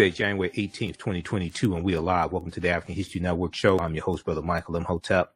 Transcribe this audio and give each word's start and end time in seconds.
Tuesday, 0.00 0.24
January 0.24 0.48
18th, 0.56 0.96
2022, 0.96 1.74
and 1.76 1.84
we 1.84 1.94
are 1.94 2.00
live. 2.00 2.32
Welcome 2.32 2.50
to 2.52 2.60
the 2.60 2.70
African 2.70 2.94
History 2.94 3.20
Network 3.20 3.54
show. 3.54 3.78
I'm 3.78 3.94
your 3.94 4.02
host, 4.02 4.24
Brother 4.24 4.40
Michael 4.40 4.76
Imhotep. 4.76 5.34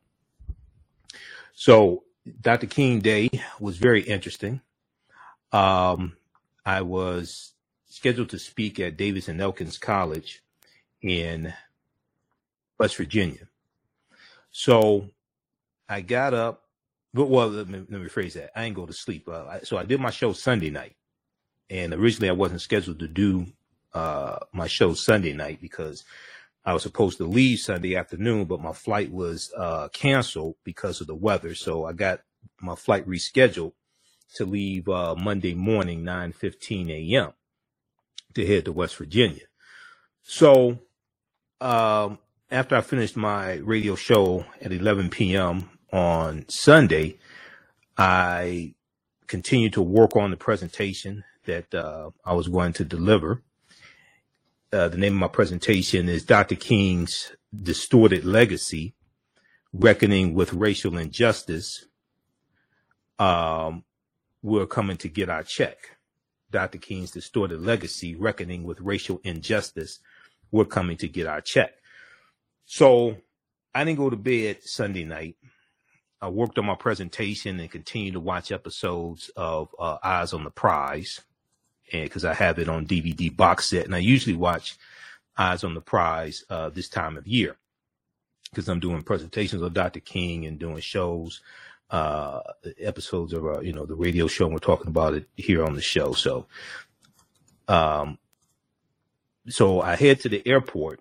So, 1.53 2.05
Dr. 2.41 2.67
King 2.67 3.01
Day 3.01 3.29
was 3.61 3.77
very 3.77 4.01
interesting. 4.01 4.63
Um, 5.53 6.17
I 6.65 6.81
was 6.81 7.53
scheduled 7.91 8.31
to 8.31 8.39
speak 8.39 8.81
at 8.81 8.97
Davis 8.97 9.29
and 9.29 9.39
Elkins 9.39 9.77
College 9.77 10.43
in 11.03 11.53
West 12.79 12.97
Virginia. 12.97 13.47
So, 14.51 15.11
I 15.91 16.01
got 16.01 16.33
up. 16.33 16.63
But, 17.13 17.27
well, 17.27 17.49
let 17.49 17.69
me, 17.69 17.81
let 17.81 18.01
me 18.01 18.09
rephrase 18.09 18.33
that. 18.33 18.59
I 18.59 18.65
didn't 18.65 18.77
go 18.77 18.87
to 18.87 18.95
sleep. 18.95 19.29
Uh, 19.29 19.45
I, 19.45 19.61
so 19.61 19.77
I 19.77 19.85
did 19.85 20.01
my 20.01 20.09
show 20.09 20.33
Sunday 20.33 20.71
night, 20.71 20.97
and 21.69 21.93
originally 21.93 22.31
I 22.31 22.33
wasn't 22.33 22.63
scheduled 22.63 23.01
to 23.01 23.09
do 23.09 23.47
uh, 23.95 24.39
my 24.53 24.67
show 24.67 24.95
Sunday 24.95 25.33
night 25.33 25.61
because 25.61 26.05
I 26.65 26.73
was 26.73 26.83
supposed 26.83 27.19
to 27.19 27.27
leave 27.27 27.61
Sunday 27.61 27.97
afternoon, 27.97 28.47
but 28.47 28.61
my 28.61 28.73
flight 28.73 29.13
was 29.13 29.53
uh, 29.57 29.89
canceled 29.89 30.57
because 30.65 31.01
of 31.01 31.07
the 31.07 31.15
weather. 31.15 31.55
So 31.55 31.85
I 31.85 31.93
got 31.93 32.21
my 32.61 32.75
flight 32.75 33.07
rescheduled 33.07 33.73
to 34.37 34.45
leave 34.45 34.89
uh, 34.89 35.15
Monday 35.15 35.55
morning, 35.55 36.03
9:15 36.03 36.91
a.m. 36.91 37.33
to 38.35 38.47
head 38.47 38.65
to 38.65 38.73
West 38.73 38.97
Virginia. 38.97 39.45
So 40.23 40.79
um, 41.61 42.19
after 42.51 42.77
I 42.77 42.81
finished 42.81 43.17
my 43.17 43.55
radio 43.55 43.95
show 43.95 44.47
at 44.61 44.73
11 44.73 45.11
p.m. 45.11 45.71
on 45.93 46.47
Sunday, 46.49 47.19
I 47.97 48.75
continued 49.27 49.75
to 49.75 49.83
work 49.83 50.17
on 50.17 50.31
the 50.31 50.37
presentation 50.37 51.25
that 51.47 51.75
uh, 51.75 52.11
I 52.25 52.33
was 52.35 52.49
going 52.49 52.73
to 52.75 52.85
deliver 52.85 53.43
uh, 54.75 54.89
the 54.89 54.99
name 54.99 55.15
of 55.15 55.21
my 55.21 55.29
presentation 55.29 56.09
is 56.09 56.25
Dr. 56.25 56.57
King's 56.57 57.31
Distorted 57.63 58.25
Legacy 58.25 58.95
Reckoning 59.73 60.35
with 60.35 60.53
Racial 60.53 60.99
Injustice. 60.99 61.87
Um, 63.21 63.85
we're 64.43 64.67
coming 64.67 64.97
to 64.99 65.09
get 65.09 65.31
our 65.31 65.45
check. 65.45 65.97
Dr. 66.51 66.79
King's 66.79 67.13
Distorted 67.13 67.61
Legacy 67.61 68.17
Reckoning 68.17 68.65
with 68.65 68.81
Racial 68.81 69.21
Injustice. 69.23 70.01
We're 70.51 70.65
coming 70.65 70.97
to 70.99 71.09
get 71.09 71.29
our 71.29 71.41
check. 71.41 71.71
So 72.65 73.17
I 73.73 73.85
didn't 73.85 73.99
go 73.99 74.11
to 74.11 74.17
bed 74.17 74.59
Sunday 74.65 75.05
night. 75.05 75.37
I 76.21 76.29
worked 76.29 76.59
on 76.59 76.67
my 76.67 76.75
presentation 76.75 77.61
and 77.61 77.71
continued 77.71 78.15
to 78.15 78.21
watch 78.21 78.51
episodes 78.51 79.31
of 79.37 79.69
uh, 79.79 79.99
Eyes 80.03 80.33
on 80.33 80.43
the 80.43 80.51
Prize 80.51 81.21
and 81.95 82.05
because 82.05 82.25
I 82.25 82.35
have 82.35 82.59
it 82.59 82.69
on 82.69 82.87
DVD 82.87 83.35
box 83.35 83.67
set, 83.71 83.87
and 83.87 83.95
I 83.95 83.99
usually 83.99 84.37
watch 84.37 84.77
Eyes 85.39 85.65
on 85.65 85.75
the 85.75 85.81
Prize 85.81 86.45
uh, 86.51 86.69
this 86.71 86.89
time 86.89 87.17
of 87.17 87.27
year 87.27 87.57
because 88.51 88.69
I'm 88.69 88.81
doing 88.81 89.03
presentations 89.03 89.63
of 89.63 89.75
Dr. 89.75 90.01
King 90.01 90.45
and 90.45 90.59
doing 90.59 90.81
shows, 90.81 91.41
uh, 91.91 92.41
episodes 92.81 93.33
of 93.33 93.47
uh, 93.47 93.61
you 93.61 93.73
know 93.73 93.87
the 93.87 93.95
radio 93.95 94.27
show. 94.27 94.45
And 94.45 94.53
we're 94.53 94.59
talking 94.59 94.89
about 94.89 95.15
it 95.15 95.29
here 95.37 95.65
on 95.65 95.75
the 95.75 95.83
show, 95.83 96.13
so 96.13 96.47
um, 97.69 98.19
so 99.49 99.81
I 99.81 99.95
head 99.95 100.21
to 100.21 100.29
the 100.29 100.47
airport 100.47 101.01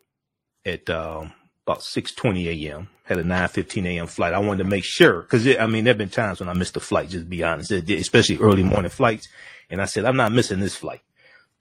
at 0.66 0.90
um, 0.90 1.34
about 1.66 1.80
6:20 1.80 2.68
a.m. 2.68 2.90
Had 3.06 3.18
a 3.18 3.24
9:15 3.24 3.86
a.m. 3.86 4.08
flight. 4.08 4.34
I 4.34 4.40
wanted 4.40 4.64
to 4.64 4.70
make 4.70 4.84
sure 4.84 5.24
because 5.24 5.48
I 5.58 5.66
mean 5.66 5.86
there've 5.86 5.98
been 5.98 6.10
times 6.10 6.40
when 6.40 6.50
I 6.50 6.54
missed 6.54 6.78
a 6.78 6.80
flight. 6.80 7.10
Just 7.10 7.30
be 7.30 7.44
honest, 7.44 7.72
especially 7.72 8.38
early 8.38 8.64
morning 8.64 8.92
flights. 8.92 9.28
And 9.74 9.82
I 9.82 9.86
said, 9.86 10.06
I'm 10.06 10.16
not 10.16 10.32
missing 10.32 10.60
this 10.60 10.76
flight 10.76 11.02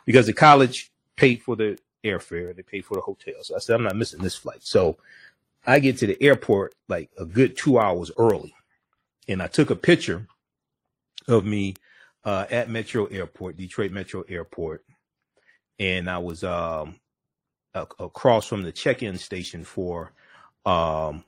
because 0.04 0.26
the 0.26 0.34
college 0.34 0.92
paid 1.16 1.42
for 1.42 1.56
the 1.56 1.78
airfare, 2.04 2.50
and 2.50 2.56
they 2.56 2.62
paid 2.62 2.84
for 2.84 2.94
the 2.94 3.00
hotel. 3.00 3.36
So 3.40 3.56
I 3.56 3.58
said, 3.58 3.74
I'm 3.74 3.84
not 3.84 3.96
missing 3.96 4.20
this 4.20 4.36
flight. 4.36 4.58
So 4.60 4.98
I 5.66 5.78
get 5.78 5.96
to 5.98 6.06
the 6.06 6.22
airport 6.22 6.74
like 6.88 7.08
a 7.18 7.24
good 7.24 7.56
two 7.56 7.78
hours 7.78 8.10
early. 8.18 8.54
And 9.28 9.42
I 9.42 9.46
took 9.46 9.70
a 9.70 9.76
picture 9.76 10.26
of 11.26 11.46
me 11.46 11.74
uh, 12.22 12.44
at 12.50 12.68
Metro 12.68 13.06
Airport, 13.06 13.56
Detroit 13.56 13.92
Metro 13.92 14.24
Airport. 14.28 14.84
And 15.78 16.10
I 16.10 16.18
was 16.18 16.44
um, 16.44 17.00
across 17.74 18.46
from 18.46 18.62
the 18.62 18.72
check-in 18.72 19.16
station 19.16 19.64
for 19.64 20.12
um, 20.66 21.24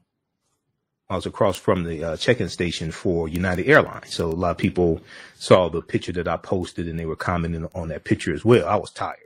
I 1.11 1.17
was 1.17 1.27
across 1.27 1.57
from 1.57 1.85
the 1.85 2.03
uh, 2.03 2.17
check-in 2.17 2.49
station 2.49 2.91
for 2.91 3.29
United 3.29 3.67
Airlines. 3.69 4.15
So 4.15 4.29
a 4.29 4.33
lot 4.33 4.53
of 4.53 4.59
people 4.59 5.01
saw 5.35 5.69
the 5.69 5.83
picture 5.83 6.13
that 6.13 6.27
I 6.27 6.39
posted 6.39 6.89
and 6.89 6.99
they 6.99 7.05
were 7.05 7.17
commenting 7.17 7.69
on 7.75 7.89
that 7.89 8.05
picture 8.05 8.33
as 8.33 8.45
well. 8.45 8.67
I 8.67 8.77
was 8.77 8.91
tired. 8.91 9.19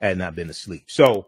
I 0.00 0.08
had 0.08 0.18
not 0.18 0.36
been 0.36 0.48
asleep. 0.50 0.84
So 0.86 1.26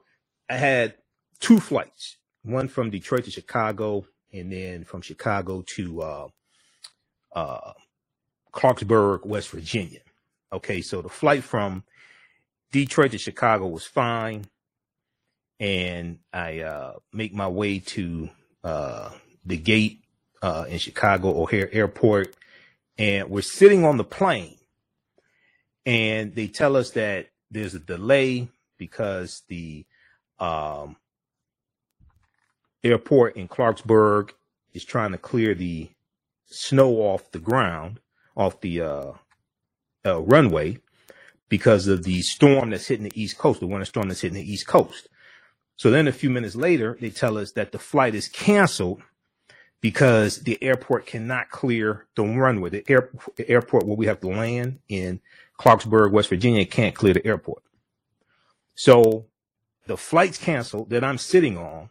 I 0.48 0.56
had 0.56 0.94
two 1.40 1.58
flights, 1.58 2.16
one 2.42 2.68
from 2.68 2.90
Detroit 2.90 3.24
to 3.24 3.30
Chicago 3.30 4.06
and 4.32 4.52
then 4.52 4.84
from 4.84 5.00
Chicago 5.00 5.62
to 5.62 6.02
uh, 6.02 6.28
uh, 7.34 7.72
Clarksburg, 8.52 9.26
West 9.26 9.50
Virginia. 9.50 10.00
Okay, 10.52 10.82
so 10.82 11.02
the 11.02 11.08
flight 11.08 11.42
from 11.42 11.82
Detroit 12.70 13.10
to 13.10 13.18
Chicago 13.18 13.66
was 13.66 13.84
fine. 13.84 14.44
And 15.58 16.18
I 16.32 16.60
uh, 16.60 16.94
make 17.12 17.32
my 17.32 17.48
way 17.48 17.78
to 17.80 18.28
uh, 18.62 19.10
the 19.44 19.56
gate 19.56 20.00
uh, 20.42 20.66
in 20.68 20.78
Chicago 20.78 21.40
O'Hare 21.40 21.68
Airport, 21.72 22.34
and 22.98 23.28
we're 23.30 23.42
sitting 23.42 23.84
on 23.84 23.96
the 23.96 24.04
plane, 24.04 24.56
and 25.86 26.34
they 26.34 26.46
tell 26.46 26.76
us 26.76 26.90
that 26.90 27.28
there's 27.50 27.74
a 27.74 27.78
delay 27.80 28.48
because 28.78 29.42
the 29.48 29.84
um, 30.38 30.96
airport 32.82 33.36
in 33.36 33.48
Clarksburg 33.48 34.30
is 34.72 34.84
trying 34.84 35.12
to 35.12 35.18
clear 35.18 35.54
the 35.54 35.90
snow 36.46 36.96
off 36.96 37.30
the 37.30 37.38
ground, 37.38 38.00
off 38.36 38.60
the 38.60 38.80
uh, 38.80 39.12
uh, 40.04 40.20
runway, 40.20 40.78
because 41.48 41.86
of 41.86 42.04
the 42.04 42.20
storm 42.22 42.70
that's 42.70 42.86
hitting 42.86 43.04
the 43.04 43.22
East 43.22 43.38
Coast, 43.38 43.60
the 43.60 43.66
winter 43.66 43.84
storm 43.84 44.08
that's 44.08 44.20
hitting 44.20 44.36
the 44.36 44.52
East 44.52 44.66
Coast. 44.66 45.08
So 45.76 45.90
then 45.90 46.08
a 46.08 46.12
few 46.12 46.30
minutes 46.30 46.56
later, 46.56 46.96
they 47.00 47.10
tell 47.10 47.38
us 47.38 47.52
that 47.52 47.72
the 47.72 47.78
flight 47.78 48.14
is 48.14 48.28
canceled 48.28 49.02
because 49.84 50.38
the 50.44 50.56
airport 50.62 51.04
cannot 51.04 51.50
clear 51.50 52.06
the 52.14 52.22
runway. 52.22 52.70
The, 52.70 52.84
air, 52.88 53.10
the 53.36 53.46
airport 53.46 53.84
where 53.84 53.98
we 53.98 54.06
have 54.06 54.18
to 54.22 54.28
land 54.28 54.78
in 54.88 55.20
Clarksburg, 55.60 56.10
West 56.10 56.30
Virginia, 56.30 56.64
can't 56.64 56.94
clear 56.94 57.12
the 57.12 57.26
airport. 57.26 57.62
So 58.74 59.26
the 59.86 59.98
flight's 59.98 60.38
canceled 60.38 60.88
that 60.88 61.04
I'm 61.04 61.18
sitting 61.18 61.58
on. 61.58 61.90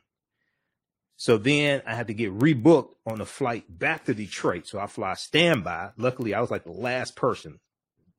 So 1.18 1.38
then 1.38 1.84
I 1.86 1.94
had 1.94 2.08
to 2.08 2.16
get 2.16 2.36
rebooked 2.36 2.96
on 3.06 3.20
the 3.20 3.28
flight 3.28 3.66
back 3.70 4.06
to 4.06 4.16
Detroit. 4.16 4.66
So 4.66 4.80
I 4.80 4.88
fly 4.88 5.14
standby. 5.14 5.92
Luckily, 5.96 6.34
I 6.34 6.42
was 6.42 6.50
like 6.50 6.64
the 6.64 6.72
last 6.72 7.16
person 7.16 7.60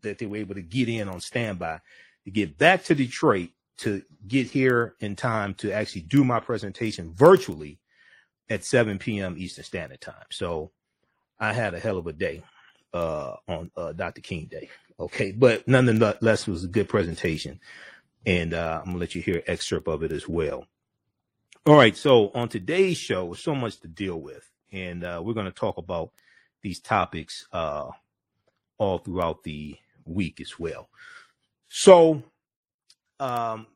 that 0.02 0.18
they 0.18 0.26
were 0.26 0.36
able 0.36 0.54
to 0.54 0.62
get 0.62 0.88
in 0.88 1.08
on 1.08 1.18
standby 1.18 1.80
to 2.24 2.30
get 2.30 2.56
back 2.56 2.84
to 2.84 2.94
Detroit 2.94 3.48
to 3.78 4.02
get 4.28 4.46
here 4.46 4.94
in 5.00 5.16
time 5.16 5.52
to 5.54 5.72
actually 5.72 6.02
do 6.02 6.22
my 6.22 6.38
presentation 6.38 7.12
virtually 7.12 7.80
at 8.50 8.64
7 8.64 8.98
p.m. 8.98 9.36
Eastern 9.38 9.64
Standard 9.64 10.00
Time. 10.00 10.26
So 10.30 10.70
I 11.38 11.52
had 11.52 11.74
a 11.74 11.80
hell 11.80 11.98
of 11.98 12.06
a 12.06 12.12
day 12.12 12.42
uh, 12.92 13.36
on 13.48 13.70
uh, 13.76 13.92
Dr. 13.92 14.20
King 14.20 14.46
Day. 14.46 14.70
Okay, 14.98 15.32
but 15.32 15.66
nonetheless, 15.66 16.46
it 16.46 16.50
was 16.50 16.64
a 16.64 16.68
good 16.68 16.88
presentation, 16.88 17.58
and 18.24 18.54
uh, 18.54 18.78
I'm 18.80 18.86
gonna 18.86 18.98
let 18.98 19.16
you 19.16 19.22
hear 19.22 19.36
an 19.36 19.42
excerpt 19.48 19.88
of 19.88 20.04
it 20.04 20.12
as 20.12 20.28
well. 20.28 20.66
All 21.66 21.74
right, 21.74 21.96
so 21.96 22.30
on 22.34 22.48
today's 22.48 22.96
show, 22.96 23.32
so 23.34 23.56
much 23.56 23.80
to 23.80 23.88
deal 23.88 24.20
with, 24.20 24.48
and 24.70 25.02
uh, 25.02 25.20
we're 25.24 25.34
gonna 25.34 25.50
talk 25.50 25.78
about 25.78 26.12
these 26.62 26.78
topics 26.78 27.48
uh, 27.52 27.88
all 28.78 28.98
throughout 28.98 29.42
the 29.42 29.76
week 30.04 30.40
as 30.40 30.60
well. 30.60 30.88
So, 31.68 32.22
um, 33.18 33.66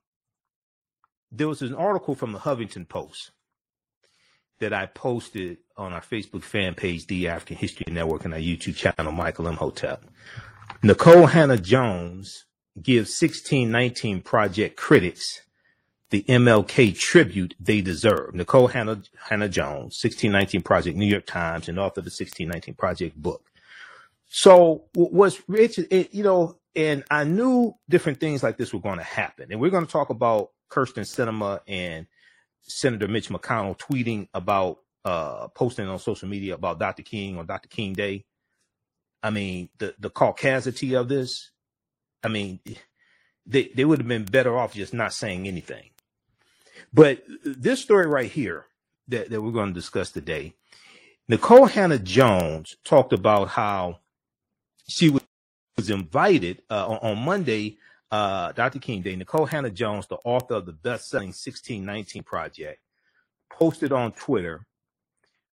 there 1.32 1.48
was 1.48 1.62
an 1.62 1.74
article 1.74 2.14
from 2.14 2.32
the 2.32 2.38
Huffington 2.38 2.88
Post 2.88 3.32
that 4.60 4.72
I 4.72 4.86
posted 4.86 5.58
on 5.76 5.92
our 5.92 6.00
Facebook 6.00 6.42
fan 6.42 6.74
page, 6.74 7.06
The 7.06 7.28
African 7.28 7.56
History 7.56 7.86
Network, 7.92 8.24
and 8.24 8.34
our 8.34 8.40
YouTube 8.40 8.76
channel, 8.76 9.12
Michael 9.12 9.48
M. 9.48 9.54
Hotel. 9.54 10.00
Nikole 10.82 11.28
Hannah-Jones 11.28 12.44
gives 12.80 13.20
1619 13.20 14.22
Project 14.22 14.76
critics 14.76 15.42
the 16.10 16.22
MLK 16.22 16.98
tribute 16.98 17.54
they 17.60 17.80
deserve. 17.80 18.32
Nikole 18.34 18.70
Hannah, 18.70 19.02
Hannah-Jones, 19.28 20.02
1619 20.02 20.62
Project, 20.62 20.96
New 20.96 21.06
York 21.06 21.26
Times, 21.26 21.68
and 21.68 21.78
author 21.78 22.00
of 22.00 22.04
the 22.04 22.10
1619 22.10 22.74
Project 22.74 23.16
book. 23.16 23.44
So 24.28 24.84
what's 24.94 25.40
rich, 25.48 25.78
it, 25.78 26.14
you 26.14 26.22
know, 26.22 26.58
and 26.74 27.04
I 27.10 27.24
knew 27.24 27.74
different 27.88 28.20
things 28.20 28.42
like 28.42 28.56
this 28.56 28.72
were 28.72 28.80
going 28.80 28.98
to 28.98 29.04
happen. 29.04 29.48
And 29.50 29.60
we're 29.60 29.70
going 29.70 29.86
to 29.86 29.92
talk 29.92 30.10
about 30.10 30.50
Kirsten 30.68 31.04
Sinema 31.04 31.60
and 31.66 32.06
Senator 32.62 33.08
Mitch 33.08 33.28
McConnell 33.28 33.78
tweeting 33.78 34.28
about 34.34 34.78
uh 35.04 35.48
posting 35.48 35.86
on 35.86 35.98
social 35.98 36.28
media 36.28 36.54
about 36.54 36.78
Dr. 36.78 37.02
King 37.02 37.38
on 37.38 37.46
Dr. 37.46 37.68
King 37.68 37.92
Day. 37.92 38.24
I 39.22 39.30
mean, 39.30 39.68
the 39.78 39.94
the 39.98 40.10
caucasity 40.10 40.98
of 40.98 41.08
this. 41.08 41.50
I 42.22 42.28
mean, 42.28 42.60
they, 43.48 43.70
they 43.74 43.84
would 43.84 43.98
have 43.98 44.08
been 44.08 44.24
better 44.24 44.56
off 44.56 44.74
just 44.74 44.92
not 44.92 45.14
saying 45.14 45.48
anything. 45.48 45.90
But 46.92 47.24
this 47.44 47.80
story 47.80 48.06
right 48.06 48.30
here 48.30 48.66
that, 49.08 49.30
that 49.30 49.42
we're 49.42 49.52
going 49.52 49.68
to 49.68 49.80
discuss 49.80 50.10
today, 50.10 50.54
Nikole 51.30 51.70
Hannah 51.70 51.98
Jones 51.98 52.76
talked 52.84 53.12
about 53.12 53.48
how 53.48 54.00
she 54.86 55.10
was, 55.10 55.22
invited 55.90 56.60
uh, 56.68 56.88
on, 56.88 56.98
on, 57.02 57.18
Monday, 57.24 57.78
uh, 58.10 58.52
Dr. 58.52 58.78
King 58.78 59.02
Day. 59.02 59.16
Nikole 59.16 59.48
Hannah 59.48 59.70
Jones, 59.70 60.06
the 60.06 60.18
author 60.24 60.54
of 60.54 60.66
the 60.66 60.72
best-selling 60.72 61.28
1619 61.28 62.22
Project, 62.22 62.80
posted 63.50 63.92
on 63.92 64.12
Twitter 64.12 64.66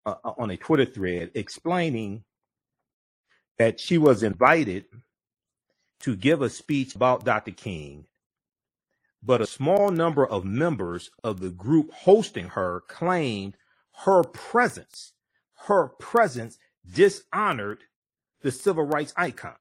uh, 0.06 0.16
on 0.24 0.50
a 0.50 0.56
Twitter 0.56 0.84
thread 0.84 1.30
explaining 1.34 2.24
that 3.58 3.80
she 3.80 3.98
was 3.98 4.22
invited 4.22 4.84
to 6.00 6.16
give 6.16 6.42
a 6.42 6.50
speech 6.50 6.94
about 6.94 7.24
Dr. 7.24 7.52
King, 7.52 8.06
but 9.22 9.40
a 9.40 9.46
small 9.46 9.90
number 9.90 10.26
of 10.26 10.44
members 10.44 11.10
of 11.22 11.40
the 11.40 11.50
group 11.50 11.92
hosting 11.92 12.48
her 12.48 12.82
claimed 12.88 13.56
her 14.04 14.22
presence, 14.22 15.12
her 15.66 15.88
presence 15.98 16.58
dishonored 16.92 17.78
the 18.42 18.50
civil 18.52 18.84
rights 18.84 19.14
icon. 19.16 19.54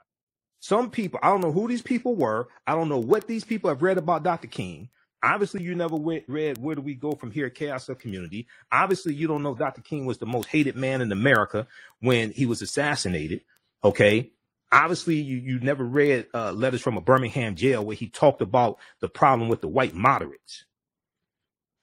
Some 0.63 0.89
people, 0.91 1.19
I 1.21 1.27
don't 1.27 1.41
know 1.41 1.51
who 1.51 1.67
these 1.67 1.81
people 1.81 2.15
were. 2.15 2.47
I 2.65 2.73
don't 2.73 2.87
know 2.87 2.97
what 2.97 3.27
these 3.27 3.43
people 3.43 3.69
have 3.69 3.81
read 3.81 3.97
about 3.97 4.23
Dr. 4.23 4.47
King. 4.47 4.87
Obviously, 5.21 5.61
you 5.61 5.75
never 5.75 5.97
read 5.97 6.57
Where 6.57 6.75
Do 6.75 6.81
We 6.81 6.93
Go 6.93 7.15
From 7.15 7.31
Here, 7.31 7.49
Chaos 7.49 7.89
of 7.89 7.99
Community. 7.99 8.47
Obviously, 8.71 9.13
you 9.13 9.27
don't 9.27 9.43
know 9.43 9.55
Dr. 9.55 9.81
King 9.81 10.05
was 10.05 10.19
the 10.19 10.25
most 10.25 10.47
hated 10.47 10.77
man 10.77 11.01
in 11.01 11.11
America 11.11 11.67
when 11.99 12.31
he 12.31 12.45
was 12.45 12.61
assassinated. 12.61 13.41
Okay 13.83 14.31
obviously 14.73 15.15
you 15.15 15.37
you 15.37 15.59
never 15.59 15.83
read 15.83 16.25
uh, 16.33 16.51
letters 16.51 16.81
from 16.81 16.97
a 16.97 17.01
Birmingham 17.01 17.55
jail 17.55 17.85
where 17.85 17.95
he 17.95 18.07
talked 18.07 18.41
about 18.41 18.79
the 19.01 19.07
problem 19.07 19.47
with 19.47 19.61
the 19.61 19.67
white 19.67 19.93
moderates. 19.93 20.65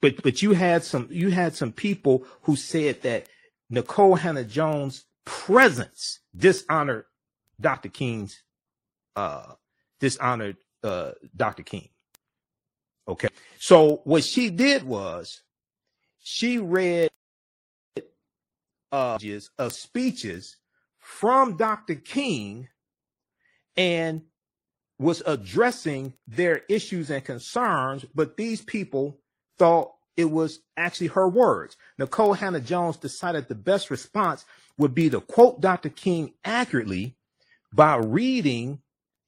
But 0.02 0.22
but 0.22 0.42
you 0.42 0.52
had 0.52 0.82
some 0.82 1.06
you 1.10 1.30
had 1.30 1.54
some 1.54 1.72
people 1.72 2.24
who 2.42 2.56
said 2.56 3.02
that 3.02 3.28
Nikole 3.72 4.18
Hannah 4.18 4.44
Jones' 4.44 5.04
presence 5.24 6.20
dishonored 6.36 7.04
Dr. 7.60 7.88
King's 7.88 8.42
uh 9.20 9.54
dishonored 10.00 10.56
uh 10.82 11.12
Dr. 11.36 11.62
King. 11.62 11.88
Okay. 13.06 13.28
So 13.58 14.00
what 14.04 14.24
she 14.24 14.50
did 14.50 14.82
was 14.82 15.42
she 16.20 16.58
read 16.58 17.10
uh 18.92 19.18
of 19.58 19.72
speeches 19.72 20.56
from 20.98 21.56
Dr. 21.56 21.96
King 21.96 22.68
and 23.76 24.22
was 24.98 25.22
addressing 25.26 26.12
their 26.26 26.62
issues 26.68 27.10
and 27.10 27.24
concerns, 27.24 28.04
but 28.14 28.36
these 28.36 28.60
people 28.60 29.18
thought 29.58 29.92
it 30.16 30.30
was 30.30 30.60
actually 30.76 31.06
her 31.08 31.28
words. 31.28 31.76
Nikole 31.98 32.36
Hannah 32.36 32.60
Jones 32.60 32.98
decided 32.98 33.48
the 33.48 33.54
best 33.54 33.90
response 33.90 34.44
would 34.76 34.94
be 34.94 35.08
to 35.10 35.20
quote 35.20 35.60
Dr. 35.60 35.88
King 35.88 36.34
accurately 36.44 37.16
by 37.72 37.96
reading 37.96 38.80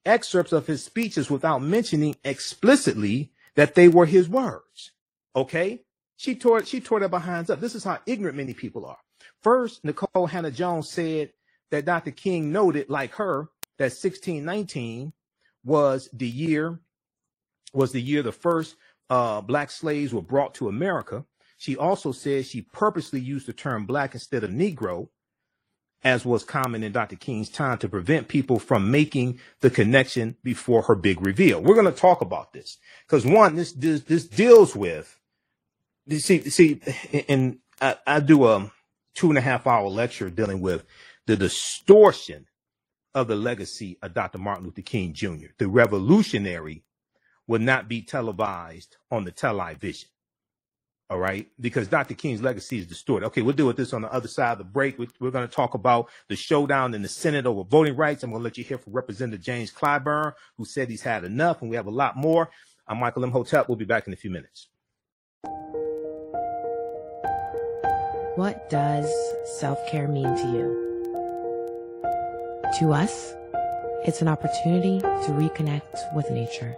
excerpts 0.04 0.52
of 0.52 0.66
his 0.66 0.84
speeches 0.84 1.30
without 1.30 1.62
mentioning 1.62 2.16
explicitly 2.24 3.32
that 3.54 3.74
they 3.74 3.88
were 3.88 4.06
his 4.06 4.28
words. 4.28 4.92
Okay? 5.34 5.80
She 6.16 6.34
tore 6.34 6.64
she 6.64 6.80
tore 6.80 7.00
their 7.00 7.08
behinds 7.08 7.50
up. 7.50 7.60
This 7.60 7.74
is 7.74 7.84
how 7.84 7.98
ignorant 8.06 8.36
many 8.36 8.54
people 8.54 8.86
are. 8.86 8.98
First, 9.42 9.84
Nikole 9.84 10.28
Hannah 10.28 10.50
Jones 10.50 10.88
said 10.88 11.32
that 11.70 11.84
Dr. 11.84 12.10
King 12.12 12.52
noted, 12.52 12.88
like 12.88 13.14
her, 13.14 13.48
that 13.78 13.90
1619 13.90 15.12
was 15.64 16.08
the 16.12 16.28
year 16.28 16.78
was 17.72 17.92
the 17.92 18.00
year 18.00 18.22
the 18.22 18.32
first 18.32 18.76
uh, 19.10 19.40
black 19.40 19.70
slaves 19.70 20.12
were 20.12 20.22
brought 20.22 20.54
to 20.54 20.68
America. 20.68 21.24
She 21.56 21.76
also 21.76 22.12
said 22.12 22.44
she 22.44 22.62
purposely 22.62 23.20
used 23.20 23.46
the 23.46 23.52
term 23.52 23.86
black 23.86 24.14
instead 24.14 24.44
of 24.44 24.50
Negro, 24.50 25.08
as 26.04 26.24
was 26.24 26.44
common 26.44 26.82
in 26.82 26.92
Dr. 26.92 27.16
King's 27.16 27.48
time 27.48 27.78
to 27.78 27.88
prevent 27.88 28.28
people 28.28 28.58
from 28.58 28.90
making 28.90 29.38
the 29.60 29.70
connection 29.70 30.36
before 30.42 30.82
her 30.82 30.94
big 30.94 31.24
reveal. 31.24 31.62
We're 31.62 31.74
going 31.74 31.92
to 31.92 31.92
talk 31.92 32.20
about 32.20 32.52
this 32.52 32.78
because 33.06 33.24
one, 33.24 33.56
this, 33.56 33.72
this, 33.72 34.02
this 34.02 34.26
deals 34.26 34.74
with, 34.74 35.18
see, 36.10 36.40
see, 36.50 36.80
and 37.28 37.58
I, 37.80 37.96
I 38.06 38.20
do 38.20 38.46
a 38.46 38.70
two 39.14 39.28
and 39.28 39.38
a 39.38 39.42
half 39.42 39.66
hour 39.66 39.88
lecture 39.88 40.30
dealing 40.30 40.60
with 40.60 40.84
the 41.26 41.36
distortion 41.36 42.46
of 43.14 43.28
the 43.28 43.36
legacy 43.36 43.98
of 44.02 44.14
Dr. 44.14 44.38
Martin 44.38 44.64
Luther 44.64 44.82
King 44.82 45.12
Jr. 45.12 45.48
The 45.58 45.68
revolutionary 45.68 46.84
will 47.46 47.60
not 47.60 47.88
be 47.88 48.02
televised 48.02 48.96
on 49.10 49.24
the 49.24 49.32
television. 49.32 50.08
All 51.12 51.18
right. 51.18 51.46
Because 51.60 51.88
Dr. 51.88 52.14
King's 52.14 52.40
legacy 52.40 52.78
is 52.78 52.86
distorted. 52.86 53.26
Okay. 53.26 53.42
We'll 53.42 53.54
deal 53.54 53.66
with 53.66 53.76
this 53.76 53.92
on 53.92 54.00
the 54.00 54.10
other 54.10 54.28
side 54.28 54.52
of 54.52 54.58
the 54.58 54.64
break. 54.64 54.98
We're 54.98 55.30
going 55.30 55.46
to 55.46 55.54
talk 55.54 55.74
about 55.74 56.08
the 56.28 56.36
showdown 56.36 56.94
in 56.94 57.02
the 57.02 57.08
Senate 57.08 57.44
over 57.44 57.64
voting 57.64 57.96
rights. 57.96 58.22
I'm 58.22 58.30
going 58.30 58.40
to 58.40 58.44
let 58.44 58.56
you 58.56 58.64
hear 58.64 58.78
from 58.78 58.94
Representative 58.94 59.44
James 59.44 59.70
Clyburn, 59.70 60.32
who 60.56 60.64
said 60.64 60.88
he's 60.88 61.02
had 61.02 61.24
enough. 61.24 61.60
And 61.60 61.68
we 61.68 61.76
have 61.76 61.86
a 61.86 61.90
lot 61.90 62.16
more. 62.16 62.48
I'm 62.88 62.98
Michael 62.98 63.24
Imhotep. 63.24 63.68
We'll 63.68 63.76
be 63.76 63.84
back 63.84 64.06
in 64.06 64.14
a 64.14 64.16
few 64.16 64.30
minutes. 64.30 64.68
What 68.36 68.70
does 68.70 69.12
self 69.60 69.78
care 69.90 70.08
mean 70.08 70.34
to 70.34 70.46
you? 70.50 70.88
To 72.78 72.94
us, 72.94 73.34
it's 74.06 74.22
an 74.22 74.28
opportunity 74.28 75.00
to 75.00 75.32
reconnect 75.32 76.14
with 76.14 76.30
nature. 76.30 76.74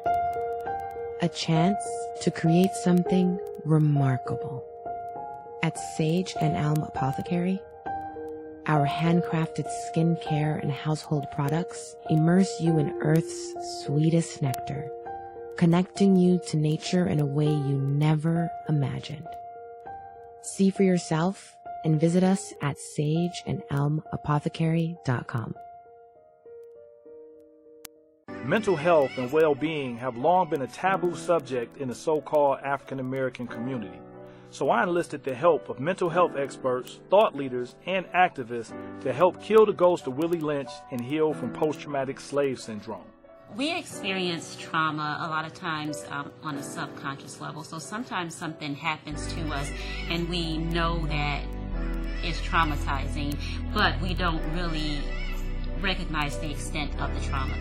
A 1.22 1.28
chance 1.28 1.78
to 2.22 2.30
create 2.30 2.72
something 2.82 3.38
remarkable. 3.64 4.64
At 5.62 5.78
Sage 5.96 6.34
and 6.40 6.56
Elm 6.56 6.82
Apothecary, 6.82 7.60
our 8.66 8.84
handcrafted 8.86 9.66
skincare 9.86 10.62
and 10.62 10.72
household 10.72 11.26
products 11.30 11.94
immerse 12.10 12.60
you 12.60 12.78
in 12.78 13.00
Earth's 13.00 13.54
sweetest 13.84 14.42
nectar, 14.42 14.90
connecting 15.56 16.16
you 16.16 16.40
to 16.48 16.56
nature 16.56 17.06
in 17.06 17.20
a 17.20 17.26
way 17.26 17.46
you 17.46 17.78
never 17.78 18.50
imagined. 18.68 19.28
See 20.42 20.70
for 20.70 20.82
yourself 20.82 21.56
and 21.84 22.00
visit 22.00 22.24
us 22.24 22.52
at 22.60 22.76
sageandelmapothecary.com. 22.98 25.54
Mental 28.44 28.76
health 28.76 29.16
and 29.16 29.32
well 29.32 29.54
being 29.54 29.96
have 29.96 30.18
long 30.18 30.50
been 30.50 30.60
a 30.60 30.66
taboo 30.66 31.16
subject 31.16 31.78
in 31.78 31.88
the 31.88 31.94
so 31.94 32.20
called 32.20 32.58
African 32.62 33.00
American 33.00 33.46
community. 33.46 33.98
So 34.50 34.68
I 34.68 34.82
enlisted 34.82 35.24
the 35.24 35.34
help 35.34 35.70
of 35.70 35.80
mental 35.80 36.10
health 36.10 36.36
experts, 36.36 37.00
thought 37.08 37.34
leaders, 37.34 37.74
and 37.86 38.04
activists 38.08 38.74
to 39.00 39.14
help 39.14 39.42
kill 39.42 39.64
the 39.64 39.72
ghost 39.72 40.06
of 40.06 40.18
Willie 40.18 40.40
Lynch 40.40 40.68
and 40.90 41.00
heal 41.00 41.32
from 41.32 41.54
post 41.54 41.80
traumatic 41.80 42.20
slave 42.20 42.60
syndrome. 42.60 43.06
We 43.56 43.74
experience 43.74 44.56
trauma 44.60 45.20
a 45.22 45.28
lot 45.28 45.46
of 45.46 45.54
times 45.54 46.04
um, 46.10 46.30
on 46.42 46.56
a 46.56 46.62
subconscious 46.62 47.40
level. 47.40 47.64
So 47.64 47.78
sometimes 47.78 48.34
something 48.34 48.74
happens 48.74 49.32
to 49.32 49.40
us 49.54 49.70
and 50.10 50.28
we 50.28 50.58
know 50.58 51.06
that 51.06 51.42
it's 52.22 52.40
traumatizing, 52.42 53.38
but 53.72 53.98
we 54.02 54.12
don't 54.12 54.42
really 54.52 54.98
recognize 55.80 56.38
the 56.40 56.50
extent 56.50 57.00
of 57.00 57.14
the 57.14 57.26
trauma. 57.26 57.54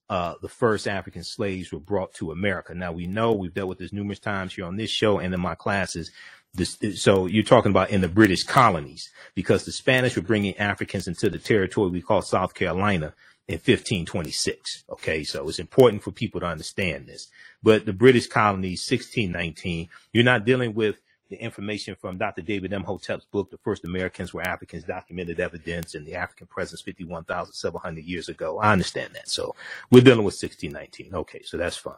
uh, 0.10 0.34
the 0.42 0.50
first 0.50 0.88
African 0.88 1.24
slaves 1.24 1.72
were 1.72 1.80
brought 1.80 2.14
to 2.16 2.32
America. 2.32 2.74
Now 2.74 2.92
we 2.92 3.06
know 3.06 3.32
we've 3.32 3.54
dealt 3.54 3.70
with 3.70 3.78
this 3.78 3.94
numerous 3.94 4.20
times 4.20 4.56
here 4.56 4.66
on 4.66 4.76
this 4.76 4.90
show 4.90 5.20
and 5.20 5.34
in 5.34 5.40
my 5.40 5.56
classes. 5.56 6.12
This, 6.56 6.78
so 6.96 7.28
you're 7.28 7.44
talking 7.44 7.70
about 7.70 7.92
in 7.92 8.02
the 8.02 8.08
British 8.08 8.44
colonies 8.44 9.12
because 9.36 9.66
the 9.66 9.72
Spanish 9.72 10.16
were 10.16 10.24
bringing 10.24 10.58
Africans 10.58 11.08
into 11.08 11.30
the 11.30 11.38
territory 11.38 11.92
we 11.92 12.02
call 12.02 12.24
South 12.24 12.56
Carolina 12.56 13.14
in 13.48 13.56
1526. 13.56 14.86
Okay. 14.90 15.24
So 15.24 15.48
it's 15.48 15.60
important 15.60 16.02
for 16.02 16.12
people 16.12 16.40
to 16.40 16.48
understand 16.48 17.06
this, 17.06 17.28
but 17.62 17.86
the 17.86 17.94
British 17.94 18.26
colonies, 18.28 18.86
1619, 18.90 19.90
you're 20.12 20.24
not 20.24 20.44
dealing 20.44 20.74
with 20.74 21.00
the 21.30 21.42
information 21.42 21.96
from 21.96 22.18
Dr. 22.18 22.42
David 22.42 22.72
Imhotep's 22.72 23.26
book, 23.26 23.52
The 23.52 23.58
First 23.60 23.86
Americans 23.86 24.34
Were 24.34 24.42
Africans, 24.42 24.84
Documented 24.84 25.40
Evidence 25.40 25.94
and 25.94 26.06
the 26.06 26.16
African 26.16 26.48
Presence 26.48 26.82
51,700 26.82 28.04
years 28.04 28.30
ago. 28.30 28.60
I 28.60 28.72
understand 28.72 29.14
that. 29.14 29.30
So 29.30 29.56
we're 29.92 30.02
dealing 30.02 30.26
with 30.26 30.42
1619. 30.42 31.14
Okay. 31.14 31.44
So 31.44 31.58
that's 31.58 31.78
fine. 31.78 31.96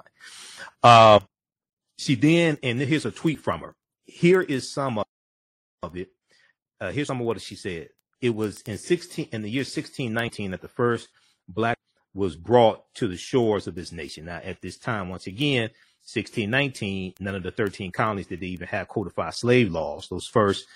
Uh, 0.84 1.22
she 1.98 2.16
then, 2.16 2.58
and 2.62 2.80
here's 2.80 3.06
a 3.06 3.12
tweet 3.12 3.40
from 3.40 3.62
her. 3.62 3.76
Here 4.06 4.42
is 4.42 4.70
some 4.70 5.00
of, 5.00 5.06
of 5.84 5.96
it. 5.96 6.10
Uh, 6.80 6.92
here's 6.92 7.08
some 7.08 7.22
of 7.22 7.26
what 7.26 7.40
she 7.40 7.56
said. 7.56 7.90
It 8.20 8.36
was 8.36 8.62
in 8.62 8.78
16, 8.78 9.30
in 9.32 9.42
the 9.42 9.50
year 9.50 9.62
1619 9.62 10.52
that 10.52 10.62
the 10.62 10.68
first 10.68 11.10
black 11.48 11.78
was 12.14 12.36
brought 12.36 12.94
to 12.96 13.08
the 13.08 13.18
shores 13.18 13.68
of 13.68 13.76
this 13.76 13.92
nation. 13.92 14.26
Now, 14.26 14.42
at 14.44 14.62
this 14.62 14.78
time, 14.78 15.10
once 15.10 15.28
again, 15.28 15.70
1619, 16.04 17.14
none 17.20 17.36
of 17.36 17.44
the 17.44 17.52
13 17.52 17.92
colonies 17.92 18.28
did 18.28 18.40
they 18.40 18.48
even 18.48 18.68
have 18.68 18.88
codified 18.88 19.34
slave 19.34 19.72
laws. 19.72 20.08
Those 20.10 20.28
first 20.28 20.68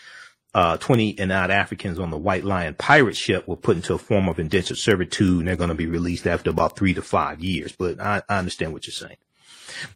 uh, 0.53 0.77
20 0.77 1.19
and 1.19 1.31
odd 1.33 1.51
Africans 1.51 1.99
on 1.99 2.11
the 2.11 2.17
White 2.17 2.45
Lion 2.45 2.75
pirate 2.75 3.17
ship 3.17 3.47
were 3.47 3.57
put 3.57 3.75
into 3.75 3.93
a 3.93 3.97
form 3.97 4.29
of 4.29 4.39
indentured 4.39 4.77
servitude, 4.77 5.39
and 5.39 5.47
they're 5.47 5.57
going 5.57 5.69
to 5.69 5.75
be 5.75 5.87
released 5.87 6.25
after 6.25 6.49
about 6.49 6.77
three 6.77 6.93
to 6.93 7.01
five 7.01 7.41
years. 7.41 7.75
But 7.77 7.99
I, 7.99 8.21
I 8.29 8.37
understand 8.37 8.71
what 8.71 8.87
you're 8.87 8.93
saying. 8.93 9.17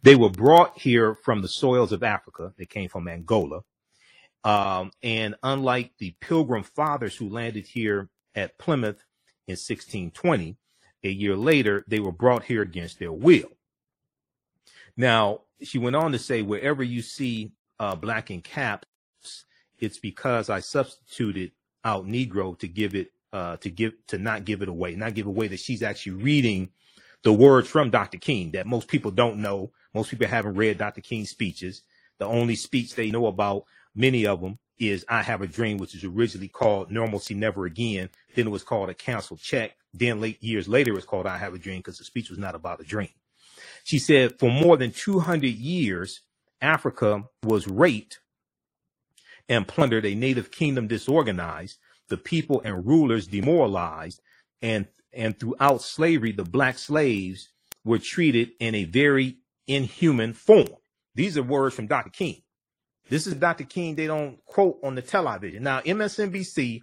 They 0.02 0.16
were 0.16 0.28
brought 0.28 0.78
here 0.78 1.14
from 1.14 1.40
the 1.40 1.48
soils 1.48 1.92
of 1.92 2.02
Africa. 2.02 2.52
They 2.58 2.66
came 2.66 2.90
from 2.90 3.08
Angola. 3.08 3.60
Um, 4.44 4.90
and 5.02 5.34
unlike 5.42 5.92
the 5.98 6.14
pilgrim 6.20 6.62
fathers 6.62 7.16
who 7.16 7.28
landed 7.28 7.66
here 7.66 8.08
at 8.34 8.58
Plymouth 8.58 9.04
in 9.46 9.52
1620, 9.52 10.56
a 11.04 11.08
year 11.08 11.36
later, 11.36 11.84
they 11.88 12.00
were 12.00 12.12
brought 12.12 12.44
here 12.44 12.62
against 12.62 12.98
their 12.98 13.12
will. 13.12 13.50
Now, 15.00 15.40
she 15.62 15.78
went 15.78 15.96
on 15.96 16.12
to 16.12 16.18
say, 16.18 16.42
wherever 16.42 16.82
you 16.82 17.00
see 17.00 17.52
uh, 17.78 17.94
black 17.94 18.30
in 18.30 18.42
caps, 18.42 18.84
it's 19.78 19.98
because 19.98 20.50
I 20.50 20.60
substituted 20.60 21.52
out 21.82 22.06
Negro 22.06 22.58
to 22.58 22.68
give 22.68 22.94
it, 22.94 23.10
uh, 23.32 23.56
to 23.56 23.70
give, 23.70 23.94
to 24.08 24.18
not 24.18 24.44
give 24.44 24.60
it 24.60 24.68
away, 24.68 24.94
not 24.96 25.14
give 25.14 25.24
away 25.24 25.48
that 25.48 25.60
she's 25.60 25.82
actually 25.82 26.22
reading 26.22 26.68
the 27.22 27.32
words 27.32 27.66
from 27.66 27.88
Dr. 27.88 28.18
King 28.18 28.50
that 28.50 28.66
most 28.66 28.88
people 28.88 29.10
don't 29.10 29.38
know. 29.38 29.72
Most 29.94 30.10
people 30.10 30.26
haven't 30.26 30.56
read 30.56 30.76
Dr. 30.76 31.00
King's 31.00 31.30
speeches. 31.30 31.80
The 32.18 32.26
only 32.26 32.54
speech 32.54 32.94
they 32.94 33.10
know 33.10 33.24
about, 33.24 33.64
many 33.94 34.26
of 34.26 34.42
them, 34.42 34.58
is 34.78 35.06
I 35.08 35.22
Have 35.22 35.40
a 35.40 35.46
Dream, 35.46 35.78
which 35.78 35.94
is 35.94 36.04
originally 36.04 36.48
called 36.48 36.90
Normalcy 36.90 37.32
Never 37.32 37.64
Again. 37.64 38.10
Then 38.34 38.48
it 38.48 38.50
was 38.50 38.64
called 38.64 38.90
A 38.90 38.94
Canceled 38.94 39.40
Check. 39.40 39.76
Then 39.94 40.20
late 40.20 40.42
years 40.42 40.68
later, 40.68 40.90
it 40.92 40.96
was 40.96 41.06
called 41.06 41.26
I 41.26 41.38
Have 41.38 41.54
a 41.54 41.58
Dream 41.58 41.78
because 41.78 41.96
the 41.96 42.04
speech 42.04 42.28
was 42.28 42.38
not 42.38 42.54
about 42.54 42.82
a 42.82 42.84
dream. 42.84 43.08
She 43.84 43.98
said 43.98 44.38
for 44.38 44.50
more 44.50 44.76
than 44.76 44.92
200 44.92 45.46
years, 45.46 46.20
Africa 46.60 47.24
was 47.42 47.66
raped 47.66 48.20
and 49.48 49.66
plundered, 49.66 50.06
a 50.06 50.14
native 50.14 50.50
kingdom 50.50 50.86
disorganized, 50.86 51.78
the 52.08 52.16
people 52.16 52.60
and 52.64 52.86
rulers 52.86 53.26
demoralized, 53.26 54.20
and, 54.62 54.86
and 55.12 55.38
throughout 55.38 55.82
slavery, 55.82 56.32
the 56.32 56.44
black 56.44 56.78
slaves 56.78 57.48
were 57.84 57.98
treated 57.98 58.50
in 58.60 58.74
a 58.74 58.84
very 58.84 59.38
inhuman 59.66 60.32
form. 60.32 60.68
These 61.14 61.36
are 61.36 61.42
words 61.42 61.74
from 61.74 61.86
Dr. 61.86 62.10
King. 62.10 62.42
This 63.08 63.26
is 63.26 63.34
Dr. 63.34 63.64
King. 63.64 63.96
They 63.96 64.06
don't 64.06 64.44
quote 64.46 64.78
on 64.84 64.94
the 64.94 65.02
television. 65.02 65.64
Now, 65.64 65.80
MSNBC 65.80 66.82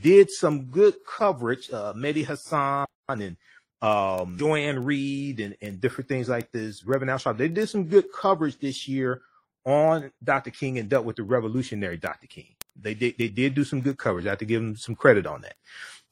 did 0.00 0.30
some 0.30 0.66
good 0.66 0.94
coverage. 1.04 1.70
Uh, 1.72 1.92
Mehdi 1.94 2.24
Hasan 2.24 2.86
and 3.08 3.36
um, 3.82 4.36
Joy-Ann 4.38 4.84
Reid 4.84 5.40
and, 5.40 5.56
and 5.60 5.80
different 5.80 6.08
things 6.08 6.28
like 6.28 6.50
this. 6.52 6.84
Reverend 6.84 7.10
Al 7.10 7.34
They 7.34 7.48
did 7.48 7.68
some 7.68 7.84
good 7.84 8.06
coverage 8.12 8.58
this 8.58 8.88
year 8.88 9.22
on 9.64 10.10
Dr. 10.22 10.50
King 10.50 10.78
and 10.78 10.88
dealt 10.88 11.04
with 11.04 11.16
the 11.16 11.22
revolutionary 11.24 11.96
Dr. 11.96 12.26
King. 12.26 12.54
They 12.80 12.94
did, 12.94 13.16
they 13.18 13.28
did 13.28 13.54
do 13.54 13.64
some 13.64 13.80
good 13.80 13.98
coverage. 13.98 14.26
I 14.26 14.30
have 14.30 14.38
to 14.38 14.44
give 14.44 14.62
them 14.62 14.76
some 14.76 14.94
credit 14.94 15.26
on 15.26 15.42
that. 15.42 15.56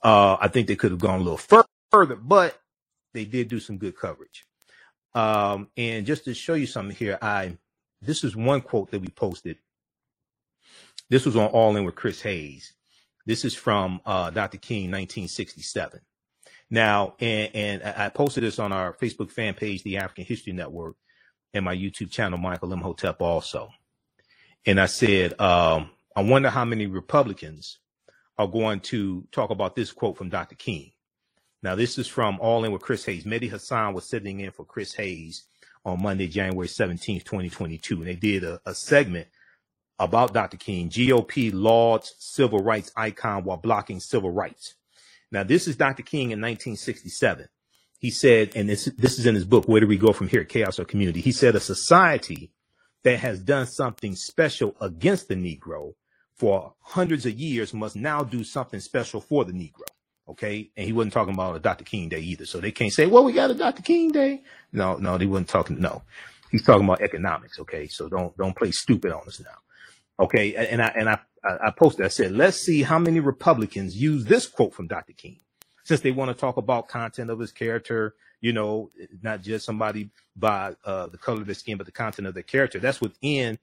Uh, 0.02 0.36
I 0.40 0.48
think 0.48 0.66
they 0.66 0.76
could 0.76 0.90
have 0.90 1.00
gone 1.00 1.20
a 1.20 1.22
little 1.22 1.64
further, 1.90 2.16
but 2.16 2.58
they 3.12 3.24
did 3.24 3.48
do 3.48 3.60
some 3.60 3.78
good 3.78 3.96
coverage. 3.96 4.46
Um, 5.14 5.68
and 5.76 6.04
just 6.04 6.24
to 6.24 6.34
show 6.34 6.54
you 6.54 6.66
something 6.66 6.96
here, 6.96 7.18
I, 7.22 7.56
this 8.02 8.24
is 8.24 8.34
one 8.36 8.60
quote 8.60 8.90
that 8.90 9.00
we 9.00 9.08
posted. 9.08 9.58
This 11.08 11.24
was 11.24 11.36
on 11.36 11.48
All 11.48 11.76
In 11.76 11.84
with 11.84 11.94
Chris 11.94 12.20
Hayes. 12.22 12.74
This 13.26 13.44
is 13.44 13.54
from, 13.54 14.00
uh, 14.04 14.30
Dr. 14.30 14.58
King, 14.58 14.90
1967. 14.90 16.00
Now, 16.70 17.14
and, 17.20 17.54
and 17.54 17.82
I 17.82 18.08
posted 18.08 18.42
this 18.42 18.58
on 18.58 18.72
our 18.72 18.94
Facebook 18.94 19.30
fan 19.30 19.54
page, 19.54 19.82
the 19.82 19.98
African 19.98 20.24
History 20.24 20.52
Network, 20.52 20.96
and 21.52 21.64
my 21.64 21.76
YouTube 21.76 22.10
channel, 22.10 22.38
Michael 22.38 22.72
Imhotep 22.72 23.20
also. 23.20 23.70
And 24.66 24.80
I 24.80 24.86
said, 24.86 25.38
um, 25.40 25.90
I 26.16 26.22
wonder 26.22 26.50
how 26.50 26.64
many 26.64 26.86
Republicans 26.86 27.78
are 28.38 28.48
going 28.48 28.80
to 28.80 29.26
talk 29.30 29.50
about 29.50 29.76
this 29.76 29.92
quote 29.92 30.16
from 30.16 30.30
Dr. 30.30 30.56
King. 30.56 30.92
Now, 31.62 31.74
this 31.74 31.98
is 31.98 32.06
from 32.06 32.38
All 32.40 32.64
In 32.64 32.72
with 32.72 32.82
Chris 32.82 33.04
Hayes. 33.04 33.24
Mehdi 33.24 33.50
Hasan 33.50 33.94
was 33.94 34.08
sitting 34.08 34.40
in 34.40 34.50
for 34.50 34.64
Chris 34.64 34.94
Hayes 34.94 35.44
on 35.84 36.02
Monday, 36.02 36.26
January 36.26 36.68
17th, 36.68 37.24
2022. 37.24 37.96
And 37.96 38.06
they 38.06 38.16
did 38.16 38.44
a, 38.44 38.60
a 38.66 38.74
segment 38.74 39.28
about 39.98 40.34
Dr. 40.34 40.56
King, 40.56 40.88
GOP 40.88 41.52
lauds 41.54 42.14
civil 42.18 42.58
rights 42.58 42.90
icon 42.96 43.44
while 43.44 43.56
blocking 43.56 44.00
civil 44.00 44.30
rights. 44.30 44.74
Now, 45.34 45.42
this 45.42 45.66
is 45.66 45.74
Dr. 45.74 46.04
King 46.04 46.30
in 46.30 46.40
1967. 46.40 47.48
He 47.98 48.10
said, 48.10 48.52
and 48.54 48.68
this, 48.68 48.84
this 48.96 49.18
is 49.18 49.26
in 49.26 49.34
his 49.34 49.44
book, 49.44 49.66
Where 49.66 49.80
Do 49.80 49.88
We 49.88 49.98
Go 49.98 50.12
From 50.12 50.28
Here? 50.28 50.44
Chaos 50.44 50.78
or 50.78 50.84
Community. 50.84 51.20
He 51.20 51.32
said, 51.32 51.56
a 51.56 51.60
society 51.60 52.52
that 53.02 53.18
has 53.18 53.40
done 53.40 53.66
something 53.66 54.14
special 54.14 54.76
against 54.80 55.26
the 55.26 55.34
Negro 55.34 55.94
for 56.36 56.74
hundreds 56.78 57.26
of 57.26 57.32
years 57.32 57.74
must 57.74 57.96
now 57.96 58.22
do 58.22 58.44
something 58.44 58.78
special 58.78 59.20
for 59.20 59.44
the 59.44 59.52
Negro. 59.52 59.82
Okay. 60.28 60.70
And 60.76 60.86
he 60.86 60.92
wasn't 60.92 61.14
talking 61.14 61.34
about 61.34 61.56
a 61.56 61.58
Dr. 61.58 61.84
King 61.84 62.08
Day 62.10 62.20
either. 62.20 62.46
So 62.46 62.60
they 62.60 62.70
can't 62.70 62.92
say, 62.92 63.06
well, 63.06 63.24
we 63.24 63.32
got 63.32 63.50
a 63.50 63.54
Dr. 63.54 63.82
King 63.82 64.12
Day. 64.12 64.44
No, 64.72 64.98
no, 64.98 65.18
they 65.18 65.26
wasn't 65.26 65.48
talking. 65.48 65.80
No, 65.80 66.02
he's 66.52 66.62
talking 66.62 66.84
about 66.84 67.02
economics. 67.02 67.58
Okay. 67.58 67.88
So 67.88 68.08
don't, 68.08 68.36
don't 68.36 68.56
play 68.56 68.70
stupid 68.70 69.10
on 69.10 69.26
us 69.26 69.40
now. 69.40 70.24
Okay. 70.26 70.54
And 70.54 70.80
I, 70.80 70.92
and 70.96 71.08
I, 71.08 71.18
I 71.44 71.70
posted, 71.70 72.06
I 72.06 72.08
said, 72.08 72.32
let's 72.32 72.56
see 72.56 72.82
how 72.82 72.98
many 72.98 73.20
Republicans 73.20 73.96
use 73.96 74.24
this 74.24 74.46
quote 74.46 74.74
from 74.74 74.86
Dr. 74.86 75.12
King 75.12 75.40
since 75.84 76.00
they 76.00 76.10
want 76.10 76.30
to 76.30 76.40
talk 76.40 76.56
about 76.56 76.88
content 76.88 77.30
of 77.30 77.38
his 77.38 77.52
character, 77.52 78.14
you 78.40 78.52
know, 78.52 78.90
not 79.22 79.42
just 79.42 79.66
somebody 79.66 80.10
by 80.34 80.74
uh, 80.84 81.06
the 81.08 81.18
color 81.18 81.40
of 81.40 81.46
their 81.46 81.54
skin, 81.54 81.76
but 81.76 81.86
the 81.86 81.92
content 81.92 82.26
of 82.26 82.34
their 82.34 82.42
character. 82.42 82.78
That's 82.78 83.00
within 83.00 83.58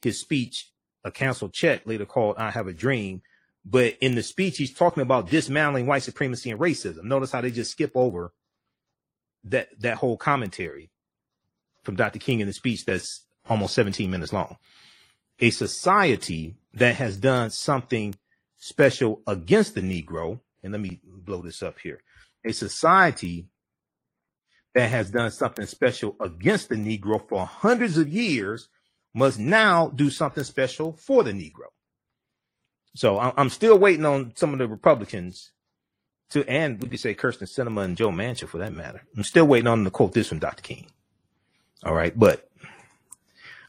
his 0.00 0.20
speech, 0.20 0.70
a 1.04 1.10
canceled 1.10 1.52
check, 1.52 1.82
later 1.84 2.06
called 2.06 2.36
I 2.38 2.50
Have 2.50 2.66
a 2.66 2.72
Dream. 2.72 3.20
But 3.64 3.98
in 4.00 4.14
the 4.14 4.22
speech, 4.22 4.56
he's 4.56 4.72
talking 4.72 5.02
about 5.02 5.28
dismantling 5.28 5.86
white 5.86 6.04
supremacy 6.04 6.50
and 6.50 6.58
racism. 6.58 7.04
Notice 7.04 7.32
how 7.32 7.42
they 7.42 7.50
just 7.50 7.72
skip 7.72 7.92
over 7.94 8.32
that, 9.44 9.68
that 9.80 9.98
whole 9.98 10.16
commentary 10.16 10.90
from 11.82 11.96
Dr. 11.96 12.18
King 12.18 12.40
in 12.40 12.46
the 12.46 12.54
speech 12.54 12.86
that's 12.86 13.26
almost 13.46 13.74
17 13.74 14.10
minutes 14.10 14.32
long 14.32 14.56
a 15.40 15.50
society 15.50 16.56
that 16.78 16.96
has 16.96 17.16
done 17.16 17.50
something 17.50 18.14
special 18.58 19.22
against 19.26 19.74
the 19.74 19.80
Negro, 19.82 20.40
and 20.62 20.72
let 20.72 20.80
me 20.80 21.00
blow 21.04 21.42
this 21.42 21.62
up 21.62 21.78
here, 21.80 22.02
a 22.44 22.52
society 22.52 23.46
that 24.74 24.90
has 24.90 25.10
done 25.10 25.30
something 25.30 25.66
special 25.66 26.16
against 26.20 26.68
the 26.68 26.76
Negro 26.76 27.26
for 27.28 27.46
hundreds 27.46 27.98
of 27.98 28.08
years 28.08 28.68
must 29.14 29.38
now 29.38 29.88
do 29.88 30.10
something 30.10 30.44
special 30.44 30.92
for 30.92 31.24
the 31.24 31.32
Negro. 31.32 31.68
So 32.94 33.18
I'm 33.18 33.50
still 33.50 33.78
waiting 33.78 34.04
on 34.06 34.32
some 34.36 34.52
of 34.52 34.58
the 34.58 34.68
Republicans 34.68 35.52
to, 36.30 36.48
and 36.48 36.82
we 36.82 36.88
could 36.88 37.00
say 37.00 37.14
Kirsten 37.14 37.46
Sinema 37.46 37.84
and 37.84 37.96
Joe 37.96 38.10
Manchin 38.10 38.48
for 38.48 38.58
that 38.58 38.74
matter. 38.74 39.02
I'm 39.16 39.24
still 39.24 39.46
waiting 39.46 39.68
on 39.68 39.80
them 39.80 39.84
to 39.86 39.90
quote 39.90 40.12
this 40.12 40.28
from 40.28 40.40
Dr. 40.40 40.62
King. 40.62 40.86
All 41.84 41.94
right. 41.94 42.18
But 42.18 42.48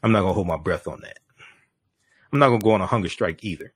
I'm 0.03 0.11
not 0.11 0.21
going 0.21 0.31
to 0.31 0.35
hold 0.35 0.47
my 0.47 0.57
breath 0.57 0.87
on 0.87 1.01
that. 1.01 1.19
I'm 2.31 2.39
not 2.39 2.50
going 2.50 2.59
to 2.59 2.63
go 2.63 2.71
on 2.71 2.81
a 2.81 2.88
hunger 2.88 3.09
strike 3.09 3.43
either. 3.43 3.74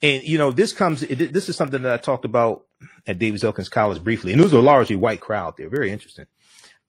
And, 0.00 0.22
you 0.24 0.38
know, 0.38 0.50
this 0.50 0.72
comes, 0.72 1.00
this 1.00 1.48
is 1.48 1.56
something 1.56 1.82
that 1.82 1.92
I 1.92 1.96
talked 1.96 2.24
about 2.24 2.66
at 3.06 3.18
Davis 3.18 3.44
Elkins 3.44 3.68
College 3.68 4.02
briefly. 4.02 4.32
And 4.32 4.40
it 4.40 4.44
was 4.44 4.52
a 4.52 4.60
largely 4.60 4.96
white 4.96 5.20
crowd 5.20 5.56
there. 5.56 5.68
Very 5.68 5.92
interesting. 5.92 6.26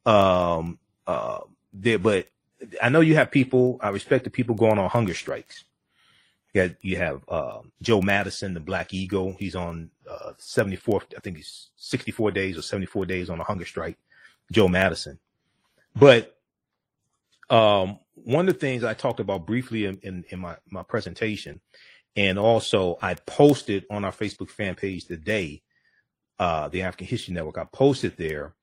Um, 0.06 0.80
uh, 1.06 1.42
there, 1.74 2.00
but 2.00 2.28
I 2.82 2.90
know 2.90 3.02
you 3.02 3.16
have 3.16 3.30
people, 3.30 3.78
I 3.82 3.90
respect 3.90 4.24
the 4.24 4.30
people 4.32 4.56
going 4.56 4.80
on 4.80 4.90
hunger 4.90 5.14
strikes. 5.14 5.64
You 6.54 6.62
have, 6.62 6.76
you 6.82 6.98
have, 6.98 7.22
uh, 7.28 7.60
Joe 7.82 8.02
Madison, 8.02 8.54
the 8.54 8.60
Black 8.60 8.94
Eagle. 8.94 9.36
He's 9.38 9.56
on, 9.56 9.92
uh, 10.10 10.34
74, 10.38 11.04
I 11.16 11.20
think 11.20 11.38
he's 11.38 11.70
64 11.76 12.32
days 12.32 12.58
or 12.58 12.62
74 12.62 13.06
days 13.06 13.30
on 13.30 13.40
a 13.40 13.44
hunger 13.44 13.66
strike. 13.66 13.98
Joe 14.52 14.68
Madison. 14.68 15.20
But 15.96 16.36
um, 17.50 18.00
one 18.16 18.48
of 18.48 18.56
the 18.56 18.60
things 18.60 18.84
I 18.84 18.94
talked 18.94 19.20
about 19.20 19.46
briefly 19.46 19.86
in, 19.86 20.00
in, 20.02 20.26
in 20.30 20.40
my, 20.40 20.58
my 20.70 20.84
presentation, 20.84 21.62
and 22.16 22.38
also 22.38 22.98
I 23.02 23.16
posted 23.16 23.86
on 23.90 24.06
our 24.06 24.12
Facebook 24.12 24.50
fan 24.50 24.76
page 24.76 25.06
today, 25.06 25.64
uh, 26.40 26.68
the 26.68 26.84
African 26.84 27.08
History 27.08 27.34
Network, 27.34 27.58
I 27.58 27.66
posted 27.66 28.18
there 28.18 28.54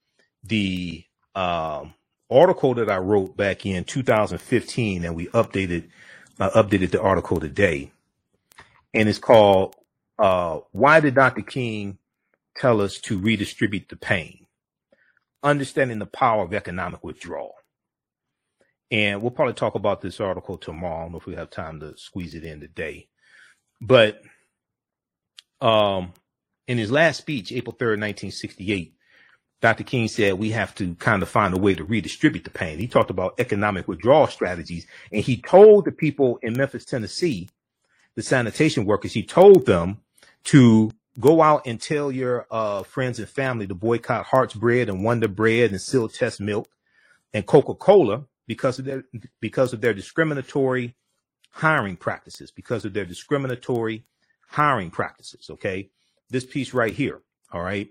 the 0.44 1.04
um, 1.34 1.94
article 2.30 2.74
that 2.74 2.90
I 2.90 2.98
wrote 2.98 3.36
back 3.36 3.66
in 3.66 3.84
2015, 3.84 5.04
and 5.04 5.14
we 5.14 5.26
updated 5.28 5.88
uh, 6.38 6.50
updated 6.50 6.90
the 6.90 7.02
article 7.02 7.40
today, 7.40 7.92
and 8.94 9.08
it's 9.08 9.18
called 9.18 9.76
uh, 10.18 10.60
"Why 10.72 11.00
Did 11.00 11.14
Dr. 11.14 11.42
King 11.42 11.98
Tell 12.56 12.80
Us 12.80 12.98
to 13.02 13.18
Redistribute 13.18 13.88
the 13.88 13.96
Pain? 13.96 14.46
Understanding 15.42 15.98
the 15.98 16.06
Power 16.06 16.44
of 16.44 16.54
Economic 16.54 17.04
Withdrawal." 17.04 17.54
And 18.90 19.22
we'll 19.22 19.30
probably 19.30 19.54
talk 19.54 19.76
about 19.76 20.00
this 20.00 20.20
article 20.20 20.58
tomorrow. 20.58 20.98
I 20.98 21.02
don't 21.02 21.12
know 21.12 21.18
if 21.18 21.26
we 21.26 21.36
have 21.36 21.50
time 21.50 21.80
to 21.80 21.96
squeeze 21.96 22.34
it 22.34 22.44
in 22.44 22.60
today, 22.60 23.08
but 23.80 24.22
um, 25.60 26.12
in 26.66 26.78
his 26.78 26.90
last 26.90 27.18
speech, 27.18 27.52
April 27.52 27.74
3rd, 27.74 28.00
1968, 28.00 28.94
Dr. 29.60 29.84
King 29.84 30.08
said 30.08 30.34
we 30.34 30.50
have 30.50 30.74
to 30.76 30.94
kind 30.94 31.22
of 31.22 31.28
find 31.28 31.52
a 31.52 31.58
way 31.58 31.74
to 31.74 31.84
redistribute 31.84 32.44
the 32.44 32.50
pain. 32.50 32.78
He 32.78 32.88
talked 32.88 33.10
about 33.10 33.34
economic 33.38 33.86
withdrawal 33.86 34.26
strategies 34.26 34.86
and 35.12 35.22
he 35.22 35.36
told 35.36 35.84
the 35.84 35.92
people 35.92 36.38
in 36.42 36.54
Memphis, 36.54 36.84
Tennessee, 36.84 37.48
the 38.14 38.22
sanitation 38.22 38.86
workers, 38.86 39.12
he 39.12 39.22
told 39.22 39.66
them 39.66 39.98
to 40.44 40.90
go 41.18 41.42
out 41.42 41.66
and 41.66 41.80
tell 41.80 42.10
your 42.10 42.46
uh, 42.50 42.82
friends 42.82 43.18
and 43.18 43.28
family 43.28 43.66
to 43.66 43.74
boycott 43.74 44.26
Hart's 44.26 44.54
Bread 44.54 44.88
and 44.88 45.04
Wonder 45.04 45.28
Bread 45.28 45.70
and 45.70 45.80
Sealtest 45.80 46.40
Milk 46.40 46.68
and 47.34 47.46
Coca-Cola 47.46 48.24
because 48.50 48.80
of 48.80 48.84
their 48.84 49.04
because 49.40 49.72
of 49.72 49.80
their 49.80 49.94
discriminatory 49.94 50.96
hiring 51.50 51.94
practices, 51.94 52.50
because 52.50 52.84
of 52.84 52.92
their 52.92 53.04
discriminatory 53.04 54.04
hiring 54.48 54.90
practices. 54.90 55.50
Okay. 55.50 55.90
This 56.30 56.44
piece 56.44 56.74
right 56.74 56.92
here. 56.92 57.20
All 57.52 57.62
right. 57.62 57.90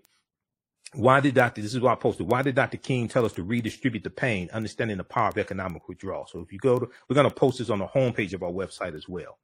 Why 0.93 1.21
did 1.21 1.35
Dr. 1.35 1.61
This 1.61 1.73
is 1.73 1.79
what 1.79 1.93
I 1.93 1.95
posted. 1.95 2.27
Why 2.27 2.41
did 2.41 2.55
Dr. 2.55 2.75
King 2.75 3.07
tell 3.07 3.23
us 3.23 3.31
to 3.33 3.43
redistribute 3.43 4.03
the 4.03 4.09
pain, 4.09 4.49
understanding 4.51 4.97
the 4.97 5.05
power 5.05 5.29
of 5.29 5.37
economic 5.37 5.87
withdrawal? 5.87 6.27
So 6.27 6.41
if 6.41 6.51
you 6.51 6.59
go 6.59 6.77
to, 6.77 6.89
we're 7.07 7.13
going 7.13 7.29
to 7.29 7.33
post 7.33 7.59
this 7.59 7.69
on 7.69 7.79
the 7.79 7.87
homepage 7.87 8.33
of 8.33 8.43
our 8.43 8.51
website 8.51 8.95
as 8.95 9.07
well. 9.07 9.37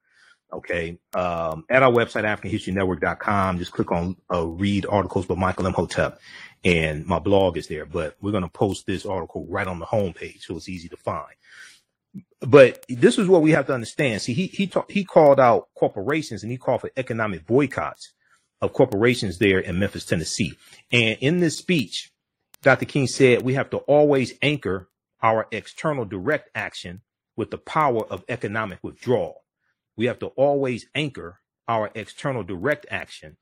Okay. 0.54 1.00
Um, 1.16 1.66
at 1.70 1.84
our 1.84 1.92
website, 1.92 2.24
AfricanHistoryNetwork.com, 2.24 3.60
just 3.60 3.72
click 3.72 3.92
on 3.92 4.16
uh, 4.34 4.46
read 4.46 4.86
articles 4.90 5.26
by 5.26 5.36
Michael 5.36 5.66
Imhotep 5.66 6.20
and 6.66 7.06
my 7.06 7.20
blog 7.20 7.58
is 7.58 7.68
there, 7.68 7.86
but 7.86 8.18
we're 8.22 8.32
going 8.32 8.44
to 8.44 8.50
post 8.50 8.88
this 8.88 9.06
article 9.06 9.46
right 9.48 9.68
on 9.68 9.80
the 9.80 9.86
homepage. 9.86 10.42
So 10.42 10.58
it's 10.58 10.68
easy 10.68 10.90
to 10.90 10.98
find. 10.98 11.36
But 12.42 12.86
this 12.90 13.20
is 13.20 13.28
what 13.28 13.44
we 13.44 13.52
have 13.52 13.68
to 13.68 13.74
understand. 13.74 14.22
See, 14.22 14.34
he, 14.34 14.48
he, 14.48 14.68
talk, 14.68 14.92
he 14.92 15.04
called 15.04 15.40
out 15.40 15.70
corporations 15.76 16.44
and 16.44 16.52
he 16.52 16.58
called 16.58 16.82
for 16.82 16.92
economic 16.98 17.46
boycotts 17.46 18.14
of 18.62 18.74
corporations 18.74 19.38
there 19.38 19.60
in 19.60 19.80
Memphis, 19.80 20.06
Tennessee. 20.06 20.54
And 20.92 21.18
in 21.22 21.40
this 21.40 21.58
speech, 21.58 22.12
Dr. 22.64 22.86
King 22.86 23.08
said 23.08 23.44
we 23.44 23.54
have 23.56 23.70
to 23.72 23.78
always 23.80 24.34
anchor 24.42 24.90
our 25.22 25.48
external 25.52 26.06
direct 26.06 26.50
action 26.56 27.02
with 27.36 27.52
the 27.52 27.60
power 27.60 28.06
of 28.08 28.24
economic 28.30 28.80
withdrawal. 28.84 29.45
We 29.98 30.06
have 30.06 30.20
to 30.20 30.28
always 30.28 30.88
anchor 30.96 31.40
our 31.68 31.90
external 31.96 32.44
direct 32.44 32.86
action 32.90 33.38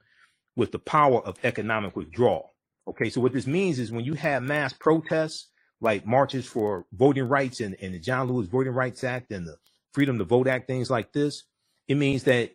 with 0.56 0.72
the 0.72 0.80
power 0.80 1.20
of 1.22 1.38
economic 1.44 1.96
withdrawal. 1.96 2.54
Okay, 2.88 3.10
so 3.10 3.22
what 3.22 3.34
this 3.34 3.48
means 3.48 3.80
is 3.80 3.92
when 3.92 4.06
you 4.06 4.14
have 4.14 4.44
mass 4.44 4.74
protests 4.74 5.50
like 5.82 6.06
marches 6.06 6.46
for 6.46 6.86
voting 6.94 7.28
rights 7.28 7.60
and, 7.60 7.76
and 7.82 7.94
the 7.94 8.00
John 8.00 8.28
Lewis 8.28 8.48
Voting 8.48 8.74
Rights 8.74 9.04
Act 9.04 9.32
and 9.32 9.48
the 9.48 9.58
Freedom 9.92 10.18
to 10.18 10.24
Vote 10.24 10.48
Act, 10.48 10.68
things 10.68 10.90
like 10.90 11.12
this, 11.12 11.44
it 11.88 11.96
means 11.96 12.24
that 12.24 12.52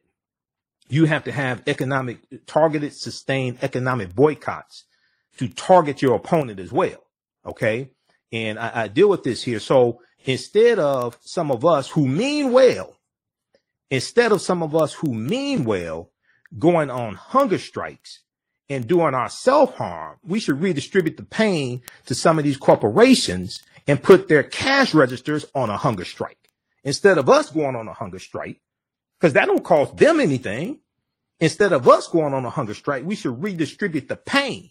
you 0.88 1.04
have 1.04 1.24
to 1.24 1.32
have 1.32 1.62
economic 1.66 2.18
targeted, 2.46 2.94
sustained 2.94 3.58
economic 3.62 4.14
boycotts 4.14 4.84
to 5.38 5.48
target 5.48 6.02
your 6.02 6.16
opponent 6.16 6.58
as 6.58 6.72
well. 6.72 7.04
Okay. 7.44 7.90
And 8.32 8.58
I, 8.58 8.82
I 8.82 8.88
deal 8.88 9.08
with 9.08 9.22
this 9.22 9.42
here. 9.42 9.60
So 9.60 10.00
instead 10.24 10.78
of 10.78 11.18
some 11.20 11.50
of 11.50 11.64
us 11.64 11.88
who 11.88 12.06
mean 12.06 12.52
well, 12.52 12.97
instead 13.90 14.32
of 14.32 14.42
some 14.42 14.62
of 14.62 14.74
us 14.74 14.92
who 14.92 15.14
mean 15.14 15.64
well 15.64 16.10
going 16.58 16.90
on 16.90 17.14
hunger 17.14 17.58
strikes 17.58 18.20
and 18.68 18.86
doing 18.86 19.14
our 19.14 19.28
self 19.28 19.74
harm, 19.76 20.18
we 20.22 20.40
should 20.40 20.60
redistribute 20.60 21.16
the 21.16 21.22
pain 21.22 21.82
to 22.06 22.14
some 22.14 22.38
of 22.38 22.44
these 22.44 22.56
corporations 22.56 23.62
and 23.86 24.02
put 24.02 24.28
their 24.28 24.42
cash 24.42 24.94
registers 24.94 25.46
on 25.54 25.70
a 25.70 25.76
hunger 25.76 26.04
strike 26.04 26.50
instead 26.84 27.18
of 27.18 27.28
us 27.28 27.50
going 27.50 27.76
on 27.76 27.88
a 27.88 27.92
hunger 27.92 28.18
strike 28.18 28.60
because 29.18 29.32
that 29.32 29.46
don't 29.46 29.64
cost 29.64 29.96
them 29.96 30.20
anything. 30.20 30.80
Instead 31.40 31.72
of 31.72 31.88
us 31.88 32.08
going 32.08 32.34
on 32.34 32.44
a 32.44 32.50
hunger 32.50 32.74
strike, 32.74 33.04
we 33.04 33.14
should 33.14 33.42
redistribute 33.42 34.08
the 34.08 34.16
pain 34.16 34.70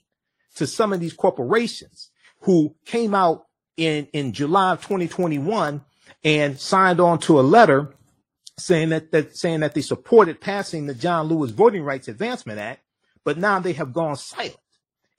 to 0.56 0.67
some 0.67 0.91
of 0.91 0.99
these 0.99 1.13
corporations 1.13 2.10
who 2.41 2.75
came 2.86 3.15
out 3.15 3.45
in, 3.77 4.08
in 4.12 4.34
July 4.34 4.73
of 4.73 4.82
2021 4.82 5.82
and 6.23 6.60
signed 6.60 6.99
on 6.99 7.19
to 7.19 7.39
a 7.39 7.41
letter 7.41 7.93
saying 8.60 8.89
that, 8.89 9.12
that 9.12 9.36
saying 9.36 9.62
that 9.62 9.74
they 9.74 9.82
supported 9.82 10.41
passing 10.41 10.88
the 10.88 10.93
John 10.93 11.28
Lewis 11.28 11.52
Voting 11.52 11.84
Rights 11.84 12.08
Advancement 12.08 12.60
Act, 12.60 12.82
but 13.24 13.38
now 13.38 13.60
they 13.60 13.74
have 13.74 13.93
gone 13.93 14.15
silent. 14.15 14.56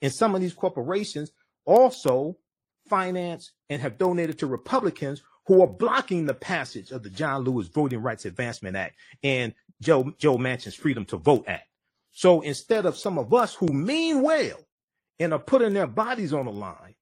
And 0.01 0.11
some 0.11 0.35
of 0.35 0.41
these 0.41 0.53
corporations 0.53 1.31
also 1.65 2.37
finance 2.87 3.51
and 3.69 3.81
have 3.81 3.97
donated 3.97 4.39
to 4.39 4.47
Republicans 4.47 5.21
who 5.45 5.61
are 5.61 5.67
blocking 5.67 6.25
the 6.25 6.33
passage 6.33 6.91
of 6.91 7.03
the 7.03 7.09
John 7.09 7.43
Lewis 7.43 7.67
Voting 7.67 8.01
Rights 8.01 8.25
Advancement 8.25 8.75
Act 8.75 8.95
and 9.23 9.53
Joe, 9.81 10.11
Joe 10.17 10.37
Manchin's 10.37 10.75
Freedom 10.75 11.05
to 11.05 11.17
Vote 11.17 11.45
Act. 11.47 11.67
So 12.11 12.41
instead 12.41 12.85
of 12.85 12.97
some 12.97 13.17
of 13.17 13.33
us 13.33 13.55
who 13.55 13.67
mean 13.67 14.21
well 14.21 14.59
and 15.19 15.33
are 15.33 15.39
putting 15.39 15.73
their 15.73 15.87
bodies 15.87 16.33
on 16.33 16.45
the 16.45 16.51
line, 16.51 16.95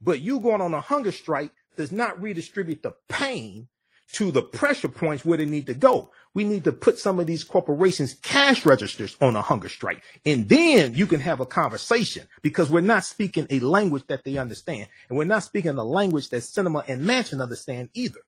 but 0.00 0.20
you 0.20 0.40
going 0.40 0.60
on 0.60 0.74
a 0.74 0.80
hunger 0.80 1.12
strike 1.12 1.52
does 1.76 1.92
not 1.92 2.20
redistribute 2.20 2.82
the 2.82 2.92
pain 3.08 3.68
to 4.12 4.30
the 4.30 4.42
pressure 4.42 4.88
points 4.88 5.24
where 5.24 5.38
they 5.38 5.46
need 5.46 5.66
to 5.66 5.74
go. 5.74 6.10
We 6.34 6.44
need 6.44 6.64
to 6.64 6.72
put 6.72 6.98
some 6.98 7.18
of 7.18 7.26
these 7.26 7.44
corporations 7.44 8.14
cash 8.22 8.64
registers 8.64 9.16
on 9.20 9.36
a 9.36 9.42
hunger 9.42 9.68
strike. 9.68 10.02
And 10.24 10.48
then 10.48 10.94
you 10.94 11.06
can 11.06 11.20
have 11.20 11.40
a 11.40 11.46
conversation 11.46 12.26
because 12.42 12.70
we're 12.70 12.80
not 12.80 13.04
speaking 13.04 13.46
a 13.50 13.60
language 13.60 14.04
that 14.08 14.24
they 14.24 14.36
understand. 14.38 14.88
And 15.08 15.18
we're 15.18 15.24
not 15.24 15.42
speaking 15.44 15.76
a 15.76 15.84
language 15.84 16.28
that 16.30 16.42
Sinema 16.42 16.84
and 16.88 17.04
Manchin 17.06 17.42
understand 17.42 17.90
either. 17.94 18.20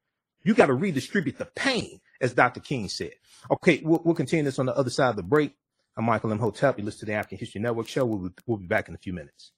You 0.44 0.54
got 0.54 0.66
to 0.66 0.74
redistribute 0.74 1.38
the 1.38 1.46
pain, 1.46 2.00
as 2.20 2.34
Dr. 2.34 2.60
King 2.60 2.88
said. 2.88 3.12
Okay, 3.50 3.80
we'll, 3.84 4.02
we'll 4.04 4.14
continue 4.14 4.44
this 4.44 4.58
on 4.58 4.66
the 4.66 4.76
other 4.76 4.90
side 4.90 5.10
of 5.10 5.16
the 5.16 5.22
break. 5.22 5.54
I'm 5.96 6.04
Michael 6.04 6.32
Imhotep. 6.32 6.78
You 6.78 6.84
listen 6.84 7.00
to 7.00 7.06
the 7.06 7.12
African 7.12 7.38
History 7.38 7.60
Network 7.60 7.86
show. 7.86 8.04
We'll, 8.04 8.30
we'll 8.46 8.58
be 8.58 8.66
back 8.66 8.88
in 8.88 8.94
a 8.94 8.98
few 8.98 9.12
minutes. 9.12 9.52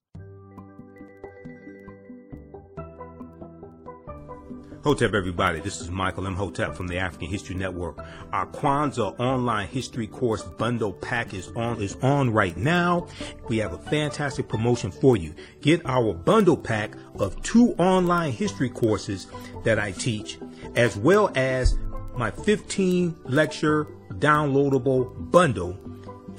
Hotep, 4.85 5.15
everybody. 5.15 5.61
This 5.61 5.81
is 5.81 5.91
Michael 5.91 6.27
Imhotep 6.27 6.75
from 6.75 6.89
the 6.89 6.99
African 6.99 7.29
History 7.29 7.55
Network. 7.55 8.05
Our 8.35 8.45
Kwanzaa 8.49 9.19
online 9.19 9.67
history 9.67 10.07
course 10.07 10.43
bundle 10.43 10.93
pack 10.93 11.33
is 11.33 11.51
on 11.57 11.81
is 11.81 11.97
on 12.03 12.29
right 12.29 12.55
now. 12.55 13.07
We 13.49 13.57
have 13.57 13.73
a 13.73 13.79
fantastic 13.79 14.47
promotion 14.47 14.91
for 14.91 15.17
you. 15.17 15.33
Get 15.63 15.81
our 15.87 16.13
bundle 16.13 16.59
pack 16.59 16.97
of 17.19 17.41
two 17.41 17.73
online 17.79 18.33
history 18.33 18.69
courses 18.69 19.27
that 19.63 19.79
I 19.79 19.93
teach, 19.93 20.37
as 20.77 20.99
well 20.99 21.33
as 21.35 21.79
my 22.15 22.31
15 22.31 23.17
lecture 23.25 23.87
downloadable 24.19 25.31
bundle, 25.31 25.79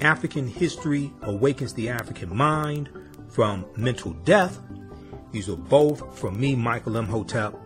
African 0.00 0.46
History 0.46 1.12
Awakens 1.22 1.74
the 1.74 1.88
African 1.88 2.36
Mind 2.36 2.90
from 3.28 3.66
Mental 3.74 4.12
Death. 4.12 4.60
These 5.32 5.48
are 5.48 5.56
both 5.56 6.16
from 6.16 6.38
me, 6.38 6.54
Michael 6.54 6.96
Imhotep 6.96 7.65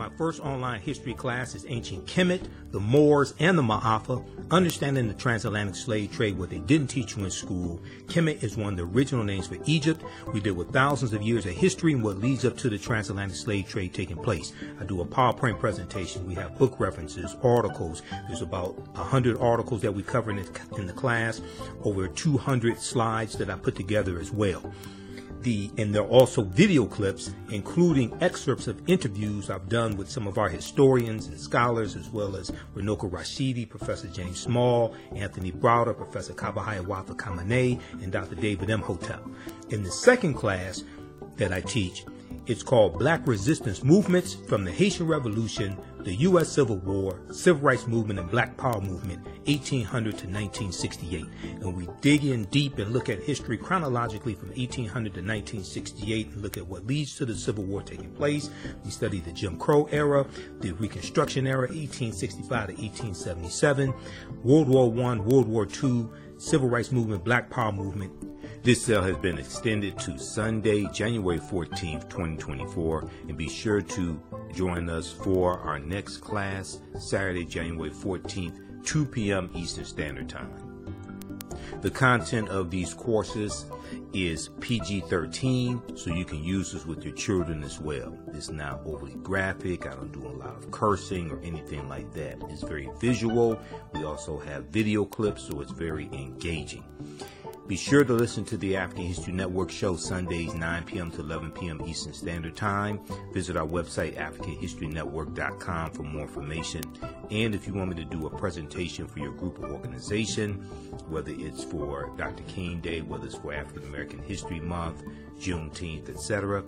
my 0.00 0.08
first 0.16 0.40
online 0.40 0.80
history 0.80 1.12
class 1.12 1.54
is 1.54 1.66
Ancient 1.68 2.06
Kemet, 2.06 2.48
the 2.70 2.80
Moors, 2.80 3.34
and 3.38 3.58
the 3.58 3.62
Ma'afa, 3.62 4.24
understanding 4.50 5.06
the 5.06 5.12
transatlantic 5.12 5.74
slave 5.74 6.10
trade, 6.10 6.38
what 6.38 6.48
they 6.48 6.60
didn't 6.60 6.86
teach 6.86 7.18
you 7.18 7.24
in 7.24 7.30
school. 7.30 7.78
Kemet 8.06 8.42
is 8.42 8.56
one 8.56 8.72
of 8.72 8.76
the 8.78 8.98
original 8.98 9.24
names 9.24 9.48
for 9.48 9.58
Egypt. 9.66 10.02
We 10.32 10.40
deal 10.40 10.54
with 10.54 10.72
thousands 10.72 11.12
of 11.12 11.20
years 11.20 11.44
of 11.44 11.52
history 11.52 11.92
and 11.92 12.02
what 12.02 12.16
leads 12.16 12.46
up 12.46 12.56
to 12.58 12.70
the 12.70 12.78
transatlantic 12.78 13.36
slave 13.36 13.68
trade 13.68 13.92
taking 13.92 14.16
place. 14.16 14.54
I 14.80 14.84
do 14.84 15.02
a 15.02 15.04
PowerPoint 15.04 15.58
presentation. 15.58 16.26
We 16.26 16.34
have 16.36 16.56
book 16.56 16.80
references, 16.80 17.36
articles. 17.42 18.00
There's 18.26 18.40
about 18.40 18.78
100 18.96 19.36
articles 19.36 19.82
that 19.82 19.92
we 19.92 20.02
cover 20.02 20.30
in 20.30 20.38
the, 20.38 20.60
in 20.78 20.86
the 20.86 20.94
class, 20.94 21.42
over 21.84 22.08
200 22.08 22.78
slides 22.78 23.36
that 23.36 23.50
I 23.50 23.56
put 23.56 23.76
together 23.76 24.18
as 24.18 24.32
well 24.32 24.72
the 25.42 25.70
and 25.78 25.94
there 25.94 26.02
are 26.02 26.08
also 26.08 26.42
video 26.42 26.84
clips 26.84 27.34
including 27.50 28.16
excerpts 28.20 28.66
of 28.66 28.80
interviews 28.88 29.50
I've 29.50 29.68
done 29.68 29.96
with 29.96 30.10
some 30.10 30.26
of 30.26 30.38
our 30.38 30.48
historians 30.48 31.26
and 31.26 31.38
scholars 31.38 31.96
as 31.96 32.08
well 32.10 32.36
as 32.36 32.50
Runoko 32.74 33.10
Rashidi, 33.10 33.68
Professor 33.68 34.08
James 34.08 34.38
Small, 34.38 34.94
Anthony 35.14 35.52
Browder, 35.52 35.96
Professor 35.96 36.32
Kaba 36.32 36.60
Hiawatha 36.60 37.14
Kamene, 37.14 37.80
and 38.02 38.12
Dr. 38.12 38.34
David 38.34 38.70
Imhotep. 38.70 39.22
In 39.70 39.82
the 39.82 39.90
second 39.90 40.34
class, 40.34 40.84
that 41.40 41.52
I 41.52 41.60
teach. 41.62 42.04
It's 42.46 42.62
called 42.62 42.98
Black 42.98 43.26
Resistance 43.26 43.82
Movements 43.82 44.34
from 44.34 44.64
the 44.64 44.70
Haitian 44.70 45.06
Revolution, 45.06 45.76
the 46.04 46.14
U.S. 46.16 46.48
Civil 46.48 46.78
War, 46.78 47.20
Civil 47.30 47.62
Rights 47.62 47.86
Movement, 47.86 48.18
and 48.18 48.30
Black 48.30 48.56
Power 48.56 48.80
Movement, 48.80 49.24
1800 49.46 50.10
to 50.18 50.26
1968. 50.26 51.24
And 51.60 51.76
we 51.76 51.88
dig 52.00 52.24
in 52.24 52.44
deep 52.46 52.78
and 52.78 52.92
look 52.92 53.08
at 53.08 53.22
history 53.22 53.58
chronologically 53.58 54.34
from 54.34 54.48
1800 54.48 55.14
to 55.14 55.20
1968 55.20 56.28
and 56.28 56.42
look 56.42 56.56
at 56.56 56.66
what 56.66 56.86
leads 56.86 57.16
to 57.16 57.26
the 57.26 57.34
Civil 57.34 57.64
War 57.64 57.82
taking 57.82 58.10
place. 58.12 58.50
We 58.84 58.90
study 58.90 59.20
the 59.20 59.32
Jim 59.32 59.58
Crow 59.58 59.88
era, 59.90 60.26
the 60.60 60.72
Reconstruction 60.72 61.46
era, 61.46 61.68
1865 61.68 62.48
to 62.48 62.72
1877, 62.72 63.94
World 64.42 64.68
War 64.68 64.86
I, 64.86 65.18
World 65.18 65.48
War 65.48 65.66
II, 65.82 66.06
Civil 66.38 66.68
Rights 66.68 66.92
Movement, 66.92 67.24
Black 67.24 67.50
Power 67.50 67.72
Movement, 67.72 68.12
this 68.62 68.84
sale 68.84 69.02
has 69.02 69.16
been 69.16 69.38
extended 69.38 69.98
to 70.00 70.18
Sunday, 70.18 70.86
January 70.92 71.38
14th, 71.38 72.08
2024, 72.10 73.08
and 73.28 73.36
be 73.36 73.48
sure 73.48 73.80
to 73.80 74.20
join 74.52 74.90
us 74.90 75.10
for 75.10 75.58
our 75.60 75.78
next 75.78 76.18
class, 76.18 76.80
Saturday, 76.98 77.44
January 77.44 77.90
14th, 77.90 78.84
2 78.84 79.06
p.m. 79.06 79.50
Eastern 79.54 79.86
Standard 79.86 80.28
Time. 80.28 80.50
The 81.80 81.90
content 81.90 82.50
of 82.50 82.70
these 82.70 82.92
courses 82.92 83.64
is 84.12 84.50
PG 84.60 85.04
13, 85.08 85.96
so 85.96 86.10
you 86.10 86.26
can 86.26 86.44
use 86.44 86.72
this 86.72 86.84
with 86.84 87.02
your 87.02 87.14
children 87.14 87.62
as 87.62 87.80
well. 87.80 88.16
It's 88.34 88.50
not 88.50 88.82
overly 88.84 89.14
graphic. 89.14 89.86
I 89.86 89.94
don't 89.94 90.12
do 90.12 90.26
a 90.26 90.28
lot 90.28 90.56
of 90.56 90.70
cursing 90.70 91.30
or 91.30 91.40
anything 91.40 91.88
like 91.88 92.12
that. 92.12 92.42
It's 92.50 92.62
very 92.62 92.90
visual. 93.00 93.58
We 93.94 94.04
also 94.04 94.38
have 94.40 94.66
video 94.66 95.06
clips, 95.06 95.44
so 95.44 95.60
it's 95.62 95.72
very 95.72 96.10
engaging. 96.12 96.84
Be 97.70 97.76
sure 97.76 98.02
to 98.02 98.12
listen 98.12 98.44
to 98.46 98.56
the 98.56 98.76
African 98.76 99.04
History 99.04 99.32
Network 99.32 99.70
show 99.70 99.94
Sundays 99.94 100.54
9 100.54 100.82
p.m. 100.86 101.12
to 101.12 101.20
11 101.20 101.52
p.m. 101.52 101.80
Eastern 101.86 102.12
Standard 102.12 102.56
Time. 102.56 102.98
Visit 103.32 103.56
our 103.56 103.64
website, 103.64 104.16
AfricanHistoryNetwork.com 104.16 105.92
for 105.92 106.02
more 106.02 106.22
information. 106.22 106.82
And 107.30 107.54
if 107.54 107.68
you 107.68 107.74
want 107.74 107.90
me 107.90 107.96
to 108.02 108.04
do 108.04 108.26
a 108.26 108.30
presentation 108.30 109.06
for 109.06 109.20
your 109.20 109.30
group 109.30 109.60
or 109.60 109.70
organization, 109.70 110.54
whether 111.08 111.30
it's 111.30 111.62
for 111.62 112.12
Dr. 112.16 112.42
King 112.48 112.80
Day, 112.80 113.02
whether 113.02 113.26
it's 113.26 113.36
for 113.36 113.54
African 113.54 113.84
American 113.84 114.18
History 114.18 114.58
Month, 114.58 115.04
Juneteenth, 115.38 116.08
etc., 116.08 116.64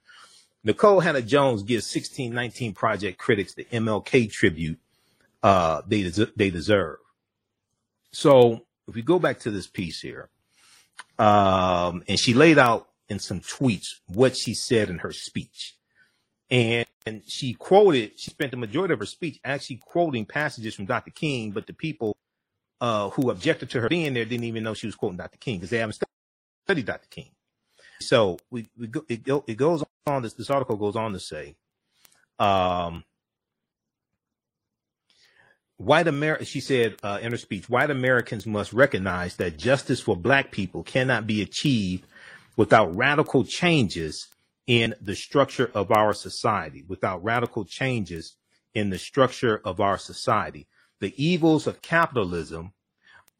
Nikole 0.66 1.02
Hannah-Jones 1.02 1.62
gives 1.62 1.86
1619 1.86 2.74
Project 2.74 3.18
critics 3.18 3.54
the 3.54 3.64
MLK 3.64 4.30
tribute 4.30 4.78
uh, 5.42 5.82
they 5.86 6.02
des- 6.02 6.32
they 6.36 6.50
deserve. 6.50 6.98
So 8.12 8.66
if 8.88 8.94
we 8.94 9.02
go 9.02 9.18
back 9.18 9.40
to 9.40 9.50
this 9.50 9.66
piece 9.66 10.00
here, 10.00 10.28
um, 11.18 12.02
and 12.08 12.18
she 12.18 12.34
laid 12.34 12.58
out 12.58 12.88
in 13.08 13.18
some 13.18 13.40
tweets 13.40 13.88
what 14.06 14.36
she 14.36 14.54
said 14.54 14.90
in 14.90 14.98
her 14.98 15.12
speech, 15.12 15.76
and, 16.50 16.86
and 17.06 17.22
she 17.26 17.54
quoted. 17.54 18.18
She 18.18 18.30
spent 18.30 18.50
the 18.50 18.56
majority 18.56 18.94
of 18.94 19.00
her 19.00 19.06
speech 19.06 19.38
actually 19.44 19.76
quoting 19.76 20.26
passages 20.26 20.74
from 20.74 20.86
Dr. 20.86 21.10
King, 21.10 21.52
but 21.52 21.66
the 21.66 21.72
people 21.72 22.16
uh, 22.80 23.10
who 23.10 23.30
objected 23.30 23.70
to 23.70 23.80
her 23.80 23.88
being 23.88 24.14
there 24.14 24.24
didn't 24.24 24.44
even 24.44 24.62
know 24.64 24.74
she 24.74 24.86
was 24.86 24.96
quoting 24.96 25.18
Dr. 25.18 25.38
King 25.38 25.58
because 25.58 25.70
they 25.70 25.78
haven't 25.78 25.98
studied 26.66 26.86
Dr. 26.86 27.08
King. 27.10 27.30
So 28.00 28.38
we, 28.50 28.68
we 28.78 28.86
go, 28.86 29.04
it, 29.08 29.22
go, 29.22 29.44
it 29.46 29.56
goes 29.56 29.84
on. 30.06 30.22
This 30.22 30.32
this 30.32 30.50
article 30.50 30.76
goes 30.76 30.96
on 30.96 31.12
to 31.12 31.20
say. 31.20 31.54
Um, 32.38 33.04
white 35.76 36.08
America, 36.08 36.46
she 36.46 36.60
said 36.60 36.96
uh, 37.02 37.18
in 37.20 37.32
her 37.32 37.38
speech, 37.38 37.68
white 37.68 37.90
Americans 37.90 38.46
must 38.46 38.72
recognize 38.72 39.36
that 39.36 39.58
justice 39.58 40.00
for 40.00 40.16
black 40.16 40.50
people 40.50 40.82
cannot 40.82 41.26
be 41.26 41.42
achieved 41.42 42.06
without 42.56 42.94
radical 42.96 43.44
changes 43.44 44.28
in 44.66 44.94
the 45.00 45.16
structure 45.16 45.70
of 45.74 45.90
our 45.90 46.12
society, 46.12 46.84
without 46.86 47.22
radical 47.24 47.64
changes 47.64 48.36
in 48.74 48.90
the 48.90 48.98
structure 48.98 49.60
of 49.64 49.80
our 49.80 49.98
society. 49.98 50.66
The 51.00 51.14
evils 51.22 51.66
of 51.66 51.82
capitalism 51.82 52.72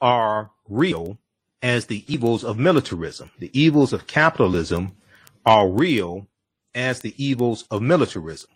are 0.00 0.50
real 0.68 1.18
as 1.62 1.87
the 1.87 2.04
evils 2.12 2.42
of 2.42 2.59
militarism. 2.59 3.30
The 3.38 3.50
evils 3.59 3.92
of 3.92 4.06
capitalism 4.06 4.96
are 5.44 5.68
real 5.68 6.26
as 6.74 7.00
the 7.00 7.14
evils 7.22 7.64
of 7.70 7.83
militarism. 7.83 8.50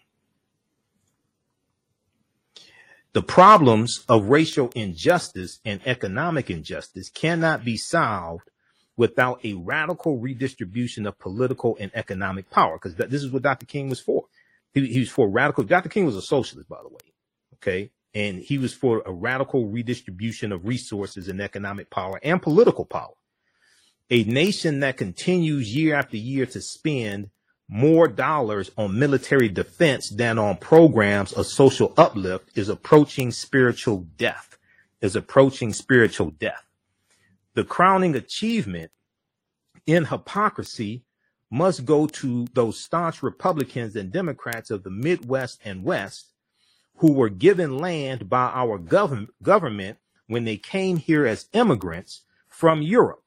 The 3.12 3.22
problems 3.22 4.04
of 4.08 4.28
racial 4.28 4.70
injustice 4.74 5.60
and 5.64 5.80
economic 5.86 6.50
injustice 6.50 7.08
cannot 7.08 7.64
be 7.64 7.76
solved 7.76 8.50
without 8.96 9.44
a 9.44 9.54
radical 9.54 10.18
redistribution 10.18 11.06
of 11.06 11.18
political 11.18 11.76
and 11.80 11.90
economic 11.94 12.48
power, 12.50 12.78
because 12.78 12.94
this 12.94 13.22
is 13.22 13.30
what 13.30 13.42
Dr. 13.42 13.66
King 13.66 13.88
was 13.88 14.00
for. 14.00 14.24
He, 14.72 14.86
he 14.86 15.00
was 15.00 15.10
for 15.10 15.28
radical. 15.28 15.64
Dr. 15.64 15.88
King 15.88 16.06
was 16.06 16.16
a 16.16 16.22
socialist, 16.22 16.68
by 16.68 16.80
the 16.82 16.88
way. 16.88 17.00
Okay. 17.56 17.90
And 18.14 18.38
he 18.38 18.58
was 18.58 18.72
for 18.72 19.02
a 19.04 19.12
radical 19.12 19.66
redistribution 19.66 20.52
of 20.52 20.66
resources 20.66 21.28
and 21.28 21.40
economic 21.40 21.90
power 21.90 22.20
and 22.22 22.40
political 22.40 22.84
power. 22.84 23.14
A 24.10 24.22
nation 24.24 24.80
that 24.80 24.96
continues 24.96 25.74
year 25.74 25.96
after 25.96 26.16
year 26.16 26.46
to 26.46 26.60
spend 26.60 27.30
more 27.68 28.06
dollars 28.06 28.70
on 28.76 28.98
military 28.98 29.48
defense 29.48 30.10
than 30.10 30.38
on 30.38 30.56
programs 30.58 31.32
of 31.32 31.46
social 31.46 31.94
uplift 31.96 32.56
is 32.56 32.68
approaching 32.68 33.32
spiritual 33.32 34.06
death, 34.16 34.58
is 35.00 35.16
approaching 35.16 35.72
spiritual 35.72 36.30
death. 36.30 36.64
The 37.54 37.64
crowning 37.64 38.16
achievement 38.16 38.90
in 39.86 40.06
hypocrisy 40.06 41.04
must 41.50 41.84
go 41.84 42.06
to 42.06 42.46
those 42.52 42.80
staunch 42.80 43.22
Republicans 43.22 43.94
and 43.94 44.10
Democrats 44.10 44.70
of 44.70 44.82
the 44.82 44.90
Midwest 44.90 45.60
and 45.64 45.84
West 45.84 46.34
who 46.96 47.12
were 47.12 47.28
given 47.28 47.78
land 47.78 48.28
by 48.28 48.50
our 48.54 48.78
government 48.78 49.30
government 49.42 49.98
when 50.26 50.44
they 50.44 50.56
came 50.56 50.96
here 50.96 51.26
as 51.26 51.48
immigrants 51.52 52.22
from 52.48 52.82
Europe. 52.82 53.22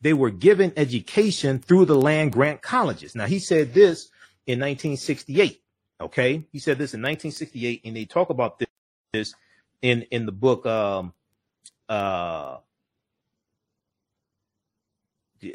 They 0.00 0.12
were 0.12 0.30
given 0.30 0.72
education 0.76 1.58
through 1.58 1.86
the 1.86 1.96
land 1.96 2.32
grant 2.32 2.60
colleges. 2.60 3.14
Now 3.14 3.26
he 3.26 3.38
said 3.38 3.72
this 3.72 4.10
in 4.46 4.58
1968. 4.58 5.62
Okay, 6.00 6.44
he 6.52 6.58
said 6.58 6.76
this 6.76 6.92
in 6.92 7.00
1968, 7.00 7.82
and 7.84 7.96
they 7.96 8.04
talk 8.04 8.30
about 8.30 8.60
this 9.12 9.34
in 9.80 10.02
in 10.10 10.26
the 10.26 10.32
book 10.32 10.66
um 10.66 11.12
uh 11.88 12.58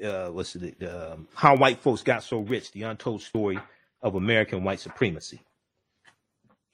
uh, 0.03 0.31
what's 0.31 0.55
it, 0.55 0.81
um, 0.83 1.27
how 1.35 1.55
white 1.55 1.79
folks 1.79 2.03
got 2.03 2.23
so 2.23 2.39
rich, 2.39 2.71
the 2.71 2.83
untold 2.83 3.21
story 3.21 3.59
of 4.01 4.15
American 4.15 4.63
white 4.63 4.79
supremacy. 4.79 5.41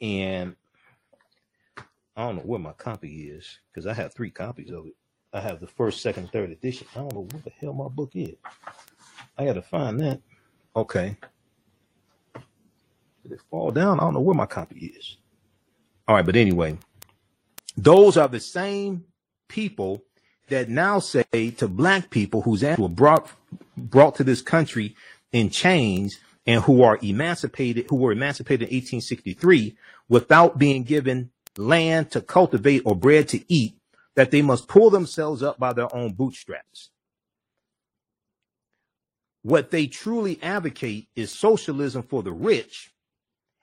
And 0.01 0.55
I 2.15 2.25
don't 2.25 2.37
know 2.37 2.41
where 2.43 2.59
my 2.59 2.73
copy 2.73 3.29
is 3.29 3.59
because 3.71 3.87
I 3.87 3.93
have 3.93 4.13
three 4.13 4.31
copies 4.31 4.71
of 4.71 4.87
it. 4.87 4.95
I 5.33 5.41
have 5.41 5.59
the 5.59 5.67
first, 5.67 6.01
second, 6.01 6.31
third 6.31 6.51
edition. 6.51 6.87
I 6.95 6.99
don't 6.99 7.13
know 7.13 7.27
what 7.31 7.43
the 7.43 7.51
hell 7.59 7.73
my 7.73 7.89
book 7.89 8.11
is. 8.15 8.35
I 9.37 9.45
got 9.45 9.53
to 9.53 9.61
find 9.61 9.99
that. 10.01 10.21
Okay. 10.75 11.17
Did 13.23 13.33
it 13.33 13.41
fall 13.49 13.71
down? 13.71 13.99
I 13.99 14.03
don't 14.03 14.13
know 14.13 14.21
where 14.21 14.35
my 14.35 14.45
copy 14.45 14.93
is. 14.97 15.17
All 16.07 16.15
right, 16.15 16.25
but 16.25 16.35
anyway, 16.35 16.77
those 17.77 18.17
are 18.17 18.27
the 18.27 18.39
same 18.39 19.05
people 19.47 20.03
that 20.47 20.69
now 20.69 20.99
say 20.99 21.23
to 21.57 21.67
black 21.67 22.09
people 22.09 22.41
whose 22.41 22.63
were 22.77 22.89
brought 22.89 23.31
brought 23.77 24.15
to 24.15 24.23
this 24.23 24.41
country 24.41 24.95
in 25.31 25.49
chains 25.49 26.19
and 26.45 26.63
who 26.63 26.83
are 26.83 26.99
emancipated, 27.01 27.87
who 27.89 27.95
were 27.95 28.11
emancipated 28.11 28.69
in 28.69 28.75
1863 28.75 29.75
without 30.07 30.57
being 30.57 30.83
given 30.83 31.31
land 31.57 32.11
to 32.11 32.21
cultivate 32.21 32.83
or 32.85 32.95
bread 32.95 33.27
to 33.29 33.41
eat, 33.51 33.75
that 34.15 34.31
they 34.31 34.41
must 34.41 34.67
pull 34.67 34.89
themselves 34.89 35.41
up 35.41 35.57
by 35.59 35.73
their 35.73 35.93
own 35.95 36.13
bootstraps. 36.13 36.91
What 39.41 39.71
they 39.71 39.87
truly 39.87 40.39
advocate 40.41 41.07
is 41.15 41.31
socialism 41.31 42.03
for 42.03 42.23
the 42.23 42.31
rich 42.31 42.91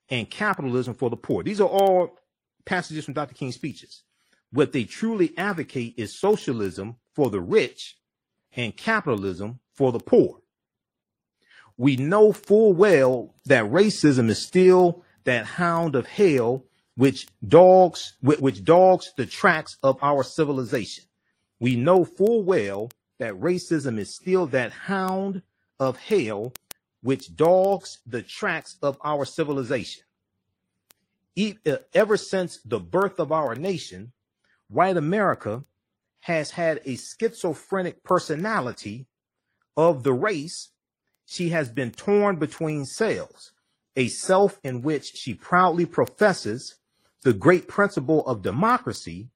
and 0.09 0.29
capitalism 0.29 0.95
for 0.95 1.11
the 1.11 1.17
poor. 1.17 1.43
These 1.43 1.61
are 1.61 1.69
all 1.69 2.19
passages 2.65 3.05
from 3.05 3.15
Dr. 3.15 3.35
King's 3.35 3.55
speeches. 3.55 4.03
What 4.53 4.73
they 4.73 4.85
truly 4.85 5.33
advocate 5.39 5.95
is 5.97 6.19
socialism 6.19 6.97
for 7.15 7.31
the 7.31 7.41
rich 7.41 7.97
and 8.55 8.77
capitalism 8.77 9.61
for 9.73 9.93
the 9.93 9.99
poor. 9.99 10.41
We 11.79 11.97
know 11.97 12.33
full 12.33 12.75
well 12.75 13.35
that 13.47 13.65
racism 13.65 14.29
is 14.29 14.41
still 14.41 15.05
that 15.25 15.47
hound 15.47 15.95
of 15.95 16.07
hell 16.07 16.65
which 16.97 17.27
dogs 17.47 18.13
which 18.21 18.63
dogs 18.63 19.13
the 19.17 19.25
tracks 19.25 19.79
of 19.83 19.99
our 20.03 20.23
civilization. 20.23 21.05
We 21.59 21.77
know 21.77 22.05
full 22.05 22.43
well 22.43 22.91
that 23.19 23.41
racism 23.41 23.99
is 23.99 24.15
still 24.15 24.47
that 24.49 24.73
hound 24.73 25.43
of 25.81 25.97
hell 25.97 26.53
which 27.03 27.35
dogs 27.35 28.01
the 28.07 28.21
tracks 28.21 28.77
of 28.83 28.99
our 29.03 29.25
civilization. 29.25 30.05
Ever 31.95 32.19
since 32.19 32.59
the 32.65 32.81
birth 32.81 33.19
of 33.19 33.33
our 33.33 33.55
nation, 33.55 34.13
white 34.73 34.97
America 34.97 35.65
has 36.21 36.53
had 36.53 36.81
a 36.85 36.97
schizophrenic 36.97 38.03
personality 38.05 39.07
of 39.77 40.03
the 40.03 40.13
race. 40.13 40.71
She 41.27 41.51
has 41.51 41.71
been 41.71 41.91
torn 41.91 42.37
between 42.37 42.85
selves, 42.85 43.53
a 43.97 44.09
self 44.09 44.59
in 44.63 44.83
which 44.83 45.13
she 45.15 45.35
proudly 45.35 45.87
professes 45.87 46.77
the 47.23 47.33
great 47.33 47.69
principle 47.69 48.27
of 48.27 48.43
democracy 48.43 49.29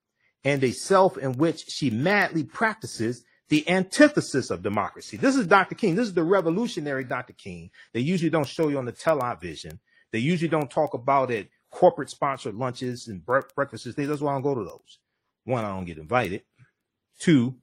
and 0.45 0.63
a 0.63 0.73
self 0.73 1.17
in 1.19 1.33
which 1.35 1.65
she 1.69 1.91
madly 1.91 2.45
practices 2.45 3.25
the 3.49 3.69
antithesis 3.69 4.51
of 4.51 4.63
democracy. 4.63 5.17
This 5.17 5.37
is 5.37 5.47
Dr. 5.47 5.77
King. 5.77 5.95
This 5.95 6.09
is 6.09 6.15
the 6.15 6.25
revolutionary 6.25 7.05
Dr. 7.05 7.33
King. 7.33 7.71
They 7.93 8.01
usually 8.01 8.31
don't 8.31 8.47
show 8.47 8.69
you 8.69 8.79
on 8.79 8.85
the 8.85 8.93
television. 8.93 9.79
They 10.13 10.19
usually 10.19 10.49
don't 10.49 10.71
talk 10.71 10.95
about 10.95 11.31
it 11.31 11.49
corporate 11.71 12.11
sponsored 12.11 12.55
lunches 12.55 13.09
and 13.09 13.25
breakfasts. 13.25 13.95
That's 13.95 14.21
why 14.21 14.33
I 14.33 14.35
don't 14.35 14.43
go 14.43 14.55
to 14.55 14.65
those. 14.65 14.99
One, 15.47 15.65
I 15.65 15.71
don't 15.71 15.87
get 15.87 15.99
invited. 15.99 16.43
Two, 17.21 17.55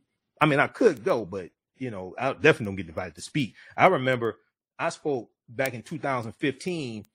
I 0.41 0.47
mean, 0.47 0.59
I 0.59 0.67
could 0.67 1.03
go, 1.03 1.25
but 1.25 1.51
you 1.77 1.91
know, 1.91 2.15
I 2.17 2.33
definitely 2.33 2.65
don't 2.67 2.75
get 2.77 2.87
invited 2.87 3.15
to 3.15 3.21
speak. 3.21 3.55
I 3.77 3.87
remember 3.87 4.39
I 4.79 4.89
spoke 4.89 5.29
back 5.47 5.75
in 5.75 5.83
2015 5.83 7.05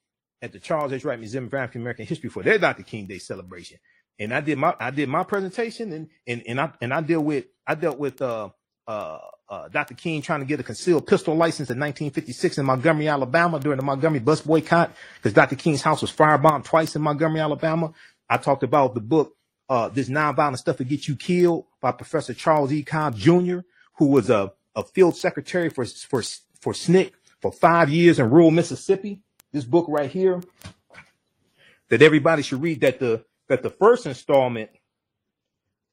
at 0.42 0.52
the 0.52 0.61
Charles 0.61 0.92
H. 0.92 1.04
Wright 1.04 1.18
Museum 1.18 1.46
of 1.46 1.54
African 1.54 1.81
American 1.81 2.07
History 2.07 2.31
for 2.31 2.44
their 2.44 2.59
Dr. 2.59 2.85
King 2.85 3.07
Day 3.07 3.18
celebration. 3.18 3.78
And 4.20 4.33
I 4.33 4.40
did 4.40 4.59
my 4.59 4.74
I 4.78 4.90
did 4.90 5.09
my 5.09 5.24
presentation 5.24 5.92
and 5.92 6.09
and 6.26 6.42
and 6.46 6.61
I 6.61 6.72
and 6.81 6.94
I 6.94 7.00
dealt 7.00 7.24
with 7.24 7.46
I 7.66 7.74
dealt 7.74 7.98
with 7.98 8.22
uh 8.22 8.50
uh, 8.88 9.18
uh, 9.50 9.68
Dr. 9.68 9.94
King 9.94 10.22
trying 10.22 10.40
to 10.40 10.46
get 10.46 10.59
a 10.59 10.62
concealed 10.62 11.07
pistol 11.07 11.35
license 11.37 11.70
in 11.70 11.78
1956 11.78 12.59
in 12.59 12.64
Montgomery, 12.64 13.07
Alabama 13.09 13.61
during 13.61 13.76
the 13.76 13.85
Montgomery 13.85 14.18
bus 14.18 14.40
boycott 14.40 14.90
because 15.16 15.35
Dr. 15.35 15.57
King's 15.57 15.83
house 15.83 16.00
was 16.00 16.11
firebombed 16.11 16.64
twice 16.64 16.96
in 16.96 17.02
Montgomery, 17.02 17.40
Alabama. 17.40 17.92
I 18.31 18.38
talked 18.38 18.62
about 18.62 18.94
the 18.94 19.00
book, 19.00 19.35
uh, 19.68 19.88
This 19.88 20.09
Nonviolent 20.09 20.59
Stuff 20.59 20.78
to 20.78 20.85
Get 20.85 21.09
You 21.09 21.16
Killed 21.16 21.66
by 21.81 21.92
Professor 21.92 22.35
Charles 22.35 22.72
E. 22.72 22.83
Cobb 22.83 23.16
Jr., 23.16 23.61
who 23.96 24.07
was 24.07 24.31
a, 24.31 24.52
a 24.74 24.85
field 24.85 25.16
secretary 25.16 25.68
for, 25.68 25.85
for, 25.85 26.22
for 26.61 26.72
SNCC 26.72 27.12
for 27.40 27.52
five 27.52 27.88
years 27.88 28.18
in 28.18 28.31
rural 28.31 28.50
Mississippi. 28.50 29.22
This 29.52 29.64
book 29.64 29.87
right 29.88 30.11
here 30.11 30.42
that 31.88 32.02
everybody 32.02 32.42
should 32.42 32.61
read 32.61 32.81
that 32.83 32.98
the, 32.98 33.24
that 33.48 33.62
the 33.62 33.70
first 33.70 34.07
installment 34.07 34.70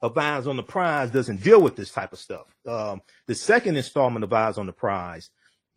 of 0.02 0.18
Eyes 0.18 0.46
on 0.46 0.58
the 0.58 0.64
Prize 0.64 1.10
doesn't 1.12 1.42
deal 1.42 1.62
with 1.62 1.76
this 1.76 1.92
type 1.92 2.14
of 2.14 2.20
stuff. 2.20 2.46
Um, 2.68 3.02
the 3.28 3.36
second 3.36 3.78
installment 3.78 4.24
of 4.24 4.34
Eyes 4.34 4.58
on 4.58 4.66
the 4.66 4.74
Prize 4.74 5.30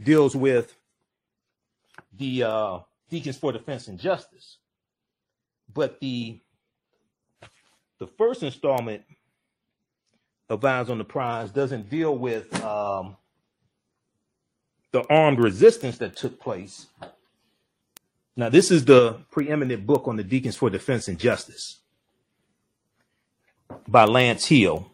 deals 0.02 0.34
with 0.34 0.76
the 2.12 2.42
uh, 2.42 2.78
Deacons 3.10 3.38
for 3.38 3.52
Defense 3.52 3.88
and 3.88 3.98
Justice. 3.98 4.58
But 5.72 6.00
the 6.00 6.40
the 7.98 8.06
first 8.06 8.42
installment 8.42 9.02
of 10.48 10.64
Eyes 10.64 10.90
on 10.90 10.98
the 10.98 11.04
Prize 11.04 11.50
doesn't 11.50 11.90
deal 11.90 12.16
with 12.16 12.62
um, 12.64 13.16
the 14.92 15.04
armed 15.10 15.40
resistance 15.40 15.98
that 15.98 16.16
took 16.16 16.40
place. 16.40 16.86
Now, 18.36 18.48
this 18.48 18.70
is 18.70 18.84
the 18.84 19.18
preeminent 19.30 19.86
book 19.86 20.08
on 20.08 20.16
the 20.16 20.24
Deacons 20.24 20.56
for 20.56 20.70
Defense 20.70 21.08
and 21.08 21.18
Justice 21.18 21.80
by 23.88 24.04
Lance 24.04 24.46
Hill, 24.46 24.90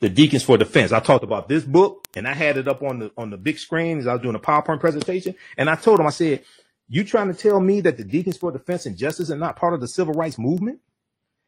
The 0.00 0.08
Deacons 0.10 0.44
for 0.44 0.58
Defense. 0.58 0.92
I 0.92 1.00
talked 1.00 1.24
about 1.24 1.48
this 1.48 1.64
book 1.64 2.08
and 2.16 2.28
I 2.28 2.34
had 2.34 2.56
it 2.58 2.68
up 2.68 2.82
on 2.82 3.00
the 3.00 3.12
on 3.16 3.30
the 3.30 3.36
big 3.38 3.58
screen 3.58 3.98
as 3.98 4.06
I 4.06 4.14
was 4.14 4.22
doing 4.22 4.36
a 4.36 4.40
PowerPoint 4.40 4.80
presentation. 4.80 5.34
And 5.58 5.70
I 5.70 5.76
told 5.76 6.00
him, 6.00 6.06
I 6.06 6.10
said, 6.10 6.44
You 6.88 7.04
trying 7.04 7.28
to 7.28 7.34
tell 7.34 7.60
me 7.60 7.80
that 7.82 7.96
the 7.98 8.04
Deacons 8.04 8.38
for 8.38 8.52
Defense 8.52 8.86
and 8.86 8.96
Justice 8.96 9.30
are 9.30 9.36
not 9.36 9.56
part 9.56 9.74
of 9.74 9.80
the 9.80 9.88
civil 9.88 10.14
rights 10.14 10.38
movement? 10.38 10.80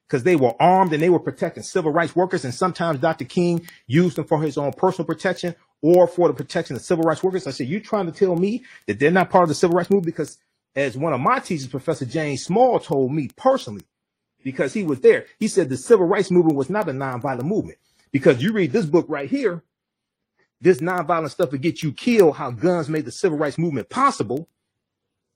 Because 0.08 0.24
they 0.24 0.36
were 0.36 0.54
armed 0.60 0.94
and 0.94 1.02
they 1.02 1.10
were 1.10 1.20
protecting 1.20 1.62
civil 1.62 1.92
rights 1.92 2.16
workers, 2.16 2.44
and 2.44 2.54
sometimes 2.54 3.00
Dr. 3.00 3.26
King 3.26 3.68
used 3.86 4.16
them 4.16 4.26
for 4.26 4.42
his 4.42 4.58
own 4.58 4.72
personal 4.72 5.06
protection 5.06 5.54
or 5.82 6.08
for 6.08 6.28
the 6.28 6.34
protection 6.34 6.76
of 6.76 6.82
civil 6.82 7.04
rights 7.04 7.22
workers. 7.22 7.46
I 7.46 7.50
said, 7.50 7.68
You 7.68 7.80
trying 7.80 8.06
to 8.06 8.12
tell 8.12 8.36
me 8.36 8.64
that 8.86 8.98
they're 8.98 9.10
not 9.10 9.30
part 9.30 9.44
of 9.44 9.50
the 9.50 9.54
civil 9.54 9.76
rights 9.76 9.90
movement? 9.90 10.06
Because 10.06 10.38
as 10.76 10.96
one 10.96 11.12
of 11.12 11.20
my 11.20 11.40
teachers, 11.40 11.66
Professor 11.68 12.06
James 12.06 12.44
Small, 12.44 12.80
told 12.80 13.12
me 13.12 13.28
personally, 13.36 13.84
because 14.44 14.72
he 14.72 14.84
was 14.84 15.00
there. 15.00 15.26
He 15.38 15.48
said 15.48 15.68
the 15.68 15.76
civil 15.76 16.06
rights 16.06 16.30
movement 16.30 16.56
was 16.56 16.70
not 16.70 16.88
a 16.88 16.92
nonviolent 16.92 17.44
movement 17.44 17.78
because 18.12 18.42
you 18.42 18.52
read 18.52 18.72
this 18.72 18.86
book 18.86 19.06
right 19.08 19.28
here, 19.28 19.62
this 20.60 20.78
nonviolent 20.78 21.30
stuff 21.30 21.50
to 21.50 21.58
get 21.58 21.82
you 21.82 21.92
killed, 21.92 22.36
how 22.36 22.50
guns 22.50 22.88
made 22.88 23.04
the 23.04 23.12
civil 23.12 23.38
rights 23.38 23.58
movement 23.58 23.90
possible. 23.90 24.48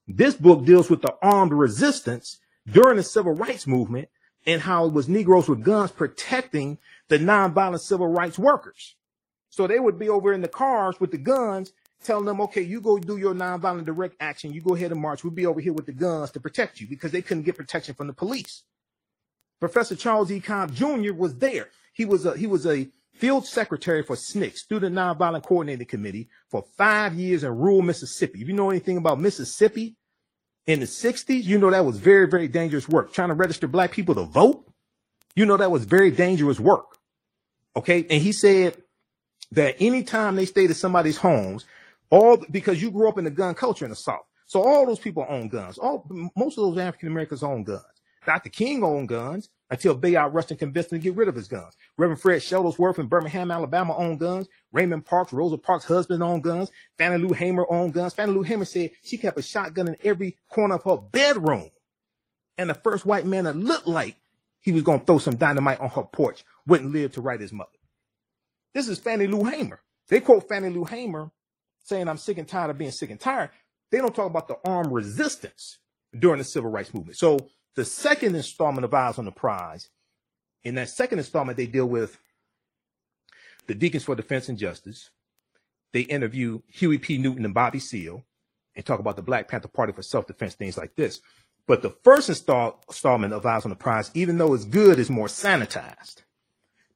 This 0.09 0.35
book 0.35 0.65
deals 0.65 0.91
with 0.91 1.03
the 1.03 1.15
armed 1.23 1.53
resistance 1.53 2.41
during 2.71 2.97
the 2.97 3.03
civil 3.03 3.35
rights 3.35 3.67
movement 3.67 4.09
and 4.47 4.61
how 4.63 4.87
it 4.87 4.93
was 4.93 5.09
Negroes 5.09 5.49
with 5.49 5.63
guns 5.63 5.91
protecting 5.91 6.79
the 7.09 7.19
nonviolent 7.19 7.81
civil 7.81 8.09
rights 8.09 8.39
workers. 8.39 8.97
So 9.51 9.67
they 9.67 9.79
would 9.79 9.99
be 9.99 10.09
over 10.09 10.33
in 10.33 10.41
the 10.41 10.49
cars 10.49 10.99
with 10.99 11.11
the 11.11 11.19
guns 11.19 11.73
telling 12.03 12.25
them, 12.25 12.41
okay, 12.41 12.63
you 12.63 12.81
go 12.81 12.99
do 12.99 13.17
your 13.17 13.35
nonviolent 13.35 13.85
direct 13.85 14.17
action. 14.21 14.53
You 14.53 14.61
go 14.61 14.75
ahead 14.75 14.93
and 14.93 15.01
march. 15.01 15.23
We'll 15.23 15.33
be 15.33 15.47
over 15.47 15.61
here 15.61 15.73
with 15.73 15.87
the 15.87 15.93
guns 15.93 16.31
to 16.33 16.41
protect 16.41 16.81
you 16.81 16.89
because 16.89 17.13
they 17.13 17.23
couldn't 17.23 17.45
get 17.45 17.57
protection 17.57 17.95
from 17.95 18.09
the 18.09 18.13
police. 18.13 18.65
Professor 19.61 19.95
Charles 19.95 20.31
E. 20.33 20.41
Cobb 20.41 20.75
Jr. 20.75 21.13
was 21.13 21.37
there. 21.37 21.69
He 21.93 22.05
was 22.05 22.27
a 22.27 22.37
he 22.37 22.47
was 22.47 22.67
a 22.67 22.89
field 23.15 23.47
secretary 23.47 24.03
for 24.03 24.17
SNCC, 24.17 24.57
Student 24.57 24.97
Nonviolent 24.97 25.45
Coordinating 25.45 25.87
Committee, 25.87 26.29
for 26.49 26.65
five 26.77 27.15
years 27.15 27.45
in 27.45 27.57
rural 27.57 27.83
Mississippi. 27.83 28.41
If 28.41 28.49
you 28.49 28.55
know 28.55 28.71
anything 28.71 28.97
about 28.97 29.21
Mississippi 29.21 29.95
in 30.67 30.81
the 30.81 30.87
60s, 30.87 31.45
you 31.45 31.59
know 31.59 31.71
that 31.71 31.85
was 31.85 31.99
very, 31.99 32.29
very 32.29 32.49
dangerous 32.49 32.89
work. 32.89 33.13
Trying 33.13 33.29
to 33.29 33.35
register 33.35 33.67
black 33.67 33.93
people 33.93 34.15
to 34.15 34.25
vote, 34.25 34.65
you 35.35 35.47
know 35.47 35.57
that 35.57 35.71
was 35.71 35.85
very 35.85 36.11
dangerous 36.11 36.61
work. 36.61 36.99
Okay. 37.77 38.07
And 38.09 38.23
he 38.23 38.33
said 38.33 38.77
that 39.53 39.77
anytime 39.81 40.37
they 40.37 40.47
stayed 40.47 40.71
at 40.71 40.77
somebody's 40.77 41.17
homes, 41.17 41.65
all 42.11 42.45
because 42.51 42.83
you 42.83 42.91
grew 42.91 43.09
up 43.09 43.19
in 43.19 43.25
the 43.25 43.31
gun 43.31 43.55
culture 43.55 43.85
in 43.85 43.91
the 43.91 43.97
South. 43.97 44.25
So 44.47 44.63
all 44.63 44.87
those 44.87 44.99
people 44.99 45.25
own 45.29 45.49
guns. 45.49 45.79
All 45.79 46.07
most 46.37 46.59
of 46.59 46.65
those 46.65 46.79
African 46.79 47.09
Americans 47.09 47.43
own 47.43 47.65
guns. 47.65 47.83
Dr. 48.25 48.51
King 48.51 48.85
owned 48.85 49.09
guns 49.09 49.49
until 49.71 49.95
Bayard 49.95 50.35
Rustin 50.35 50.57
convinced 50.57 50.93
him 50.93 50.99
to 50.99 51.03
get 51.03 51.17
rid 51.17 51.29
of 51.29 51.35
his 51.35 51.49
guns. 51.49 51.75
Reverend 51.97 52.21
Fred 52.21 52.41
Shuttlesworth 52.41 52.99
in 52.99 53.07
Birmingham, 53.07 53.51
Alabama 53.51 53.97
owned 53.97 54.21
guns. 54.21 54.49
Raymond 54.71 55.05
Parks, 55.05 55.33
Rosa 55.33 55.59
Parks' 55.59 55.87
husband 55.87 56.23
owned 56.23 56.43
guns. 56.45 56.71
Fannie 56.99 57.23
Lou 57.23 57.33
Hamer 57.33 57.67
owned 57.69 57.95
guns. 57.95 58.15
Fannie 58.15 58.33
Lou 58.33 58.43
Hamer 58.43 58.65
said 58.65 58.91
she 59.03 59.17
kept 59.17 59.39
a 59.39 59.43
shotgun 59.43 59.89
in 59.89 59.97
every 60.05 60.37
corner 60.51 60.75
of 60.75 60.85
her 60.85 60.99
bedroom. 60.99 61.71
And 62.59 62.71
the 62.71 62.75
first 62.75 63.07
white 63.07 63.27
man 63.27 63.45
that 63.45 63.57
looked 63.57 63.87
like 63.87 64.17
he 64.61 64.73
was 64.73 64.83
going 64.83 65.01
to 65.01 65.07
throw 65.07 65.19
some 65.19 65.37
dynamite 65.37 65.81
on 65.81 65.89
her 65.91 66.03
porch 66.03 66.45
wouldn't 66.67 66.93
live 66.93 67.13
to 67.13 67.21
write 67.21 67.41
his 67.41 67.53
mother. 67.53 67.71
This 68.75 68.89
is 68.89 68.99
Fannie 68.99 69.27
Lou 69.27 69.45
Hamer. 69.45 69.81
They 70.09 70.21
quote 70.21 70.49
Fannie 70.49 70.69
Lou 70.69 70.85
Hamer 70.85 71.31
saying, 71.85 72.09
I'm 72.09 72.19
sick 72.19 72.39
and 72.39 72.47
tired 72.47 72.71
of 72.71 72.79
being 72.79 72.91
sick 72.91 73.11
and 73.11 73.19
tired. 73.19 73.51
They 73.91 73.99
don't 73.99 74.15
talk 74.15 74.27
about 74.27 74.49
the 74.49 74.59
armed 74.65 74.93
resistance 74.93 75.79
during 76.17 76.39
the 76.39 76.45
civil 76.45 76.71
rights 76.71 76.95
movement. 76.95 77.19
So 77.19 77.39
the 77.75 77.85
second 77.85 78.35
installment 78.35 78.85
of 78.85 78.95
Eyes 78.95 79.19
on 79.19 79.25
the 79.25 79.33
Prize, 79.33 79.89
in 80.65 80.75
that 80.77 80.91
second 80.91 81.19
installment, 81.19 81.57
they 81.57 81.67
deal 81.67 81.87
with 81.87 82.19
the 83.67 83.75
Deacons 83.75 84.05
for 84.05 84.15
Defense 84.15 84.49
and 84.49 84.59
Justice. 84.59 85.11
They 85.93 86.01
interview 86.03 86.61
Huey 86.69 86.99
P. 86.99 87.19
Newton 87.19 87.45
and 87.45 87.55
Bobby 87.55 87.79
Seale 87.79 88.25
and 88.75 88.85
talk 88.85 89.01
about 89.01 89.17
the 89.17 89.23
Black 89.23 89.49
Panther 89.49 89.69
Party 89.69 89.93
for 89.93 90.03
self-defense, 90.03 90.55
things 90.55 90.79
like 90.79 90.95
this. 90.97 91.21
But 91.67 91.83
the 91.83 91.95
first 92.03 92.29
install, 92.29 92.83
installment 92.89 93.33
of 93.33 93.47
Eyes 93.47 93.65
on 93.65 93.71
the 93.71 93.77
Prize, 93.77 94.11
even 94.15 94.39
though 94.39 94.55
it's 94.55 94.65
good, 94.65 94.99
is 94.99 95.11
more 95.11 95.27
sanitized. 95.27 96.23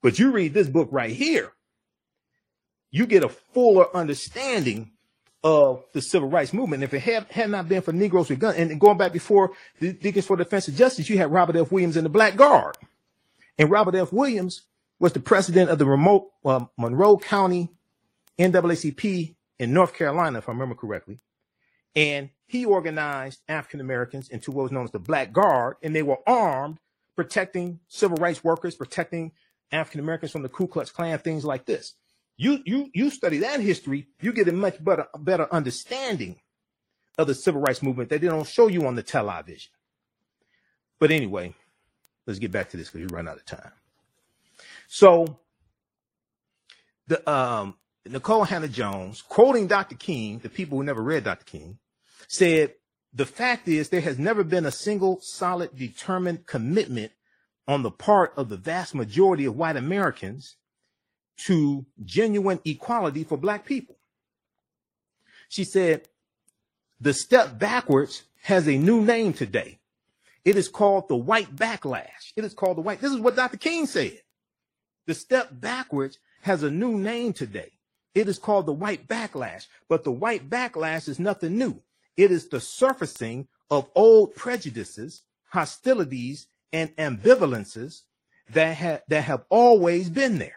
But 0.03 0.19
you 0.19 0.31
read 0.31 0.55
this 0.55 0.69
book 0.69 0.89
right 0.91 1.11
here, 1.11 1.53
you 2.91 3.07
get 3.07 3.25
a 3.25 3.29
fuller 3.29 3.95
understanding 3.95 4.93
of 5.47 5.85
the 5.93 6.03
civil 6.03 6.29
rights 6.29 6.53
movement. 6.53 6.83
If 6.83 6.93
it 6.93 6.99
had, 6.99 7.27
had 7.31 7.51
not 7.51 7.69
been 7.69 7.81
for 7.81 7.93
Negroes 7.93 8.29
with 8.29 8.41
guns, 8.41 8.57
and 8.57 8.81
going 8.81 8.99
back 8.99 9.13
before 9.13 9.53
the 9.79 9.93
Deacons 9.93 10.27
for 10.27 10.37
Defense 10.37 10.67
and 10.67 10.77
Justice, 10.77 11.09
you 11.09 11.19
had 11.19 11.31
Robert 11.31 11.55
F. 11.55 11.71
Williams 11.71 11.97
and 11.97 12.05
the 12.05 12.11
Black 12.11 12.35
Guard. 12.35 12.77
And 13.57 13.71
Robert 13.71 13.95
F. 13.95 14.13
Williams 14.13 14.63
was 14.99 15.13
the 15.13 15.21
president 15.21 15.71
of 15.71 15.79
the 15.79 15.87
remote 15.87 16.33
uh, 16.45 16.65
Monroe 16.77 17.17
County 17.17 17.71
NAACP 18.41 19.37
in 19.61 19.73
North 19.73 19.95
Carolina, 19.95 20.39
if 20.39 20.49
I 20.49 20.53
remember 20.53 20.75
correctly. 20.75 21.21
And 21.95 22.31
he 22.47 22.65
organized 22.65 23.39
African 23.49 23.81
Americans 23.81 24.29
into 24.29 24.51
what 24.51 24.65
was 24.65 24.73
known 24.73 24.83
as 24.83 24.91
the 24.91 24.99
Black 24.99 25.33
Guard, 25.33 25.77
and 25.81 25.95
they 25.95 26.03
were 26.03 26.19
armed, 26.27 26.79
protecting 27.15 27.79
civil 27.87 28.17
rights 28.17 28.43
workers, 28.43 28.75
protecting 28.75 29.31
African 29.71 30.01
Americans 30.01 30.33
from 30.33 30.43
the 30.43 30.49
Ku 30.49 30.67
Klux 30.67 30.91
Klan, 30.91 31.17
things 31.21 31.45
like 31.45 31.67
this. 31.67 31.95
You 32.37 32.61
you 32.65 32.91
you 32.95 33.11
study 33.11 33.39
that 33.39 33.61
history, 33.61 34.09
you 34.21 34.33
get 34.33 34.49
a 34.49 34.53
much 34.53 34.83
better 34.83 35.07
better 35.19 35.53
understanding 35.53 36.41
of 37.19 37.27
the 37.27 37.35
civil 37.35 37.61
rights 37.61 37.83
movement 37.83 38.11
that 38.11 38.21
they 38.21 38.29
don't 38.29 38.47
show 38.47 38.67
you 38.69 38.87
on 38.87 38.95
the 38.95 39.03
television. 39.03 39.73
But 40.99 41.11
anyway, 41.11 41.55
let's 42.27 42.39
get 42.39 42.53
back 42.53 42.71
to 42.71 42.77
this 42.77 42.91
because 42.91 43.11
we 43.11 43.17
run 43.17 43.29
out 43.29 43.37
of 43.37 43.45
time. 43.47 43.73
So 44.89 45.39
the 47.07 47.29
um 47.31 47.75
Nikole 48.09 48.47
Hannah 48.47 48.69
Jones, 48.69 49.23
quoting 49.23 49.67
Dr. 49.67 49.97
King, 49.97 50.39
the 50.39 50.49
people 50.49 50.79
who 50.79 50.85
never 50.85 51.03
read 51.03 51.25
Dr. 51.25 51.45
King, 51.45 51.79
said, 52.29 52.75
the 53.13 53.27
fact 53.27 53.67
is 53.67 53.89
there 53.89 54.01
has 54.01 54.19
never 54.19 54.45
been 54.45 54.67
a 54.67 54.71
single 54.71 55.21
solid, 55.21 55.77
determined 55.77 56.47
commitment 56.47 57.13
on 57.67 57.83
the 57.83 57.91
part 57.91 58.33
of 58.37 58.49
the 58.49 58.57
vast 58.57 58.95
majority 58.95 59.45
of 59.45 59.57
white 59.57 59.77
Americans 59.77 60.57
to 61.37 61.85
genuine 62.05 62.61
equality 62.65 63.25
for 63.25 63.37
black 63.37 63.65
people. 63.65 63.97
She 65.49 65.65
said, 65.65 66.09
the 67.01 67.13
step 67.13 67.59
backwards 67.59 68.25
has 68.43 68.67
a 68.67 68.77
new 68.77 69.03
name 69.03 69.33
today. 69.33 69.79
It 70.45 70.57
is 70.57 70.69
called 70.69 71.09
the 71.09 71.17
white 71.17 71.55
backlash. 71.55 72.33
It 72.37 72.45
is 72.45 72.55
called 72.55 72.79
the 72.79 72.83
white. 72.83 73.01
This 73.01 73.13
is 73.13 73.21
what 73.21 73.37
Dr. 73.37 73.57
King 73.57 73.87
said. 73.87 74.23
The 75.07 75.15
step 75.15 75.49
backwards 75.53 76.19
has 76.43 76.63
a 76.63 76.71
new 76.71 76.97
name 76.97 77.33
today. 77.33 77.73
It 78.15 78.29
is 78.29 78.39
called 78.39 78.67
the 78.67 78.73
white 78.73 79.07
backlash, 79.09 79.67
but 79.89 80.05
the 80.05 80.13
white 80.13 80.49
backlash 80.49 81.09
is 81.09 81.19
nothing 81.19 81.59
new. 81.59 81.83
It 82.17 82.31
is 82.31 82.49
the 82.49 82.61
surfacing 82.61 83.49
of 83.71 83.91
old 83.95 84.35
prejudices, 84.35 85.23
hostilities, 85.49 86.47
and 86.73 86.95
ambivalences 86.97 88.03
that, 88.51 88.77
ha- 88.77 89.01
that 89.09 89.25
have 89.25 89.45
always 89.51 90.09
been 90.09 90.39
there. 90.39 90.57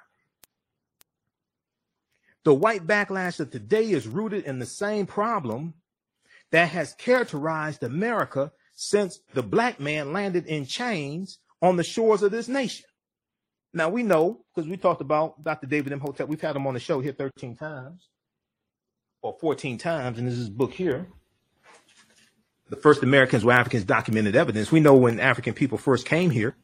The 2.49 2.55
white 2.55 2.87
backlash 2.87 3.39
of 3.39 3.51
today 3.51 3.91
is 3.91 4.07
rooted 4.07 4.45
in 4.45 4.57
the 4.57 4.65
same 4.65 5.05
problem 5.05 5.75
that 6.49 6.69
has 6.69 6.95
characterized 6.95 7.83
America 7.83 8.51
since 8.73 9.19
the 9.35 9.43
black 9.43 9.79
man 9.79 10.13
landed 10.13 10.47
in 10.47 10.65
chains 10.65 11.37
on 11.61 11.75
the 11.75 11.83
shores 11.83 12.23
of 12.23 12.31
this 12.31 12.47
nation. 12.47 12.87
Now 13.71 13.89
we 13.89 14.01
know 14.01 14.41
because 14.55 14.67
we 14.67 14.77
talked 14.77 15.01
about 15.01 15.43
Dr. 15.43 15.67
David 15.67 15.93
Imhotep. 15.93 16.27
We've 16.27 16.41
had 16.41 16.55
him 16.55 16.65
on 16.65 16.73
the 16.73 16.79
show 16.79 17.01
here 17.01 17.11
13 17.11 17.55
times 17.55 18.09
or 19.21 19.37
14 19.39 19.77
times, 19.77 20.17
and 20.17 20.27
this 20.27 20.33
is 20.33 20.49
book 20.49 20.73
here 20.73 21.05
the 22.71 22.77
first 22.77 23.03
Americans 23.03 23.45
were 23.45 23.51
Africans 23.51 23.83
documented 23.83 24.35
evidence. 24.35 24.71
We 24.71 24.79
know 24.79 24.95
when 24.95 25.19
African 25.19 25.53
people 25.53 25.77
first 25.77 26.07
came 26.07 26.31
here, 26.31 26.55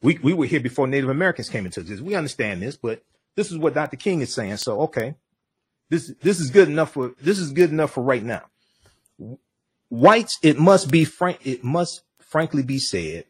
we, 0.00 0.18
we 0.22 0.32
were 0.32 0.46
here 0.46 0.60
before 0.60 0.86
Native 0.86 1.10
Americans 1.10 1.50
came 1.50 1.66
into 1.66 1.82
this. 1.82 2.00
We 2.00 2.14
understand 2.14 2.62
this, 2.62 2.78
but 2.78 3.02
this 3.34 3.52
is 3.52 3.58
what 3.58 3.74
Dr. 3.74 3.98
King 3.98 4.22
is 4.22 4.32
saying. 4.32 4.56
So, 4.56 4.80
okay, 4.84 5.14
this, 5.88 6.12
this 6.20 6.40
is 6.40 6.50
good 6.50 6.68
enough 6.68 6.92
for, 6.92 7.12
this 7.20 7.38
is 7.38 7.52
good 7.52 7.70
enough 7.70 7.92
for 7.92 8.02
right 8.02 8.22
now. 8.22 8.42
Whites, 9.88 10.38
it 10.42 10.58
must 10.58 10.90
be 10.90 11.04
frank, 11.04 11.46
it 11.46 11.62
must 11.62 12.02
frankly 12.18 12.62
be 12.62 12.78
said, 12.78 13.24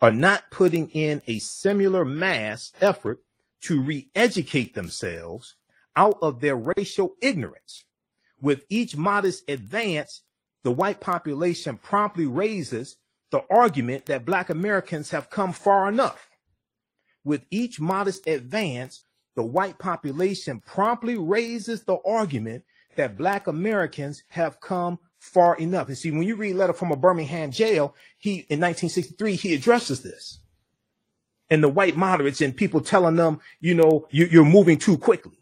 are 0.00 0.10
not 0.10 0.50
putting 0.50 0.88
in 0.90 1.22
a 1.26 1.38
similar 1.38 2.04
mass 2.04 2.72
effort 2.80 3.20
to 3.62 3.80
re-educate 3.80 4.74
themselves 4.74 5.54
out 5.94 6.18
of 6.20 6.40
their 6.40 6.56
racial 6.56 7.14
ignorance. 7.20 7.84
With 8.40 8.64
each 8.68 8.96
modest 8.96 9.48
advance, 9.48 10.22
the 10.64 10.72
white 10.72 11.00
population 11.00 11.76
promptly 11.76 12.26
raises 12.26 12.96
the 13.30 13.44
argument 13.48 14.06
that 14.06 14.24
black 14.24 14.50
Americans 14.50 15.10
have 15.10 15.30
come 15.30 15.52
far 15.52 15.88
enough. 15.88 16.28
With 17.24 17.44
each 17.50 17.80
modest 17.80 18.26
advance, 18.26 19.04
the 19.34 19.42
white 19.42 19.78
population 19.78 20.60
promptly 20.60 21.16
raises 21.16 21.84
the 21.84 21.96
argument 22.06 22.64
that 22.96 23.16
black 23.16 23.46
Americans 23.46 24.22
have 24.28 24.60
come 24.60 24.98
far 25.18 25.56
enough. 25.56 25.88
And 25.88 25.96
see, 25.96 26.10
when 26.10 26.24
you 26.24 26.36
read 26.36 26.54
a 26.54 26.58
letter 26.58 26.72
from 26.72 26.92
a 26.92 26.96
Birmingham 26.96 27.50
jail, 27.50 27.94
he 28.18 28.46
in 28.48 28.60
1963, 28.60 29.36
he 29.36 29.54
addresses 29.54 30.02
this. 30.02 30.40
And 31.48 31.62
the 31.62 31.68
white 31.68 31.96
moderates 31.96 32.40
and 32.40 32.56
people 32.56 32.80
telling 32.80 33.16
them, 33.16 33.40
you 33.60 33.74
know, 33.74 34.06
you, 34.10 34.26
you're 34.26 34.44
moving 34.44 34.78
too 34.78 34.98
quickly. 34.98 35.38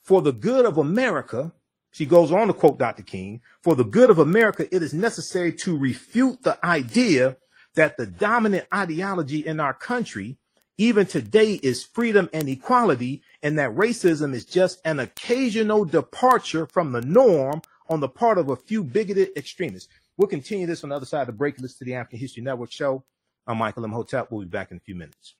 For 0.00 0.22
the 0.22 0.32
good 0.32 0.66
of 0.66 0.78
America, 0.78 1.52
she 1.92 2.06
goes 2.06 2.32
on 2.32 2.48
to 2.48 2.52
quote 2.54 2.78
Dr. 2.78 3.02
King, 3.02 3.40
for 3.62 3.74
the 3.74 3.84
good 3.84 4.10
of 4.10 4.18
America, 4.18 4.66
it 4.74 4.82
is 4.82 4.94
necessary 4.94 5.52
to 5.54 5.76
refute 5.76 6.42
the 6.42 6.64
idea 6.64 7.36
that 7.74 7.96
the 7.96 8.06
dominant 8.06 8.66
ideology 8.72 9.46
in 9.46 9.60
our 9.60 9.74
country, 9.74 10.38
even 10.78 11.06
today, 11.06 11.54
is 11.62 11.84
freedom 11.84 12.28
and 12.32 12.48
equality, 12.48 13.22
and 13.42 13.58
that 13.58 13.74
racism 13.74 14.34
is 14.34 14.44
just 14.44 14.80
an 14.84 15.00
occasional 15.00 15.84
departure 15.84 16.66
from 16.66 16.92
the 16.92 17.02
norm 17.02 17.62
on 17.88 18.00
the 18.00 18.08
part 18.08 18.38
of 18.38 18.48
a 18.48 18.56
few 18.56 18.82
bigoted 18.82 19.30
extremists. 19.36 19.88
We'll 20.16 20.28
continue 20.28 20.66
this 20.66 20.82
on 20.84 20.90
the 20.90 20.96
other 20.96 21.06
side 21.06 21.22
of 21.22 21.26
the 21.28 21.32
break. 21.32 21.58
Listen 21.58 21.78
to 21.78 21.84
the 21.84 21.94
African 21.94 22.18
History 22.18 22.42
Network 22.42 22.70
show. 22.70 23.04
I'm 23.46 23.58
Michael 23.58 23.84
Imhotep. 23.84 24.30
We'll 24.30 24.42
be 24.42 24.46
back 24.46 24.70
in 24.70 24.76
a 24.76 24.80
few 24.80 24.94
minutes. 24.94 25.34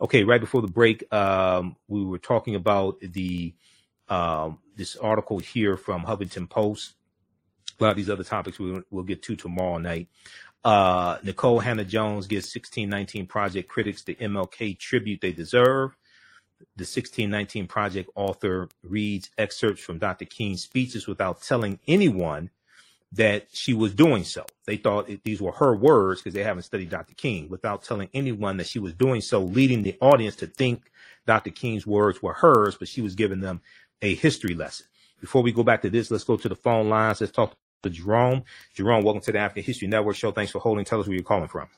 Okay, 0.00 0.24
right 0.24 0.40
before 0.40 0.62
the 0.62 0.68
break, 0.68 1.10
um, 1.12 1.76
we 1.88 2.04
were 2.04 2.18
talking 2.18 2.54
about 2.54 2.98
the 3.00 3.54
um, 4.08 4.58
this 4.76 4.96
article 4.96 5.38
here 5.38 5.76
from 5.76 6.04
Huffington 6.04 6.48
Post. 6.48 6.94
A 7.80 7.84
lot 7.84 7.90
of 7.90 7.96
these 7.96 8.10
other 8.10 8.24
topics 8.24 8.58
we, 8.58 8.82
will 8.90 9.02
get 9.02 9.22
to 9.22 9.36
tomorrow 9.36 9.78
night. 9.78 10.08
Uh, 10.64 11.18
Nikole 11.18 11.62
Hannah 11.62 11.84
Jones 11.84 12.26
gives 12.26 12.46
1619 12.46 13.26
Project 13.26 13.68
critics 13.68 14.02
the 14.02 14.14
MLK 14.14 14.78
tribute 14.78 15.20
they 15.20 15.32
deserve. 15.32 15.96
The 16.76 16.82
1619 16.82 17.66
Project 17.66 18.10
author 18.14 18.68
reads 18.82 19.30
excerpts 19.36 19.82
from 19.82 19.98
Dr. 19.98 20.24
King's 20.24 20.62
speeches 20.62 21.08
without 21.08 21.42
telling 21.42 21.80
anyone 21.88 22.50
that 23.12 23.46
she 23.52 23.74
was 23.74 23.94
doing 23.94 24.24
so. 24.24 24.46
They 24.64 24.76
thought 24.76 25.10
it, 25.10 25.22
these 25.24 25.42
were 25.42 25.52
her 25.52 25.74
words 25.74 26.20
because 26.20 26.34
they 26.34 26.44
haven't 26.44 26.62
studied 26.62 26.90
Dr. 26.90 27.14
King 27.14 27.48
without 27.48 27.82
telling 27.82 28.08
anyone 28.14 28.56
that 28.56 28.66
she 28.66 28.78
was 28.78 28.94
doing 28.94 29.20
so, 29.20 29.40
leading 29.40 29.82
the 29.82 29.96
audience 30.00 30.36
to 30.36 30.46
think 30.46 30.90
Dr. 31.26 31.50
King's 31.50 31.86
words 31.86 32.22
were 32.22 32.32
hers, 32.32 32.76
but 32.76 32.88
she 32.88 33.02
was 33.02 33.14
giving 33.14 33.40
them 33.40 33.60
a 34.00 34.14
history 34.14 34.54
lesson. 34.54 34.86
Before 35.20 35.42
we 35.42 35.52
go 35.52 35.62
back 35.62 35.82
to 35.82 35.90
this, 35.90 36.10
let's 36.10 36.24
go 36.24 36.36
to 36.36 36.48
the 36.48 36.56
phone 36.56 36.88
lines. 36.88 37.20
Let's 37.20 37.32
talk 37.32 37.56
Jerome. 37.90 38.44
Jerome, 38.74 39.02
welcome 39.02 39.22
to 39.22 39.32
the 39.32 39.38
African 39.38 39.64
History 39.64 39.88
Network 39.88 40.16
show. 40.16 40.30
Thanks 40.32 40.52
for 40.52 40.58
holding. 40.58 40.84
Tell 40.84 41.00
us 41.00 41.06
where 41.06 41.14
you're 41.14 41.24
calling 41.24 41.48
from. 41.48 41.68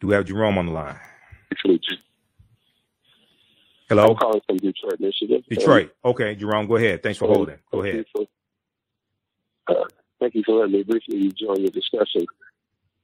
Do 0.00 0.08
we 0.08 0.14
have 0.14 0.24
Jerome 0.24 0.58
on 0.58 0.66
the 0.66 0.72
line? 0.72 0.98
Hello. 3.88 4.08
I'm 4.08 4.16
calling 4.16 4.40
from 4.46 4.56
Detroit, 4.56 4.98
Michigan. 4.98 5.42
Detroit. 5.48 5.94
Okay, 6.04 6.34
Jerome, 6.34 6.66
go 6.66 6.76
ahead. 6.76 7.02
Thanks 7.02 7.18
for 7.18 7.28
holding. 7.28 7.58
Go 7.70 7.82
ahead. 7.82 8.04
Uh, 9.68 9.74
Thank 10.18 10.34
you 10.34 10.42
for 10.44 10.56
letting 10.60 10.72
me 10.72 10.82
briefly 10.82 11.30
join 11.38 11.62
the 11.62 11.70
discussion. 11.70 12.26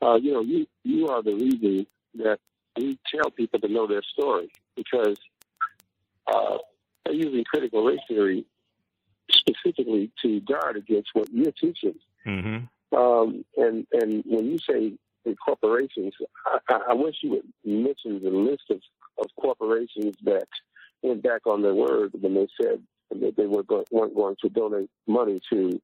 Uh, 0.01 0.15
you 0.15 0.33
know, 0.33 0.41
you, 0.41 0.67
you 0.83 1.09
are 1.09 1.23
the 1.23 1.35
reason 1.35 1.87
that 2.15 2.39
we 2.77 2.99
tell 3.15 3.31
people 3.31 3.61
to 3.61 3.69
know 3.69 3.87
their 3.87 4.03
story 4.03 4.51
because 4.77 5.17
uh, 6.27 6.57
they're 7.05 7.15
using 7.15 7.45
critical 7.45 7.85
race 7.85 8.01
theory 8.09 8.45
specifically 9.31 10.11
to 10.23 10.41
guard 10.41 10.77
against 10.77 11.11
what 11.13 11.29
you're 11.33 11.53
teaching. 11.53 11.95
Mm-hmm. 12.27 12.97
Um, 12.97 13.45
and 13.57 13.87
and 13.93 14.23
when 14.27 14.47
you 14.47 14.59
say 14.59 14.93
corporations, 15.45 16.15
I, 16.69 16.81
I 16.91 16.95
wish 16.95 17.17
you 17.23 17.31
would 17.31 17.53
mention 17.65 18.23
the 18.23 18.31
list 18.31 18.65
of, 18.71 18.81
of 19.19 19.27
corporations 19.41 20.17
that 20.25 20.47
went 21.03 21.23
back 21.23 21.47
on 21.47 21.63
their 21.63 21.75
word 21.75 22.13
when 22.21 22.35
they 22.35 22.49
said 22.61 22.83
that 23.11 23.37
they 23.37 23.47
were 23.47 23.63
go- 23.63 23.85
weren't 23.91 24.15
going 24.15 24.37
to 24.43 24.49
donate 24.49 24.91
money 25.07 25.41
to 25.51 25.81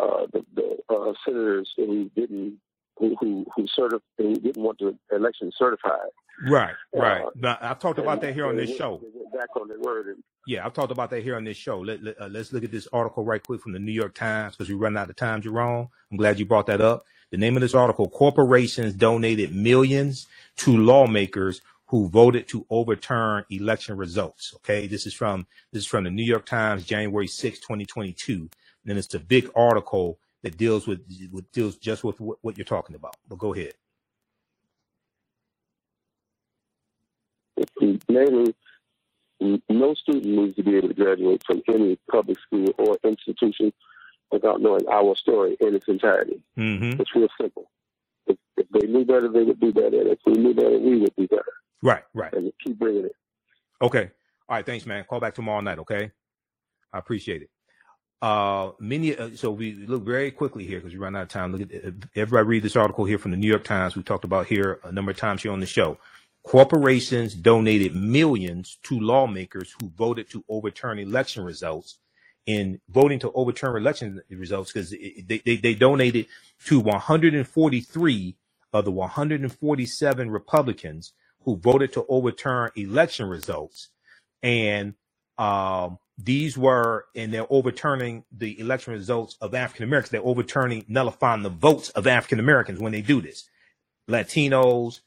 uh, 0.00 0.26
the, 0.32 0.44
the 0.54 0.76
uh, 0.88 1.12
senators 1.24 1.72
who 1.76 2.10
didn't 2.16 2.58
who 2.98 3.16
who 3.20 3.46
who, 3.54 3.66
certif- 3.78 4.00
who 4.18 4.34
didn't 4.34 4.62
want 4.62 4.78
the 4.78 4.96
election 5.14 5.52
certified. 5.56 6.10
Right, 6.48 6.74
right. 6.94 7.22
Uh, 7.22 7.30
Now, 7.34 7.58
I've 7.60 7.78
talked 7.78 7.98
about 7.98 8.22
that 8.22 8.32
here 8.34 8.46
on 8.46 8.56
this 8.56 8.74
show. 8.74 8.98
They 9.02 9.08
went 9.14 9.32
back 9.32 9.54
on 9.60 9.68
their 9.68 9.78
word. 9.80 10.06
And, 10.08 10.22
Yeah, 10.46 10.66
I've 10.66 10.72
talked 10.74 10.90
about 10.90 11.10
that 11.10 11.22
here 11.22 11.36
on 11.36 11.44
this 11.44 11.56
show. 11.56 11.78
Let, 11.80 12.02
let, 12.02 12.20
uh, 12.20 12.26
let's 12.28 12.52
look 12.52 12.64
at 12.64 12.72
this 12.72 12.88
article 12.92 13.24
right 13.24 13.42
quick 13.42 13.60
from 13.60 13.72
the 13.72 13.78
New 13.78 13.92
York 13.92 14.14
Times 14.14 14.56
because 14.56 14.68
we 14.68 14.74
run 14.74 14.96
out 14.96 15.08
of 15.10 15.16
time, 15.16 15.40
Jerome. 15.42 15.88
I'm 16.10 16.16
glad 16.16 16.38
you 16.38 16.46
brought 16.46 16.66
that 16.66 16.80
up. 16.80 17.06
The 17.30 17.36
name 17.36 17.56
of 17.56 17.60
this 17.62 17.74
article, 17.74 18.08
Corporations 18.10 18.94
Donated 18.94 19.54
Millions 19.54 20.26
to 20.58 20.76
Lawmakers 20.76 21.62
Who 21.88 22.08
Voted 22.08 22.48
to 22.48 22.66
Overturn 22.70 23.44
Election 23.50 23.96
Results. 23.96 24.52
Okay, 24.56 24.88
this 24.88 25.06
is 25.06 25.14
from 25.14 25.46
this 25.72 25.84
is 25.84 25.88
from 25.88 26.04
the 26.04 26.10
New 26.10 26.24
York 26.24 26.46
Times, 26.46 26.84
January 26.84 27.28
6, 27.28 27.60
2022. 27.60 28.50
And 28.86 28.98
it's 28.98 29.14
a 29.14 29.20
big 29.20 29.48
article 29.54 30.18
that 30.42 30.56
deals 30.58 30.88
with, 30.88 31.00
with 31.30 31.50
deals 31.52 31.76
just 31.76 32.02
with 32.02 32.20
what, 32.20 32.38
what 32.42 32.58
you're 32.58 32.64
talking 32.64 32.96
about. 32.96 33.16
But 33.28 33.38
go 33.38 33.54
ahead. 33.54 33.74
namely, 38.08 38.54
no 39.40 39.94
student 39.94 40.26
needs 40.26 40.56
to 40.56 40.62
be 40.62 40.76
able 40.76 40.88
to 40.88 40.94
graduate 40.94 41.42
from 41.46 41.62
any 41.68 41.98
public 42.10 42.38
school 42.40 42.66
or 42.78 42.96
institution 43.04 43.72
without 44.30 44.60
knowing 44.60 44.86
our 44.88 45.16
story 45.16 45.56
in 45.60 45.74
its 45.74 45.88
entirety. 45.88 46.40
Mm-hmm. 46.58 47.00
It's 47.00 47.14
real 47.14 47.28
simple. 47.40 47.70
If, 48.26 48.36
if 48.56 48.66
they 48.70 48.86
knew 48.86 49.04
better, 49.04 49.28
they 49.28 49.42
would 49.42 49.60
do 49.60 49.72
better. 49.72 50.06
If 50.08 50.18
we 50.26 50.34
knew 50.34 50.54
better, 50.54 50.78
we 50.78 50.98
would 50.98 51.14
do 51.16 51.26
better. 51.26 51.52
Right, 51.82 52.04
right. 52.14 52.32
And 52.32 52.52
keep 52.64 52.78
bringing 52.78 53.06
it. 53.06 53.16
Okay. 53.82 54.10
All 54.48 54.56
right. 54.56 54.66
Thanks, 54.66 54.86
man. 54.86 55.04
Call 55.08 55.20
back 55.20 55.34
tomorrow 55.34 55.60
night. 55.60 55.78
Okay. 55.78 56.10
I 56.92 56.98
appreciate 56.98 57.42
it. 57.42 57.50
Uh, 58.22 58.72
many, 58.78 59.16
uh, 59.16 59.30
so 59.34 59.50
we 59.50 59.72
look 59.86 60.04
very 60.04 60.30
quickly 60.30 60.66
here 60.66 60.78
because 60.78 60.92
we 60.92 60.98
run 60.98 61.16
out 61.16 61.22
of 61.22 61.28
time. 61.28 61.52
Look 61.52 61.62
at, 61.62 61.84
uh, 61.84 61.90
everybody 62.14 62.46
read 62.46 62.62
this 62.62 62.76
article 62.76 63.06
here 63.06 63.16
from 63.18 63.30
the 63.30 63.38
New 63.38 63.48
York 63.48 63.64
Times. 63.64 63.96
We 63.96 64.02
talked 64.02 64.24
about 64.24 64.46
here 64.46 64.78
a 64.84 64.92
number 64.92 65.10
of 65.10 65.16
times 65.16 65.42
here 65.42 65.52
on 65.52 65.60
the 65.60 65.66
show. 65.66 65.96
Corporations 66.42 67.34
donated 67.34 67.94
millions 67.94 68.78
to 68.84 68.98
lawmakers 68.98 69.74
who 69.80 69.90
voted 69.90 70.30
to 70.30 70.44
overturn 70.48 70.98
election 70.98 71.44
results. 71.44 71.98
In 72.46 72.80
voting 72.88 73.20
to 73.20 73.30
overturn 73.32 73.76
election 73.76 74.20
results, 74.30 74.72
because 74.72 74.90
they, 74.90 75.42
they, 75.44 75.56
they 75.56 75.74
donated 75.74 76.26
to 76.64 76.80
143 76.80 78.36
of 78.72 78.84
the 78.84 78.90
147 78.90 80.30
Republicans 80.30 81.12
who 81.44 81.56
voted 81.56 81.92
to 81.92 82.04
overturn 82.08 82.70
election 82.76 83.28
results. 83.28 83.90
And 84.42 84.94
um, 85.38 85.98
these 86.18 86.56
were, 86.56 87.06
and 87.14 87.32
they're 87.32 87.46
overturning 87.50 88.24
the 88.32 88.58
election 88.58 88.92
results 88.92 89.36
of 89.40 89.54
African 89.54 89.84
Americans. 89.84 90.10
They're 90.10 90.20
overturning, 90.22 90.84
nullifying 90.88 91.42
the 91.42 91.50
votes 91.50 91.90
of 91.90 92.06
African 92.06 92.40
Americans 92.40 92.80
when 92.80 92.92
they 92.92 93.02
do 93.02 93.20
this. 93.20 93.48
Latinos, 94.08 95.00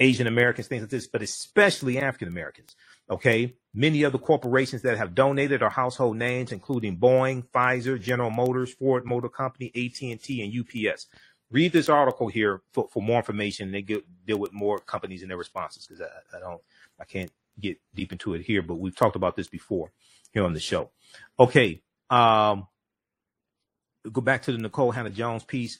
Asian 0.00 0.26
Americans, 0.26 0.68
things 0.68 0.82
like 0.82 0.90
this, 0.90 1.06
but 1.06 1.22
especially 1.22 1.98
African 1.98 2.28
Americans. 2.28 2.76
Okay. 3.10 3.54
Many 3.74 4.04
other 4.04 4.18
corporations 4.18 4.82
that 4.82 4.98
have 4.98 5.14
donated 5.14 5.62
are 5.62 5.70
household 5.70 6.16
names, 6.16 6.52
including 6.52 6.96
Boeing, 6.96 7.44
Pfizer, 7.48 8.00
General 8.00 8.30
Motors, 8.30 8.72
Ford 8.74 9.04
Motor 9.04 9.28
Company, 9.28 9.72
AT&T, 9.74 10.42
and 10.42 10.88
UPS. 10.90 11.06
Read 11.50 11.72
this 11.72 11.88
article 11.88 12.28
here 12.28 12.60
for, 12.72 12.88
for 12.92 13.02
more 13.02 13.18
information. 13.18 13.72
They 13.72 13.82
get, 13.82 14.04
deal 14.26 14.38
with 14.38 14.52
more 14.52 14.78
companies 14.78 15.22
and 15.22 15.30
their 15.30 15.38
responses 15.38 15.86
because 15.86 16.02
I, 16.02 16.36
I 16.36 16.40
don't, 16.40 16.60
I 17.00 17.04
can't 17.04 17.30
get 17.60 17.78
deep 17.94 18.12
into 18.12 18.34
it 18.34 18.42
here, 18.42 18.62
but 18.62 18.76
we've 18.76 18.96
talked 18.96 19.16
about 19.16 19.36
this 19.36 19.48
before 19.48 19.90
here 20.32 20.44
on 20.44 20.52
the 20.52 20.60
show. 20.60 20.90
Okay. 21.38 21.82
Um, 22.10 22.66
go 24.10 24.20
back 24.20 24.42
to 24.42 24.52
the 24.52 24.68
Nikole 24.68 24.94
Hannah 24.94 25.10
Jones 25.10 25.44
piece. 25.44 25.78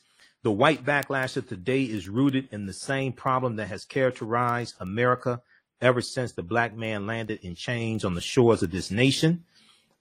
The 0.48 0.52
white 0.52 0.82
backlash 0.82 1.36
of 1.36 1.46
today 1.46 1.82
is 1.82 2.08
rooted 2.08 2.48
in 2.52 2.64
the 2.64 2.72
same 2.72 3.12
problem 3.12 3.56
that 3.56 3.68
has 3.68 3.84
characterized 3.84 4.76
America 4.80 5.42
ever 5.82 6.00
since 6.00 6.32
the 6.32 6.42
black 6.42 6.74
man 6.74 7.06
landed 7.06 7.40
in 7.42 7.54
chains 7.54 8.02
on 8.02 8.14
the 8.14 8.22
shores 8.22 8.62
of 8.62 8.70
this 8.70 8.90
nation. 8.90 9.44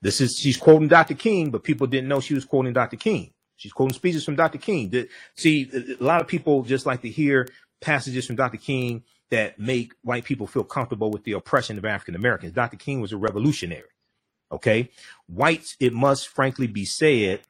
This 0.00 0.22
is, 0.22 0.38
she's 0.38 0.56
quoting 0.56 0.88
Dr. 0.88 1.12
King, 1.12 1.50
but 1.50 1.64
people 1.64 1.86
didn't 1.86 2.08
know 2.08 2.20
she 2.20 2.32
was 2.32 2.46
quoting 2.46 2.72
Dr. 2.72 2.96
King. 2.96 3.34
She's 3.56 3.74
quoting 3.74 3.92
speeches 3.92 4.24
from 4.24 4.36
Dr. 4.36 4.56
King. 4.56 5.06
See, 5.36 5.68
a 6.00 6.02
lot 6.02 6.22
of 6.22 6.26
people 6.26 6.62
just 6.62 6.86
like 6.86 7.02
to 7.02 7.10
hear 7.10 7.46
passages 7.82 8.24
from 8.24 8.36
Dr. 8.36 8.56
King 8.56 9.04
that 9.28 9.58
make 9.58 9.92
white 10.00 10.24
people 10.24 10.46
feel 10.46 10.64
comfortable 10.64 11.10
with 11.10 11.24
the 11.24 11.32
oppression 11.32 11.76
of 11.76 11.84
African 11.84 12.14
Americans. 12.14 12.54
Dr. 12.54 12.78
King 12.78 13.02
was 13.02 13.12
a 13.12 13.18
revolutionary. 13.18 13.90
Okay. 14.50 14.88
Whites, 15.26 15.76
it 15.78 15.92
must 15.92 16.26
frankly 16.28 16.68
be 16.68 16.86
said, 16.86 17.40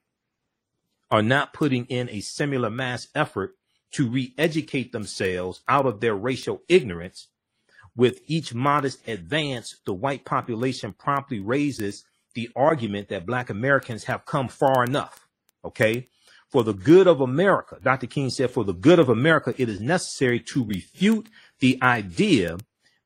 are 1.11 1.23
not 1.23 1.53
putting 1.53 1.85
in 1.87 2.09
a 2.11 2.21
similar 2.21 2.71
mass 2.71 3.09
effort 3.15 3.55
to 3.93 4.09
re-educate 4.09 4.93
themselves 4.93 5.63
out 5.69 5.87
of 5.87 6.01
their 6.01 6.15
racial 6.15 6.63
ignorance. 6.69 7.29
With 7.97 8.21
each 8.27 8.55
modest 8.55 9.07
advance, 9.09 9.77
the 9.85 9.95
white 9.95 10.25
population 10.25 10.93
promptly 10.93 11.41
raises 11.41 12.05
the 12.35 12.51
argument 12.55 13.09
that 13.09 13.27
black 13.27 13.51
Americans 13.51 14.05
have 14.05 14.25
come 14.25 14.49
far 14.49 14.85
enough. 14.85 15.27
Okay. 15.65 16.09
For 16.49 16.63
the 16.65 16.73
good 16.73 17.07
of 17.07 17.21
America, 17.21 17.79
Dr. 17.83 18.07
King 18.07 18.31
said, 18.31 18.51
for 18.51 18.65
the 18.65 18.73
good 18.73 18.99
of 18.99 19.09
America, 19.09 19.55
it 19.59 19.69
is 19.69 19.81
necessary 19.81 20.41
to 20.41 20.65
refute 20.65 21.29
the 21.61 21.79
idea 21.83 22.57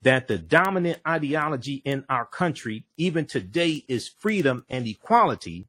that 0.02 0.28
the 0.28 0.38
dominant 0.38 1.00
ideology 1.06 1.82
in 1.84 2.04
our 2.08 2.24
country, 2.26 2.84
even 2.96 3.24
today, 3.24 3.84
is 3.88 4.08
freedom 4.08 4.64
and 4.68 4.86
equality, 4.86 5.66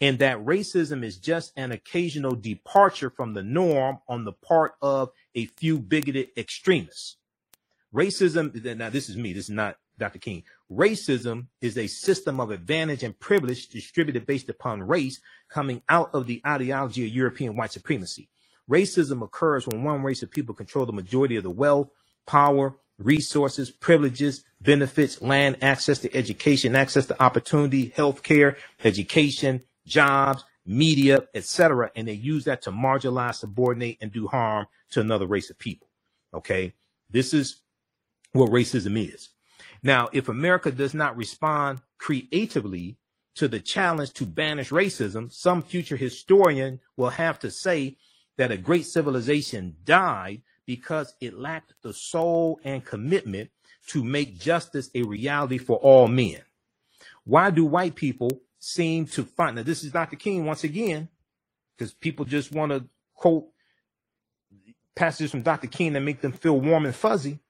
and 0.00 0.18
that 0.18 0.44
racism 0.44 1.04
is 1.04 1.16
just 1.16 1.52
an 1.56 1.72
occasional 1.72 2.34
departure 2.34 3.10
from 3.10 3.34
the 3.34 3.42
norm 3.42 3.98
on 4.08 4.24
the 4.24 4.32
part 4.32 4.74
of 4.82 5.10
a 5.34 5.46
few 5.46 5.78
bigoted 5.78 6.28
extremists. 6.36 7.16
Racism, 7.94 8.76
now 8.76 8.90
this 8.90 9.08
is 9.08 9.16
me, 9.16 9.32
this 9.32 9.44
is 9.44 9.50
not 9.50 9.76
Dr. 9.98 10.18
King. 10.18 10.42
Racism 10.70 11.46
is 11.62 11.78
a 11.78 11.86
system 11.86 12.40
of 12.40 12.50
advantage 12.50 13.02
and 13.02 13.18
privilege 13.18 13.68
distributed 13.68 14.26
based 14.26 14.48
upon 14.50 14.82
race 14.82 15.20
coming 15.48 15.82
out 15.88 16.10
of 16.12 16.26
the 16.26 16.42
ideology 16.46 17.06
of 17.06 17.14
European 17.14 17.56
white 17.56 17.72
supremacy. 17.72 18.28
Racism 18.68 19.22
occurs 19.22 19.66
when 19.66 19.84
one 19.84 20.02
race 20.02 20.22
of 20.22 20.30
people 20.30 20.54
control 20.54 20.84
the 20.84 20.92
majority 20.92 21.36
of 21.36 21.44
the 21.44 21.50
wealth, 21.50 21.88
power, 22.26 22.76
resources, 22.98 23.70
privileges, 23.70 24.44
benefits, 24.60 25.22
land, 25.22 25.56
access 25.62 25.98
to 26.00 26.14
education, 26.14 26.74
access 26.74 27.06
to 27.06 27.22
opportunity, 27.22 27.92
health 27.96 28.22
care, 28.22 28.56
education, 28.84 29.62
jobs, 29.86 30.44
media, 30.66 31.26
etc. 31.34 31.90
And 31.96 32.08
they 32.08 32.12
use 32.12 32.44
that 32.44 32.62
to 32.62 32.72
marginalize, 32.72 33.36
subordinate, 33.36 33.98
and 34.00 34.12
do 34.12 34.26
harm 34.26 34.66
to 34.90 35.00
another 35.00 35.26
race 35.26 35.50
of 35.50 35.58
people. 35.58 35.88
Okay. 36.34 36.74
This 37.10 37.32
is 37.32 37.62
what 38.32 38.50
racism 38.50 39.12
is. 39.12 39.30
Now, 39.82 40.08
if 40.12 40.28
America 40.28 40.70
does 40.70 40.94
not 40.94 41.16
respond 41.16 41.80
creatively 41.98 42.96
to 43.36 43.48
the 43.48 43.60
challenge 43.60 44.12
to 44.14 44.26
banish 44.26 44.70
racism, 44.70 45.32
some 45.32 45.62
future 45.62 45.96
historian 45.96 46.80
will 46.96 47.10
have 47.10 47.38
to 47.40 47.50
say 47.50 47.96
that 48.36 48.50
a 48.50 48.56
great 48.56 48.86
civilization 48.86 49.76
died 49.84 50.42
because 50.66 51.14
it 51.20 51.38
lacked 51.38 51.74
the 51.82 51.92
soul 51.92 52.58
and 52.64 52.84
commitment 52.84 53.50
to 53.88 54.02
make 54.02 54.38
justice 54.38 54.90
a 54.94 55.02
reality 55.02 55.58
for 55.58 55.76
all 55.76 56.08
men. 56.08 56.40
Why 57.24 57.50
do 57.50 57.64
white 57.64 57.94
people 57.94 58.42
seem 58.58 59.06
to 59.06 59.24
find 59.24 59.56
now 59.56 59.62
this 59.62 59.84
is 59.84 59.92
Dr. 59.92 60.16
King 60.16 60.44
once 60.44 60.64
again, 60.64 61.08
because 61.76 61.92
people 61.92 62.24
just 62.24 62.52
want 62.52 62.72
to 62.72 62.84
quote 63.14 63.46
passages 64.94 65.30
from 65.30 65.42
Dr. 65.42 65.68
King 65.68 65.92
that 65.92 66.00
make 66.00 66.20
them 66.20 66.32
feel 66.32 66.60
warm 66.60 66.86
and 66.86 66.94
fuzzy. 66.94 67.40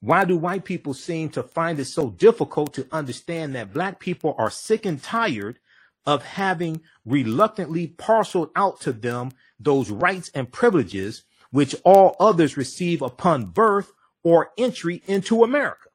Why 0.00 0.24
do 0.24 0.36
white 0.36 0.64
people 0.64 0.94
seem 0.94 1.28
to 1.30 1.44
find 1.44 1.78
it 1.78 1.84
so 1.84 2.10
difficult 2.10 2.74
to 2.74 2.88
understand 2.90 3.54
that 3.54 3.72
black 3.72 4.00
people 4.00 4.34
are 4.36 4.50
sick 4.50 4.84
and 4.84 5.00
tired 5.00 5.58
of 6.04 6.24
having 6.24 6.80
reluctantly 7.04 7.86
parceled 7.86 8.50
out 8.56 8.80
to 8.80 8.92
them 8.92 9.30
those 9.60 9.90
rights 9.90 10.30
and 10.34 10.50
privileges 10.50 11.22
which 11.52 11.76
all 11.84 12.16
others 12.18 12.56
receive 12.56 13.02
upon 13.02 13.44
birth 13.44 13.92
or 14.24 14.50
entry 14.58 15.02
into 15.06 15.44
America? 15.44 15.88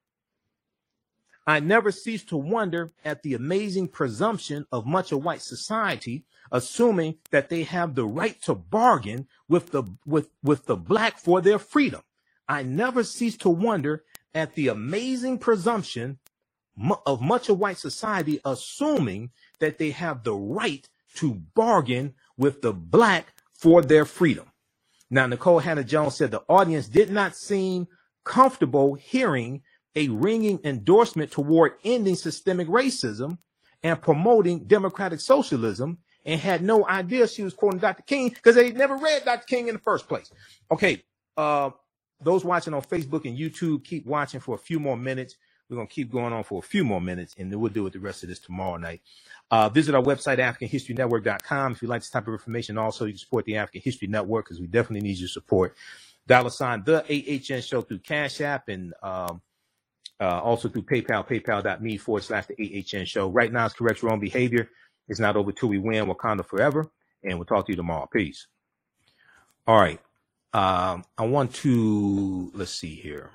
I 1.47 1.61
never 1.61 1.93
cease 1.93 2.25
to 2.25 2.35
wonder 2.35 2.91
at 3.05 3.23
the 3.23 3.33
amazing 3.33 3.87
presumption 3.87 4.65
of 4.69 4.85
much 4.85 5.13
of 5.13 5.23
white 5.23 5.41
society, 5.41 6.25
assuming 6.51 7.19
that 7.31 7.47
they 7.47 7.63
have 7.63 7.95
the 7.95 8.05
right 8.05 8.39
to 8.41 8.53
bargain 8.53 9.27
with 9.47 9.71
the 9.71 9.83
with 10.05 10.29
with 10.43 10.65
the 10.65 10.75
black 10.75 11.17
for 11.17 11.39
their 11.39 11.57
freedom. 11.57 12.01
I 12.49 12.63
never 12.63 13.01
cease 13.03 13.37
to 13.37 13.49
wonder 13.49 14.03
at 14.35 14.55
the 14.55 14.67
amazing 14.67 15.37
presumption 15.39 16.19
of 17.05 17.21
much 17.21 17.47
of 17.47 17.59
white 17.59 17.77
society, 17.77 18.41
assuming 18.43 19.31
that 19.59 19.77
they 19.77 19.91
have 19.91 20.23
the 20.23 20.35
right 20.35 20.87
to 21.15 21.33
bargain 21.55 22.13
with 22.37 22.61
the 22.61 22.73
black 22.73 23.33
for 23.53 23.81
their 23.81 24.05
freedom. 24.05 24.51
Now, 25.09 25.25
Nikole 25.27 25.61
Hannah 25.61 25.85
Jones 25.85 26.15
said 26.15 26.31
the 26.31 26.43
audience 26.49 26.89
did 26.89 27.09
not 27.09 27.35
seem 27.37 27.87
comfortable 28.25 28.95
hearing 28.95 29.63
a 29.97 30.07
ringing 30.09 30.59
endorsement 30.63 31.31
toward 31.31 31.73
ending 31.83 32.15
systemic 32.15 32.67
racism 32.67 33.39
and 33.81 33.99
promoting 33.99 34.59
democratic 34.65 35.19
socialism 35.19 35.97
and 36.23 36.39
had 36.39 36.61
no 36.61 36.87
idea 36.87 37.27
she 37.27 37.41
was 37.41 37.55
quoting 37.55 37.79
Dr. 37.79 38.03
King 38.03 38.29
because 38.29 38.53
they 38.53 38.71
never 38.71 38.95
read 38.95 39.25
Dr. 39.25 39.45
King 39.47 39.69
in 39.69 39.73
the 39.73 39.81
first 39.81 40.07
place. 40.07 40.31
Okay, 40.69 41.03
uh, 41.35 41.71
those 42.21 42.45
watching 42.45 42.75
on 42.75 42.83
Facebook 42.83 43.25
and 43.25 43.35
YouTube, 43.35 43.83
keep 43.83 44.05
watching 44.05 44.39
for 44.39 44.53
a 44.53 44.59
few 44.59 44.79
more 44.79 44.95
minutes. 44.97 45.35
We're 45.67 45.77
going 45.77 45.87
to 45.87 45.93
keep 45.93 46.11
going 46.11 46.31
on 46.31 46.43
for 46.43 46.59
a 46.59 46.61
few 46.61 46.85
more 46.85 47.01
minutes, 47.01 47.33
and 47.39 47.51
then 47.51 47.59
we'll 47.59 47.71
deal 47.71 47.83
with 47.83 47.93
the 47.93 47.99
rest 47.99 48.21
of 48.21 48.29
this 48.29 48.39
tomorrow 48.39 48.77
night. 48.77 49.01
Uh, 49.49 49.67
visit 49.67 49.95
our 49.95 50.03
website, 50.03 50.37
AfricanHistoryNetwork.com. 50.37 51.71
If 51.71 51.81
you'd 51.81 51.89
like 51.89 52.01
this 52.01 52.09
type 52.09 52.27
of 52.27 52.33
information, 52.33 52.77
also, 52.77 53.05
you 53.05 53.13
can 53.13 53.19
support 53.19 53.45
the 53.45 53.57
African 53.57 53.81
History 53.83 54.07
Network 54.07 54.45
because 54.45 54.61
we 54.61 54.67
definitely 54.67 55.07
need 55.09 55.17
your 55.17 55.27
support. 55.27 55.75
Dollar 56.27 56.51
sign 56.51 56.83
the 56.85 57.03
AHN 57.03 57.61
show 57.61 57.81
through 57.81 57.99
Cash 57.99 58.41
App 58.41 58.67
and 58.69 58.93
um, 59.01 59.41
uh, 60.19 60.41
also 60.41 60.67
through 60.67 60.83
PayPal, 60.83 61.27
paypal.me 61.27 61.97
forward 61.97 62.23
slash 62.23 62.45
the 62.47 62.85
AHN 62.93 63.05
show. 63.05 63.29
Right 63.29 63.51
now, 63.51 63.65
it's 63.65 63.75
correct 63.75 64.01
your 64.01 64.11
own 64.11 64.19
behavior. 64.19 64.69
It's 65.07 65.19
not 65.19 65.35
over 65.35 65.51
till 65.51 65.69
we 65.69 65.77
win 65.77 66.05
Wakanda 66.05 66.45
forever. 66.45 66.89
And 67.23 67.37
we'll 67.37 67.45
talk 67.45 67.65
to 67.65 67.71
you 67.71 67.77
tomorrow. 67.77 68.07
Peace. 68.11 68.47
All 69.65 69.79
right. 69.79 69.99
Um, 70.53 71.03
I 71.17 71.25
want 71.25 71.53
to, 71.55 72.51
let's 72.53 72.71
see 72.71 72.95
here. 72.95 73.31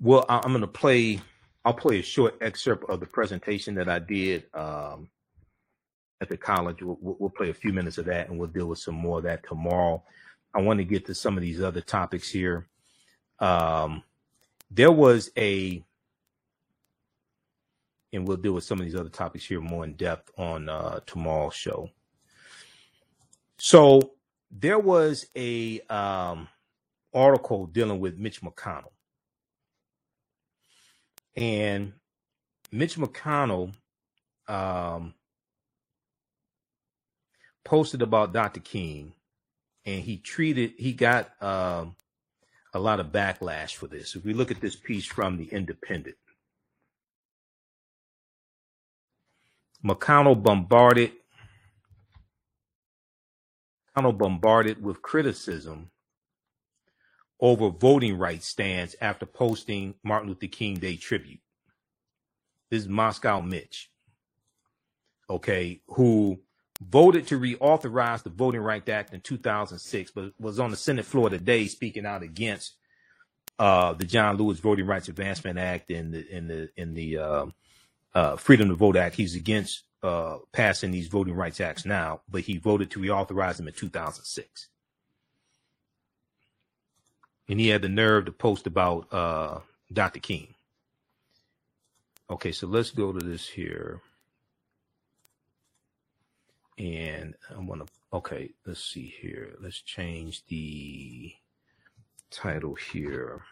Well, 0.00 0.24
I, 0.28 0.36
am 0.44 0.52
going 0.52 0.60
to 0.62 0.66
play, 0.66 1.20
I'll 1.64 1.74
play 1.74 2.00
a 2.00 2.02
short 2.02 2.36
excerpt 2.40 2.88
of 2.88 3.00
the 3.00 3.06
presentation 3.06 3.74
that 3.76 3.88
I 3.88 3.98
did 3.98 4.44
um, 4.54 5.08
at 6.20 6.28
the 6.28 6.36
college. 6.36 6.82
We'll, 6.82 6.98
we'll 7.00 7.30
play 7.30 7.50
a 7.50 7.54
few 7.54 7.72
minutes 7.72 7.98
of 7.98 8.06
that 8.06 8.28
and 8.28 8.38
we'll 8.38 8.48
deal 8.48 8.66
with 8.66 8.78
some 8.78 8.94
more 8.94 9.18
of 9.18 9.24
that 9.24 9.46
tomorrow. 9.46 10.02
I 10.54 10.60
want 10.60 10.78
to 10.78 10.84
get 10.84 11.06
to 11.06 11.14
some 11.14 11.36
of 11.36 11.42
these 11.42 11.62
other 11.62 11.80
topics 11.80 12.28
here. 12.28 12.68
Um, 13.38 14.02
there 14.70 14.92
was 14.92 15.30
a, 15.36 15.82
and 18.12 18.26
we'll 18.26 18.36
deal 18.36 18.52
with 18.52 18.64
some 18.64 18.78
of 18.78 18.86
these 18.86 18.96
other 18.96 19.08
topics 19.08 19.44
here 19.44 19.60
more 19.60 19.84
in 19.84 19.94
depth 19.94 20.30
on 20.38 20.68
uh, 20.68 21.00
tomorrow's 21.06 21.54
show. 21.54 21.90
So 23.58 24.12
there 24.50 24.78
was 24.78 25.26
a 25.36 25.80
um, 25.90 26.48
article 27.12 27.66
dealing 27.66 28.00
with 28.00 28.18
Mitch 28.18 28.40
McConnell, 28.40 28.92
and 31.36 31.92
Mitch 32.72 32.96
McConnell 32.96 33.72
um, 34.48 35.14
posted 37.64 38.02
about 38.02 38.32
Dr. 38.32 38.60
King, 38.60 39.12
and 39.84 40.02
he 40.02 40.16
treated 40.16 40.72
he 40.78 40.92
got 40.92 41.30
um, 41.42 41.96
a 42.72 42.78
lot 42.78 43.00
of 43.00 43.06
backlash 43.08 43.74
for 43.74 43.86
this. 43.86 44.14
If 44.14 44.24
we 44.24 44.34
look 44.34 44.50
at 44.50 44.60
this 44.60 44.76
piece 44.76 45.06
from 45.06 45.36
the 45.36 45.46
Independent, 45.46 46.16
McConnell 49.84 50.40
bombarded 50.42 51.12
McConnell 53.96 54.16
bombarded 54.16 54.82
with 54.82 55.02
criticism 55.02 55.90
over 57.40 57.70
voting 57.70 58.18
rights 58.18 58.46
stands 58.46 58.94
after 59.00 59.26
posting 59.26 59.94
Martin 60.04 60.28
Luther 60.28 60.46
King 60.46 60.74
Day 60.74 60.96
tribute. 60.96 61.40
This 62.70 62.82
is 62.82 62.88
Moscow 62.88 63.40
Mitch, 63.40 63.90
okay, 65.28 65.80
who 65.88 66.40
voted 66.80 67.26
to 67.28 67.38
reauthorize 67.38 68.22
the 68.22 68.30
Voting 68.30 68.60
Rights 68.60 68.88
Act 68.88 69.12
in 69.12 69.20
2006, 69.20 70.10
but 70.12 70.32
was 70.40 70.58
on 70.58 70.70
the 70.70 70.76
Senate 70.76 71.04
floor 71.04 71.28
today 71.28 71.66
speaking 71.66 72.06
out 72.06 72.22
against 72.22 72.74
uh, 73.58 73.92
the 73.92 74.04
John 74.04 74.36
Lewis 74.36 74.58
Voting 74.58 74.86
Rights 74.86 75.08
Advancement 75.08 75.58
Act 75.58 75.90
and 75.90 76.12
the 76.14 76.26
in 76.28 76.48
the 76.48 76.70
in 76.76 76.94
the 76.94 77.18
uh, 77.18 77.46
uh, 78.14 78.36
Freedom 78.36 78.68
to 78.68 78.74
Vote 78.74 78.96
Act. 78.96 79.16
He's 79.16 79.36
against 79.36 79.84
uh, 80.02 80.38
passing 80.52 80.90
these 80.90 81.08
voting 81.08 81.34
rights 81.34 81.60
acts 81.60 81.84
now, 81.84 82.22
but 82.28 82.42
he 82.42 82.56
voted 82.56 82.90
to 82.90 83.00
reauthorize 83.00 83.56
them 83.56 83.68
in 83.68 83.74
2006. 83.74 84.68
And 87.48 87.60
he 87.60 87.68
had 87.68 87.82
the 87.82 87.88
nerve 87.88 88.26
to 88.26 88.32
post 88.32 88.66
about 88.66 89.12
uh, 89.12 89.58
Dr. 89.92 90.20
King. 90.20 90.54
Okay, 92.30 92.52
so 92.52 92.66
let's 92.66 92.90
go 92.90 93.12
to 93.12 93.18
this 93.18 93.48
here. 93.48 94.00
And 96.80 97.34
I 97.54 97.58
want 97.58 97.86
to, 97.86 97.92
okay, 98.10 98.52
let's 98.64 98.82
see 98.82 99.12
here. 99.20 99.54
Let's 99.60 99.82
change 99.82 100.46
the 100.46 101.30
title 102.30 102.74
here. 102.74 103.42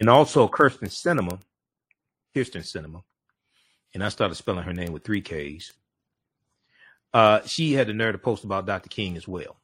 And 0.00 0.10
also 0.10 0.48
Kirsten 0.48 0.88
Sinema, 0.88 1.38
Kirsten 2.34 2.62
Sinema. 2.62 3.04
and 3.94 4.02
I 4.02 4.08
started 4.08 4.34
spelling 4.34 4.64
her 4.64 4.72
name 4.72 4.92
with 4.92 5.04
three 5.04 5.20
K's. 5.20 5.72
Uh, 7.14 7.42
she 7.46 7.74
had 7.74 7.86
the 7.86 7.92
nerve 7.92 8.14
to 8.14 8.18
post 8.18 8.42
about 8.42 8.66
Dr. 8.66 8.88
King 8.88 9.16
as 9.16 9.28
well. 9.28 9.56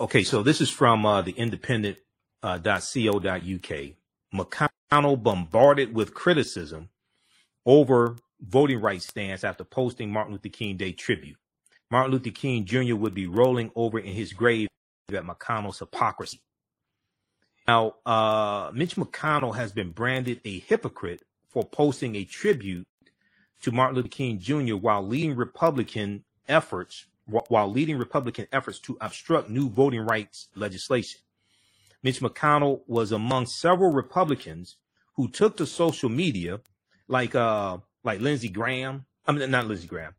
Okay, 0.00 0.24
so 0.24 0.42
this 0.42 0.60
is 0.60 0.68
from 0.68 1.06
uh, 1.06 1.22
the 1.22 1.30
independent 1.30 1.98
uh. 2.42 2.58
McConnell 4.34 5.22
bombarded 5.22 5.94
with 5.94 6.14
criticism 6.14 6.88
over 7.66 8.16
voting 8.40 8.80
rights 8.80 9.06
stance 9.06 9.44
after 9.44 9.64
posting 9.64 10.10
Martin 10.10 10.32
Luther 10.32 10.48
King 10.48 10.76
Day 10.76 10.92
tribute. 10.92 11.36
Martin 11.90 12.12
Luther 12.12 12.30
King 12.30 12.64
Jr. 12.64 12.96
would 12.96 13.14
be 13.14 13.26
rolling 13.26 13.70
over 13.76 13.98
in 13.98 14.12
his 14.14 14.32
grave 14.32 14.68
at 15.12 15.24
McConnell's 15.24 15.78
hypocrisy. 15.78 16.40
Now, 17.68 17.94
uh, 18.06 18.70
Mitch 18.74 18.96
McConnell 18.96 19.56
has 19.56 19.72
been 19.72 19.90
branded 19.90 20.40
a 20.44 20.60
hypocrite 20.60 21.22
for 21.48 21.64
posting 21.64 22.16
a 22.16 22.24
tribute 22.24 22.86
to 23.62 23.70
Martin 23.70 23.96
Luther 23.96 24.08
King 24.08 24.38
Jr. 24.38 24.74
while 24.76 25.06
leading 25.06 25.36
Republican 25.36 26.24
efforts 26.48 27.06
while 27.26 27.70
leading 27.70 27.98
Republican 27.98 28.48
efforts 28.52 28.80
to 28.80 28.98
obstruct 29.00 29.48
new 29.48 29.68
voting 29.68 30.00
rights 30.00 30.48
legislation. 30.56 31.20
Mitch 32.02 32.20
McConnell 32.20 32.80
was 32.86 33.12
among 33.12 33.46
several 33.46 33.92
Republicans 33.92 34.76
who 35.14 35.28
took 35.28 35.56
to 35.56 35.66
social 35.66 36.08
media, 36.08 36.60
like 37.08 37.34
uh, 37.34 37.78
like 38.02 38.20
Lindsey 38.20 38.48
Graham. 38.48 39.06
I 39.26 39.32
mean, 39.32 39.50
not 39.50 39.66
Lindsey 39.66 39.86
Graham, 39.86 40.14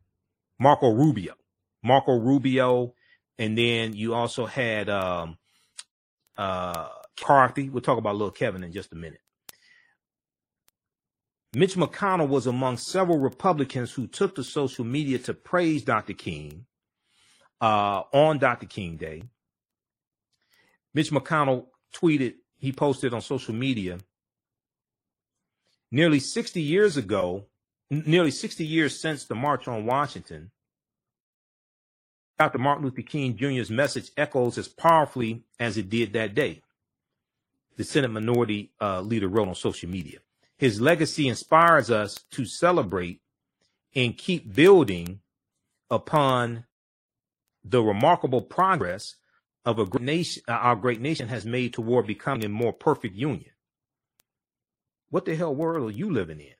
Marco 0.58 0.90
Rubio, 0.90 1.34
Marco 1.82 2.18
Rubio, 2.18 2.94
and 3.38 3.56
then 3.58 3.92
you 3.94 4.14
also 4.14 4.46
had 4.46 4.88
um, 4.88 5.36
uh, 6.38 6.88
Carthy. 7.20 7.68
We'll 7.68 7.82
talk 7.82 7.98
about 7.98 8.16
little 8.16 8.30
Kevin 8.30 8.64
in 8.64 8.72
just 8.72 8.92
a 8.92 8.96
minute. 8.96 9.20
Mitch 11.54 11.76
McConnell 11.76 12.28
was 12.28 12.46
among 12.46 12.78
several 12.78 13.18
Republicans 13.18 13.92
who 13.92 14.06
took 14.08 14.34
to 14.34 14.42
social 14.42 14.84
media 14.84 15.18
to 15.20 15.34
praise 15.34 15.84
Dr. 15.84 16.14
King 16.14 16.66
uh, 17.60 18.02
on 18.12 18.38
Dr. 18.38 18.66
King 18.66 18.96
Day. 18.96 19.22
Mitch 20.94 21.10
McConnell 21.10 21.66
tweeted, 21.94 22.34
he 22.58 22.72
posted 22.72 23.14
on 23.14 23.20
social 23.20 23.54
media, 23.54 23.98
nearly 25.90 26.18
60 26.18 26.60
years 26.60 26.96
ago, 26.96 27.46
nearly 27.90 28.30
60 28.30 28.64
years 28.64 29.00
since 29.00 29.24
the 29.24 29.34
March 29.34 29.68
on 29.68 29.86
Washington, 29.86 30.50
Dr. 32.38 32.58
Martin 32.58 32.84
Luther 32.84 33.02
King 33.02 33.36
Jr.'s 33.36 33.70
message 33.70 34.10
echoes 34.16 34.58
as 34.58 34.66
powerfully 34.66 35.44
as 35.60 35.76
it 35.76 35.88
did 35.88 36.12
that 36.12 36.34
day. 36.34 36.62
The 37.76 37.84
Senate 37.84 38.10
Minority 38.10 38.72
uh, 38.80 39.00
Leader 39.00 39.28
wrote 39.28 39.48
on 39.48 39.54
social 39.54 39.88
media. 39.88 40.18
His 40.58 40.80
legacy 40.80 41.28
inspires 41.28 41.90
us 41.90 42.24
to 42.32 42.44
celebrate 42.44 43.20
and 43.94 44.16
keep 44.16 44.52
building 44.52 45.20
upon 45.90 46.64
the 47.64 47.82
remarkable 47.82 48.42
progress 48.42 49.16
of 49.64 49.78
a 49.78 49.86
great 49.86 50.04
nation, 50.04 50.42
uh, 50.48 50.52
our 50.52 50.76
great 50.76 51.00
nation 51.00 51.28
has 51.28 51.44
made 51.44 51.72
toward 51.72 52.06
becoming 52.06 52.44
a 52.44 52.48
more 52.48 52.72
perfect 52.72 53.14
union. 53.16 53.50
What 55.10 55.24
the 55.24 55.36
hell 55.36 55.54
world 55.54 55.90
are 55.90 55.96
you 55.96 56.10
living 56.10 56.40
in? 56.40 56.54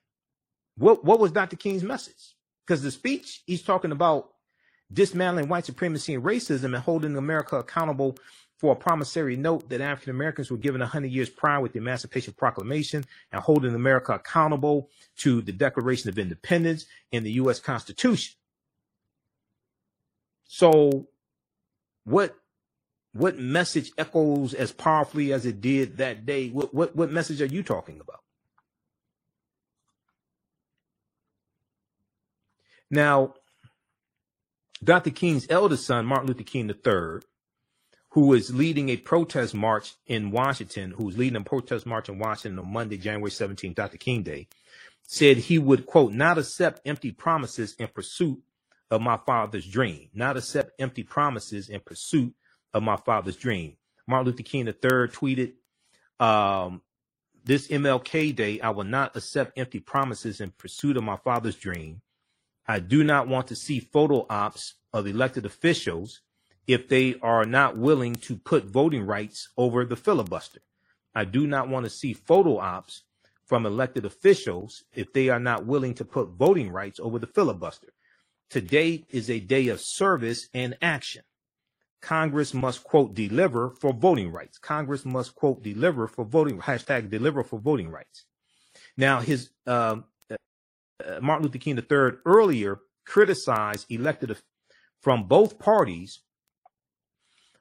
What 0.77 1.03
what 1.03 1.19
was 1.19 1.31
Dr. 1.31 1.55
King's 1.55 1.83
message? 1.83 2.35
Because 2.65 2.81
the 2.81 2.91
speech 2.91 3.41
he's 3.45 3.61
talking 3.61 3.91
about 3.91 4.29
dismantling 4.91 5.49
white 5.49 5.65
supremacy 5.65 6.13
and 6.13 6.23
racism 6.23 6.65
and 6.65 6.77
holding 6.77 7.17
America 7.17 7.57
accountable 7.57 8.17
for 8.57 8.73
a 8.73 8.75
promissory 8.75 9.35
note 9.35 9.69
that 9.69 9.81
African 9.81 10.11
Americans 10.11 10.49
were 10.49 10.57
given 10.57 10.79
100 10.79 11.11
years 11.11 11.29
prior 11.29 11.59
with 11.59 11.73
the 11.73 11.79
Emancipation 11.79 12.33
Proclamation 12.33 13.03
and 13.31 13.41
holding 13.41 13.75
America 13.75 14.13
accountable 14.13 14.89
to 15.17 15.41
the 15.41 15.51
Declaration 15.51 16.09
of 16.09 16.17
Independence 16.17 16.85
and 17.11 17.25
the 17.25 17.33
U.S. 17.33 17.59
Constitution. 17.59 18.35
So, 20.47 21.07
what 22.05 22.35
what 23.15 23.39
message 23.39 23.93
echoes 23.97 24.53
as 24.53 24.73
powerfully 24.73 25.31
as 25.31 25.45
it 25.45 25.61
did 25.61 25.97
that 25.97 26.25
day? 26.25 26.49
What 26.49 26.73
what, 26.73 26.95
what 26.95 27.11
message 27.11 27.41
are 27.41 27.45
you 27.45 27.63
talking 27.63 28.01
about? 28.01 28.19
Now, 32.91 33.35
Dr. 34.83 35.11
King's 35.11 35.47
eldest 35.49 35.85
son, 35.85 36.05
Martin 36.05 36.27
Luther 36.27 36.43
King 36.43 36.69
III, 36.69 37.21
who 38.09 38.33
is 38.33 38.53
leading 38.53 38.89
a 38.89 38.97
protest 38.97 39.53
march 39.53 39.93
in 40.07 40.29
Washington, 40.31 40.91
who's 40.91 41.17
leading 41.17 41.37
a 41.37 41.43
protest 41.43 41.85
march 41.85 42.09
in 42.09 42.19
Washington 42.19 42.59
on 42.59 42.71
Monday, 42.71 42.97
January 42.97 43.31
17th, 43.31 43.75
Dr. 43.75 43.97
King 43.97 44.23
Day, 44.23 44.47
said 45.03 45.37
he 45.37 45.57
would, 45.57 45.85
quote, 45.85 46.11
not 46.11 46.37
accept 46.37 46.81
empty 46.85 47.11
promises 47.11 47.75
in 47.79 47.87
pursuit 47.87 48.41
of 48.91 49.01
my 49.01 49.17
father's 49.25 49.65
dream, 49.65 50.09
not 50.13 50.35
accept 50.35 50.79
empty 50.79 51.03
promises 51.03 51.69
in 51.69 51.79
pursuit 51.79 52.33
of 52.75 52.83
my 52.83 52.97
father's 52.97 53.37
dream. 53.37 53.77
Martin 54.05 54.27
Luther 54.27 54.43
King 54.43 54.67
III 54.67 54.73
tweeted, 55.07 55.53
um, 56.19 56.81
this 57.43 57.69
MLK 57.69 58.35
Day, 58.35 58.59
I 58.59 58.71
will 58.71 58.83
not 58.83 59.15
accept 59.15 59.57
empty 59.57 59.79
promises 59.79 60.41
in 60.41 60.51
pursuit 60.51 60.97
of 60.97 61.03
my 61.03 61.15
father's 61.17 61.55
dream. 61.55 62.01
I 62.67 62.79
do 62.79 63.03
not 63.03 63.27
want 63.27 63.47
to 63.47 63.55
see 63.55 63.79
photo 63.79 64.25
ops 64.29 64.75
of 64.91 65.07
elected 65.07 65.45
officials 65.45 66.21
if 66.67 66.89
they 66.89 67.15
are 67.21 67.45
not 67.45 67.77
willing 67.77 68.15
to 68.15 68.35
put 68.35 68.65
voting 68.65 69.05
rights 69.05 69.49
over 69.57 69.85
the 69.85 69.95
filibuster. 69.95 70.61
I 71.13 71.23
do 71.25 71.47
not 71.47 71.69
want 71.69 71.85
to 71.85 71.89
see 71.89 72.13
photo 72.13 72.57
ops 72.57 73.03
from 73.45 73.65
elected 73.65 74.05
officials 74.05 74.83
if 74.93 75.13
they 75.13 75.29
are 75.29 75.39
not 75.39 75.65
willing 75.65 75.93
to 75.93 76.05
put 76.05 76.29
voting 76.29 76.71
rights 76.71 76.99
over 76.99 77.19
the 77.19 77.27
filibuster. 77.27 77.93
Today 78.49 79.05
is 79.09 79.29
a 79.29 79.39
day 79.39 79.67
of 79.67 79.79
service 79.79 80.49
and 80.53 80.75
action. 80.81 81.21
Congress 82.05 82.53
must 82.53 82.83
quote 82.83 83.15
deliver 83.15 83.71
for 83.71 83.91
voting 83.91 84.31
rights. 84.31 84.59
Congress 84.59 85.05
must 85.05 85.33
quote 85.33 85.63
deliver 85.63 86.07
for 86.07 86.23
voting 86.23 86.59
hashtag 86.59 87.09
deliver 87.09 87.43
for 87.43 87.59
voting 87.59 87.89
rights. 87.89 88.25
Now 88.95 89.21
his 89.21 89.49
uh, 89.65 89.97
uh, 90.29 90.35
Martin 91.19 91.47
Luther 91.47 91.57
King 91.57 91.79
III 91.79 92.19
earlier 92.23 92.77
criticized 93.07 93.87
elected 93.89 94.37
from 95.01 95.27
both 95.27 95.57
parties 95.57 96.19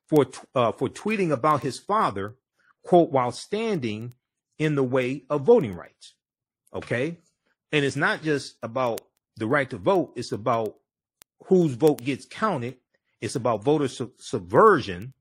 for 0.08 0.26
uh, 0.54 0.72
for 0.72 0.90
tweeting 0.90 1.30
about 1.30 1.62
his 1.62 1.78
father, 1.78 2.36
quote, 2.82 3.10
while 3.10 3.32
standing 3.32 4.12
in 4.58 4.74
the 4.74 4.84
way 4.84 5.24
of 5.30 5.40
voting 5.40 5.74
rights. 5.74 6.12
Okay, 6.74 7.16
and 7.72 7.82
it's 7.82 7.96
not 7.96 8.22
just 8.22 8.56
about 8.62 9.00
the 9.38 9.46
right 9.46 9.70
to 9.70 9.78
vote; 9.78 10.12
it's 10.16 10.32
about 10.32 10.76
whose 11.46 11.72
vote 11.72 12.04
gets 12.04 12.26
counted. 12.26 12.76
It's 13.24 13.36
about 13.36 13.64
voter 13.64 13.88
su- 13.88 14.12
subversion, 14.18 15.14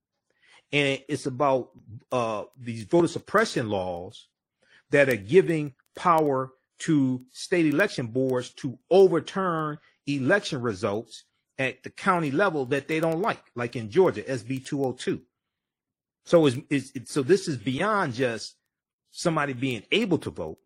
and 0.72 1.01
it's 1.08 1.26
about 1.26 1.70
uh, 2.12 2.43
these 2.58 2.84
voter 2.84 3.08
suppression 3.08 3.70
laws 3.70 4.28
that 4.89 5.10
are 5.10 5.16
giving 5.16 5.74
power 5.95 6.51
to 6.80 7.24
state 7.32 7.66
election 7.66 8.08
boards 8.08 8.49
to 8.56 8.78
overturn 8.91 9.78
election 10.06 10.62
results 10.62 11.24
at 11.58 11.82
the 11.84 11.89
county 11.89 12.32
level 12.32 12.66
that 12.66 12.88
they 12.88 12.99
don't 12.99 13.22
like, 13.22 13.43
like 13.56 13.76
in 13.76 13.89
Georgia, 13.89 14.22
SB 14.24 14.66
202. 14.66 15.22
So 16.26 16.45
is 16.45 16.60
it's, 16.70 17.12
so 17.12 17.22
this 17.22 17.47
is 17.47 17.58
beyond 17.58 18.14
just 18.14 18.56
somebody 19.12 19.54
being 19.54 19.84
able 19.91 20.18
to 20.20 20.30
vote, 20.30 20.58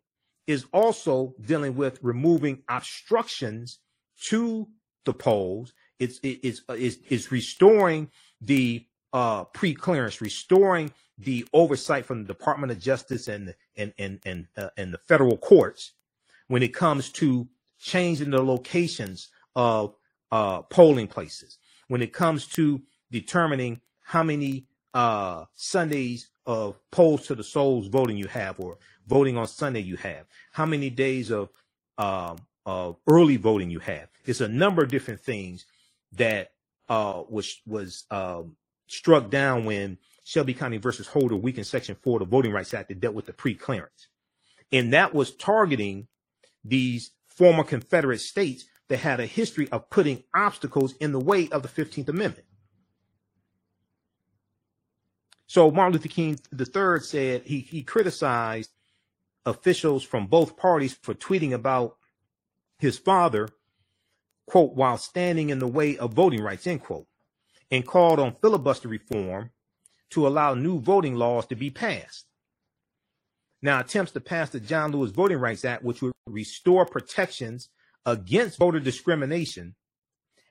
is 0.46 0.64
also 0.72 1.34
dealing 1.40 1.76
with 1.76 1.98
removing 2.02 2.62
obstructions 2.68 3.78
to 4.24 4.66
the 5.04 5.12
polls. 5.12 5.72
It's 5.98 6.20
it's 6.22 6.62
it's, 6.68 6.96
it's 7.08 7.32
restoring 7.32 8.10
the 8.40 8.86
uh, 9.12 9.44
pre-clearance, 9.44 10.20
restoring 10.20 10.92
the 11.18 11.46
oversight 11.52 12.06
from 12.06 12.22
the 12.22 12.28
Department 12.28 12.70
of 12.72 12.78
Justice 12.78 13.28
and 13.28 13.54
and 13.76 13.92
and 13.98 14.20
and 14.24 14.46
uh, 14.56 14.70
and 14.76 14.92
the 14.92 14.98
federal 14.98 15.36
courts 15.36 15.92
when 16.48 16.62
it 16.62 16.74
comes 16.74 17.10
to 17.10 17.48
changing 17.78 18.30
the 18.30 18.42
locations 18.42 19.28
of 19.54 19.94
uh, 20.30 20.62
polling 20.62 21.06
places, 21.06 21.58
when 21.88 22.02
it 22.02 22.12
comes 22.12 22.46
to 22.46 22.82
determining 23.10 23.80
how 24.02 24.22
many 24.22 24.66
uh, 24.94 25.44
Sundays 25.54 26.30
of 26.46 26.78
polls 26.90 27.26
to 27.26 27.34
the 27.34 27.44
souls 27.44 27.88
voting 27.88 28.16
you 28.16 28.26
have, 28.26 28.58
or 28.60 28.78
voting 29.06 29.36
on 29.36 29.46
Sunday 29.46 29.80
you 29.80 29.96
have, 29.96 30.26
how 30.52 30.66
many 30.66 30.90
days 30.90 31.30
of 31.30 31.50
um, 31.98 32.36
of 32.66 32.96
early 33.08 33.36
voting 33.36 33.70
you 33.70 33.80
have. 33.80 34.08
It's 34.26 34.40
a 34.40 34.48
number 34.48 34.82
of 34.82 34.90
different 34.90 35.20
things 35.20 35.66
that 36.12 36.52
uh, 36.88 37.22
was 37.28 37.60
was 37.66 38.04
um, 38.10 38.56
struck 38.86 39.30
down 39.30 39.64
when 39.64 39.98
Shelby 40.24 40.54
County 40.54 40.78
versus 40.78 41.06
Holder 41.06 41.36
weakened 41.36 41.66
Section 41.66 41.96
Four 42.02 42.16
of 42.16 42.28
the 42.28 42.30
Voting 42.30 42.52
Rights 42.52 42.74
Act 42.74 42.88
that 42.88 43.00
dealt 43.00 43.14
with 43.14 43.26
the 43.26 43.32
pre-clearance, 43.32 44.08
and 44.72 44.92
that 44.92 45.14
was 45.14 45.34
targeting 45.34 46.08
these 46.64 47.10
former 47.26 47.64
Confederate 47.64 48.20
states 48.20 48.64
that 48.88 48.98
had 48.98 49.20
a 49.20 49.26
history 49.26 49.68
of 49.70 49.90
putting 49.90 50.24
obstacles 50.34 50.94
in 50.94 51.12
the 51.12 51.20
way 51.20 51.48
of 51.50 51.62
the 51.62 51.68
15th 51.68 52.08
Amendment. 52.08 52.46
So 55.46 55.70
Martin 55.70 55.94
Luther 55.94 56.08
King 56.08 56.38
III 56.58 57.00
said 57.00 57.42
he, 57.42 57.60
he 57.60 57.82
criticized 57.82 58.70
officials 59.46 60.04
from 60.04 60.26
both 60.26 60.56
parties 60.56 60.94
for 60.94 61.14
tweeting 61.14 61.52
about 61.52 61.96
his 62.78 62.98
father, 62.98 63.48
quote, 64.48 64.74
while 64.74 64.98
standing 64.98 65.50
in 65.50 65.58
the 65.58 65.68
way 65.68 65.96
of 65.96 66.14
voting 66.14 66.42
rights, 66.42 66.66
end 66.66 66.82
quote, 66.82 67.06
and 67.70 67.86
called 67.86 68.18
on 68.18 68.36
filibuster 68.40 68.88
reform 68.88 69.50
to 70.10 70.26
allow 70.26 70.54
new 70.54 70.80
voting 70.80 71.14
laws 71.14 71.46
to 71.46 71.56
be 71.56 71.70
passed. 71.70 72.26
Now, 73.60 73.80
attempts 73.80 74.12
to 74.12 74.20
pass 74.20 74.50
the 74.50 74.60
John 74.60 74.92
Lewis 74.92 75.10
Voting 75.10 75.38
Rights 75.38 75.64
Act, 75.64 75.82
which 75.82 76.00
would 76.00 76.12
restore 76.26 76.86
protections 76.86 77.68
against 78.06 78.58
voter 78.58 78.80
discrimination 78.80 79.74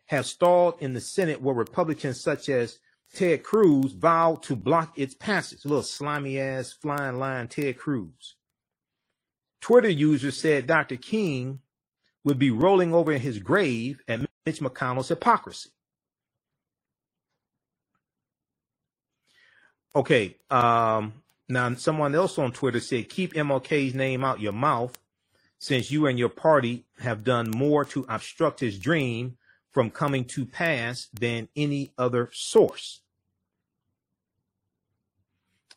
have 0.07 0.25
stalled 0.25 0.75
in 0.79 0.93
the 0.93 1.01
Senate 1.01 1.41
where 1.41 1.55
Republicans 1.55 2.21
such 2.21 2.49
as 2.49 2.79
Ted 3.13 3.43
Cruz 3.43 3.93
vowed 3.93 4.43
to 4.43 4.55
block 4.55 4.97
its 4.97 5.13
passage. 5.15 5.63
A 5.65 5.67
little 5.67 5.83
slimy 5.83 6.39
ass 6.39 6.73
flying 6.73 7.19
line 7.19 7.47
Ted 7.47 7.77
Cruz. 7.77 8.35
Twitter 9.61 9.89
users 9.89 10.39
said 10.39 10.67
Dr. 10.67 10.97
King 10.97 11.59
would 12.27 12.37
be 12.37 12.51
rolling 12.51 12.93
over 12.93 13.13
in 13.13 13.21
his 13.21 13.39
grave 13.39 14.01
at 14.05 14.19
Mitch 14.45 14.59
McConnell's 14.59 15.07
hypocrisy. 15.07 15.69
Okay, 19.95 20.35
um, 20.49 21.13
now 21.47 21.73
someone 21.75 22.13
else 22.13 22.37
on 22.37 22.51
Twitter 22.51 22.81
said 22.81 23.07
keep 23.07 23.33
MLK's 23.33 23.95
name 23.95 24.25
out 24.25 24.41
your 24.41 24.51
mouth 24.51 24.97
since 25.57 25.89
you 25.89 26.05
and 26.05 26.19
your 26.19 26.27
party 26.27 26.85
have 26.99 27.23
done 27.23 27.49
more 27.49 27.85
to 27.85 28.05
obstruct 28.09 28.59
his 28.59 28.77
dream 28.77 29.37
from 29.71 29.89
coming 29.89 30.25
to 30.25 30.45
pass 30.45 31.07
than 31.17 31.47
any 31.55 31.93
other 31.97 32.29
source. 32.33 32.99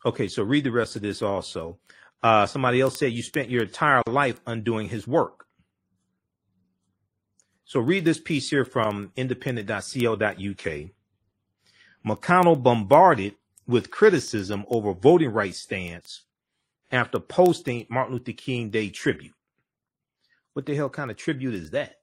Okay, 0.04 0.26
so 0.26 0.42
read 0.42 0.64
the 0.64 0.72
rest 0.72 0.96
of 0.96 1.02
this 1.02 1.22
also. 1.22 1.78
Uh, 2.24 2.44
somebody 2.44 2.80
else 2.80 2.98
said 2.98 3.12
you 3.12 3.22
spent 3.22 3.50
your 3.50 3.62
entire 3.62 4.02
life 4.08 4.40
undoing 4.46 4.88
his 4.88 5.06
work. 5.06 5.46
So 7.70 7.78
read 7.78 8.04
this 8.04 8.18
piece 8.18 8.50
here 8.50 8.64
from 8.64 9.12
independent.co.uk. 9.14 10.90
McConnell 12.04 12.60
bombarded 12.60 13.36
with 13.64 13.92
criticism 13.92 14.64
over 14.68 14.92
voting 14.92 15.30
rights 15.30 15.58
stance 15.58 16.22
after 16.90 17.20
posting 17.20 17.86
Martin 17.88 18.14
Luther 18.14 18.32
King 18.32 18.70
Day 18.70 18.88
tribute. 18.88 19.34
What 20.52 20.66
the 20.66 20.74
hell 20.74 20.90
kind 20.90 21.12
of 21.12 21.16
tribute 21.16 21.54
is 21.54 21.70
that? 21.70 21.98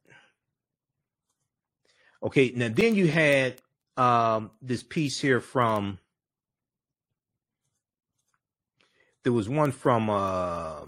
Okay, 2.24 2.54
now 2.56 2.70
then 2.70 2.96
you 2.96 3.10
had 3.10 3.62
um, 3.98 4.52
this 4.62 4.84
piece 4.84 5.20
here 5.20 5.42
from. 5.42 6.00
There 9.24 9.34
was 9.34 9.50
one 9.50 9.74
from 9.74 10.10
uh, 10.10 10.86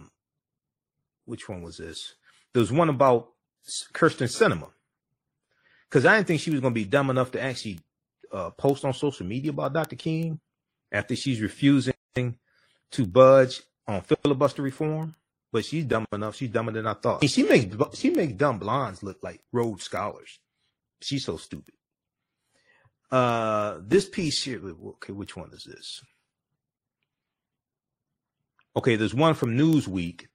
which 1.26 1.50
one 1.50 1.64
was 1.64 1.76
this? 1.76 2.16
There 2.54 2.62
was 2.62 2.72
one 2.72 2.88
about 2.88 3.34
Kyrsten 3.94 4.28
Sinema. 4.28 4.70
because 5.90 6.06
I 6.06 6.16
didn't 6.18 6.28
think 6.28 6.42
she 6.42 6.52
was 6.52 6.60
going 6.62 6.74
to 6.74 6.80
be 6.80 6.86
dumb 6.86 7.10
enough 7.10 7.32
to 7.32 7.42
actually 7.42 7.80
uh, 8.32 8.52
post 8.52 8.86
on 8.86 8.94
social 8.94 9.26
media 9.26 9.52
about 9.52 9.74
Dr. 9.74 9.96
King 9.96 10.40
after 10.92 11.16
she's 11.16 11.42
refusing 11.42 11.94
to 12.16 13.06
budge 13.06 13.62
on 13.88 14.02
filibuster 14.02 14.62
reform 14.62 15.16
but 15.52 15.66
she's 15.66 15.86
dumb 15.86 16.06
enough. 16.14 16.36
She's 16.36 16.50
dumber 16.50 16.72
than 16.72 16.86
I 16.88 16.94
thought. 16.94 17.28
She 17.28 17.44
makes 17.44 17.76
she 17.96 18.12
makes 18.12 18.34
dumb 18.34 18.60
blondes 18.60 19.02
look 19.04 19.18
like 19.24 19.42
Rhodes 19.52 19.84
scholars. 19.84 20.40
She's 21.02 21.26
so 21.26 21.38
stupid. 21.38 21.74
uh, 23.12 23.80
this 23.82 24.08
piece 24.08 24.44
here. 24.44 24.62
Okay, 24.64 25.14
which 25.14 25.36
one 25.36 25.52
is 25.54 25.64
this? 25.64 26.04
Okay, 28.76 28.96
there's 28.96 29.16
one 29.16 29.34
from 29.34 29.58
Newsweek. 29.58 30.28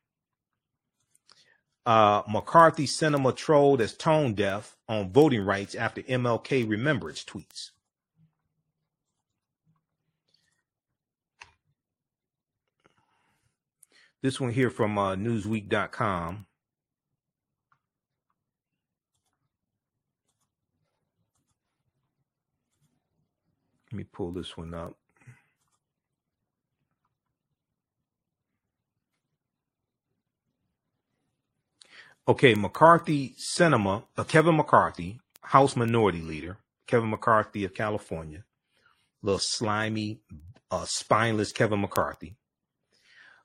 Uh, 1.87 2.23
McCarthy 2.27 2.87
Sinema 2.87 3.37
trolled 3.37 3.81
as 3.83 3.93
tone 3.93 4.33
deaf 4.33 4.77
on 4.89 5.13
voting 5.13 5.43
rights 5.45 5.75
after 5.75 6.01
MLK 6.03 6.69
remembrance 6.69 7.23
tweets. 7.23 7.71
This 14.23 14.41
one 14.41 14.53
here 14.53 14.71
from 14.71 14.97
uh, 14.97 15.15
Newsweek.com. 15.17 16.47
Let 23.93 23.99
me 23.99 24.05
pull 24.05 24.33
this 24.33 24.57
one 24.57 24.73
up. 24.73 24.97
Okay, 32.27 32.55
McCarthy 32.55 33.35
Sinema, 33.39 34.05
uh, 34.17 34.25
Kevin 34.25 34.57
McCarthy, 34.57 35.21
House 35.43 35.77
Minority 35.77 36.23
Leader, 36.23 36.57
Kevin 36.87 37.11
McCarthy 37.11 37.65
of 37.65 37.75
California, 37.75 38.45
little 39.23 39.39
slimy, 39.39 40.21
uh, 40.71 40.87
spineless 40.87 41.53
Kevin 41.53 41.83
McCarthy. 41.83 42.37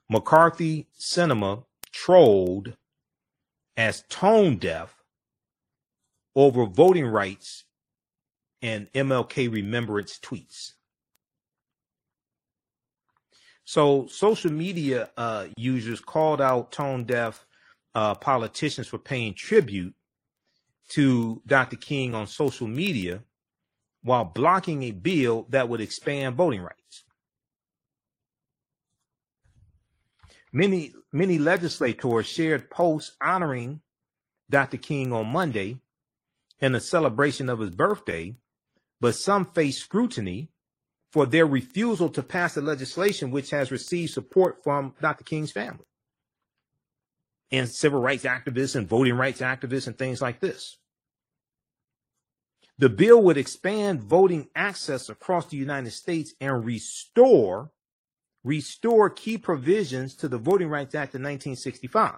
McCarthy 0.10 0.88
Sinema 0.98 1.66
trolled 1.92 2.78
as 3.76 4.06
tone 4.08 4.56
deaf 4.56 4.96
over 6.34 6.66
voting 6.66 7.06
rights 7.06 7.66
and 8.62 8.90
MLK 8.94 9.52
remembrance 9.52 10.18
tweets. 10.18 10.74
So 13.66 14.08
social 14.08 14.54
media 14.54 15.10
uh, 15.18 15.48
users 15.58 16.00
called 16.00 16.40
out 16.40 16.72
tone 16.72 17.04
deaf 17.04 17.46
uh, 17.96 18.16
politicians 18.16 18.88
for 18.88 18.98
paying 18.98 19.34
tribute 19.34 19.94
to 20.90 21.42
Dr. 21.46 21.76
King 21.76 22.16
on 22.16 22.28
social 22.28 22.68
media 22.68 23.24
while 24.04 24.26
blocking 24.26 24.84
a 24.84 24.92
bill 24.92 25.46
that 25.50 25.70
would 25.70 25.82
expand 25.82 26.36
voting 26.36 26.62
rights. 26.62 27.04
Many 30.52 30.94
many 31.12 31.38
legislators 31.38 32.26
shared 32.26 32.70
posts 32.72 33.16
honoring 33.22 33.82
Dr. 34.50 34.78
King 34.78 35.14
on 35.14 35.28
Monday 35.28 35.78
in 36.60 36.74
a 36.74 36.80
celebration 36.80 37.50
of 37.50 37.60
his 37.60 37.70
birthday, 37.70 38.36
but 39.00 39.16
some 39.16 39.46
face 39.46 39.80
scrutiny 39.80 40.50
for 41.12 41.26
their 41.26 41.46
refusal 41.46 42.10
to 42.10 42.24
pass 42.24 42.56
the 42.56 42.62
legislation 42.62 43.32
which 43.32 43.52
has 43.52 43.72
received 43.72 44.12
support 44.12 44.64
from 44.64 44.96
Dr. 45.02 45.24
King's 45.24 45.52
family 45.52 45.86
and 47.52 47.68
civil 47.68 48.02
rights 48.02 48.24
activists 48.24 48.76
and 48.76 48.88
voting 48.88 49.16
rights 49.16 49.42
activists 49.42 49.88
and 49.88 49.98
things 49.98 50.22
like 50.22 50.40
this. 50.40 50.78
The 52.78 52.90
bill 52.90 53.22
would 53.24 53.38
expand 53.38 54.02
voting 54.02 54.48
access 54.56 55.10
across 55.10 55.48
the 55.48 55.58
United 55.58 55.92
States 55.92 56.34
and 56.40 56.64
restore 56.64 57.72
restore 58.44 59.10
key 59.10 59.38
provisions 59.38 60.16
to 60.16 60.28
the 60.28 60.38
Voting 60.38 60.70
Rights 60.70 60.96
Act 60.96 61.14
of 61.14 61.22
1965. 61.22 62.16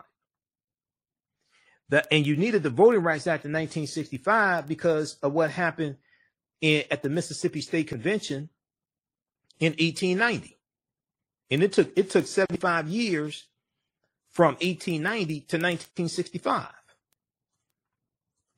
The, 1.90 2.14
and 2.14 2.26
you 2.26 2.38
needed 2.38 2.64
the 2.64 2.70
Voting 2.70 3.02
Rights 3.02 3.28
Act 3.28 3.44
of 3.44 3.50
1965 3.50 4.68
because 4.68 5.16
of 5.24 5.34
what 5.34 5.50
happened 5.50 5.98
in, 6.62 6.84
at 6.92 7.02
the 7.02 7.10
Mississippi 7.10 7.62
State 7.62 7.88
Convention 7.88 8.50
in 9.60 9.72
1890. 9.74 10.58
And 11.50 11.64
it 11.64 11.74
took 11.74 11.92
it 11.98 12.10
took 12.10 12.28
75 12.28 12.88
years 12.88 13.48
from 14.32 14.54
1890 14.56 15.26
to 15.42 15.58
1965. 15.58 16.68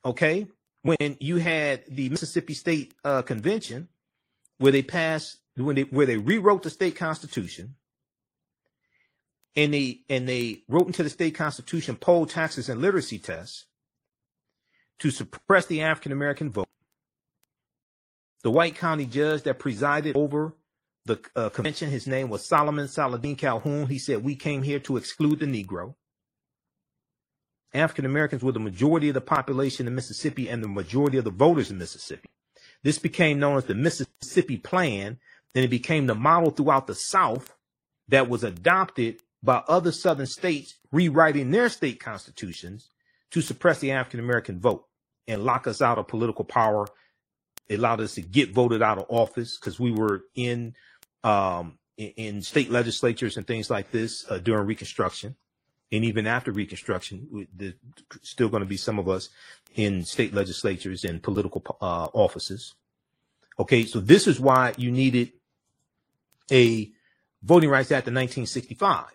Okay, 0.04 0.46
when 0.82 1.16
you 1.18 1.36
had 1.36 1.82
the 1.88 2.08
Mississippi 2.10 2.54
State 2.54 2.94
uh, 3.04 3.22
Convention, 3.22 3.88
where 4.58 4.72
they 4.72 4.82
passed, 4.82 5.38
when 5.56 5.76
they 5.76 5.82
where 5.82 6.06
they 6.06 6.18
rewrote 6.18 6.62
the 6.62 6.70
state 6.70 6.96
constitution, 6.96 7.74
and 9.56 9.72
they 9.72 10.00
and 10.08 10.28
they 10.28 10.62
wrote 10.68 10.86
into 10.86 11.02
the 11.02 11.10
state 11.10 11.34
constitution 11.34 11.96
poll 11.96 12.26
taxes 12.26 12.68
and 12.68 12.80
literacy 12.80 13.18
tests 13.18 13.64
to 14.98 15.10
suppress 15.10 15.66
the 15.66 15.82
African 15.82 16.12
American 16.12 16.50
vote. 16.50 16.68
The 18.42 18.50
white 18.50 18.76
county 18.76 19.06
judge 19.06 19.42
that 19.44 19.58
presided 19.58 20.16
over 20.16 20.54
the 21.04 21.20
uh, 21.36 21.48
convention. 21.50 21.90
His 21.90 22.06
name 22.06 22.28
was 22.28 22.46
Solomon 22.46 22.88
Saladin 22.88 23.36
Calhoon. 23.36 23.88
He 23.88 23.98
said, 23.98 24.24
We 24.24 24.36
came 24.36 24.62
here 24.62 24.80
to 24.80 24.96
exclude 24.96 25.40
the 25.40 25.46
Negro. 25.46 25.94
African 27.72 28.06
Americans 28.06 28.42
were 28.42 28.52
the 28.52 28.60
majority 28.60 29.08
of 29.08 29.14
the 29.14 29.20
population 29.20 29.86
in 29.86 29.94
Mississippi 29.94 30.48
and 30.48 30.62
the 30.62 30.68
majority 30.68 31.18
of 31.18 31.24
the 31.24 31.30
voters 31.30 31.70
in 31.70 31.78
Mississippi. 31.78 32.30
This 32.84 32.98
became 32.98 33.40
known 33.40 33.56
as 33.56 33.64
the 33.64 33.74
Mississippi 33.74 34.56
Plan. 34.56 35.18
Then 35.52 35.64
it 35.64 35.70
became 35.70 36.06
the 36.06 36.14
model 36.14 36.50
throughout 36.50 36.86
the 36.86 36.94
South 36.94 37.54
that 38.08 38.28
was 38.28 38.44
adopted 38.44 39.20
by 39.42 39.62
other 39.68 39.92
Southern 39.92 40.26
states 40.26 40.74
rewriting 40.92 41.50
their 41.50 41.68
state 41.68 42.00
constitutions 42.00 42.88
to 43.30 43.40
suppress 43.40 43.80
the 43.80 43.90
African 43.90 44.20
American 44.20 44.60
vote 44.60 44.86
and 45.26 45.44
lock 45.44 45.66
us 45.66 45.82
out 45.82 45.98
of 45.98 46.08
political 46.08 46.44
power. 46.44 46.86
It 47.68 47.78
allowed 47.78 48.00
us 48.00 48.14
to 48.14 48.22
get 48.22 48.52
voted 48.52 48.82
out 48.82 48.98
of 48.98 49.06
office 49.08 49.58
because 49.58 49.80
we 49.80 49.90
were 49.90 50.24
in 50.34 50.74
um, 51.24 51.78
in, 51.96 52.10
in, 52.16 52.42
state 52.42 52.70
legislatures 52.70 53.36
and 53.36 53.46
things 53.46 53.70
like 53.70 53.90
this 53.90 54.24
uh, 54.30 54.38
during 54.38 54.66
Reconstruction, 54.66 55.34
and 55.90 56.04
even 56.04 56.26
after 56.26 56.52
Reconstruction, 56.52 57.48
there's 57.54 57.74
still 58.22 58.48
going 58.48 58.62
to 58.62 58.68
be 58.68 58.76
some 58.76 58.98
of 58.98 59.08
us 59.08 59.30
in 59.74 60.04
state 60.04 60.34
legislatures 60.34 61.04
and 61.04 61.22
political 61.22 61.62
uh, 61.80 62.08
offices. 62.12 62.74
Okay, 63.58 63.84
so 63.84 64.00
this 64.00 64.26
is 64.26 64.38
why 64.38 64.74
you 64.76 64.90
needed 64.90 65.32
a 66.50 66.90
Voting 67.42 67.70
Rights 67.70 67.90
Act 67.90 68.08
of 68.08 68.14
1965. 68.14 69.06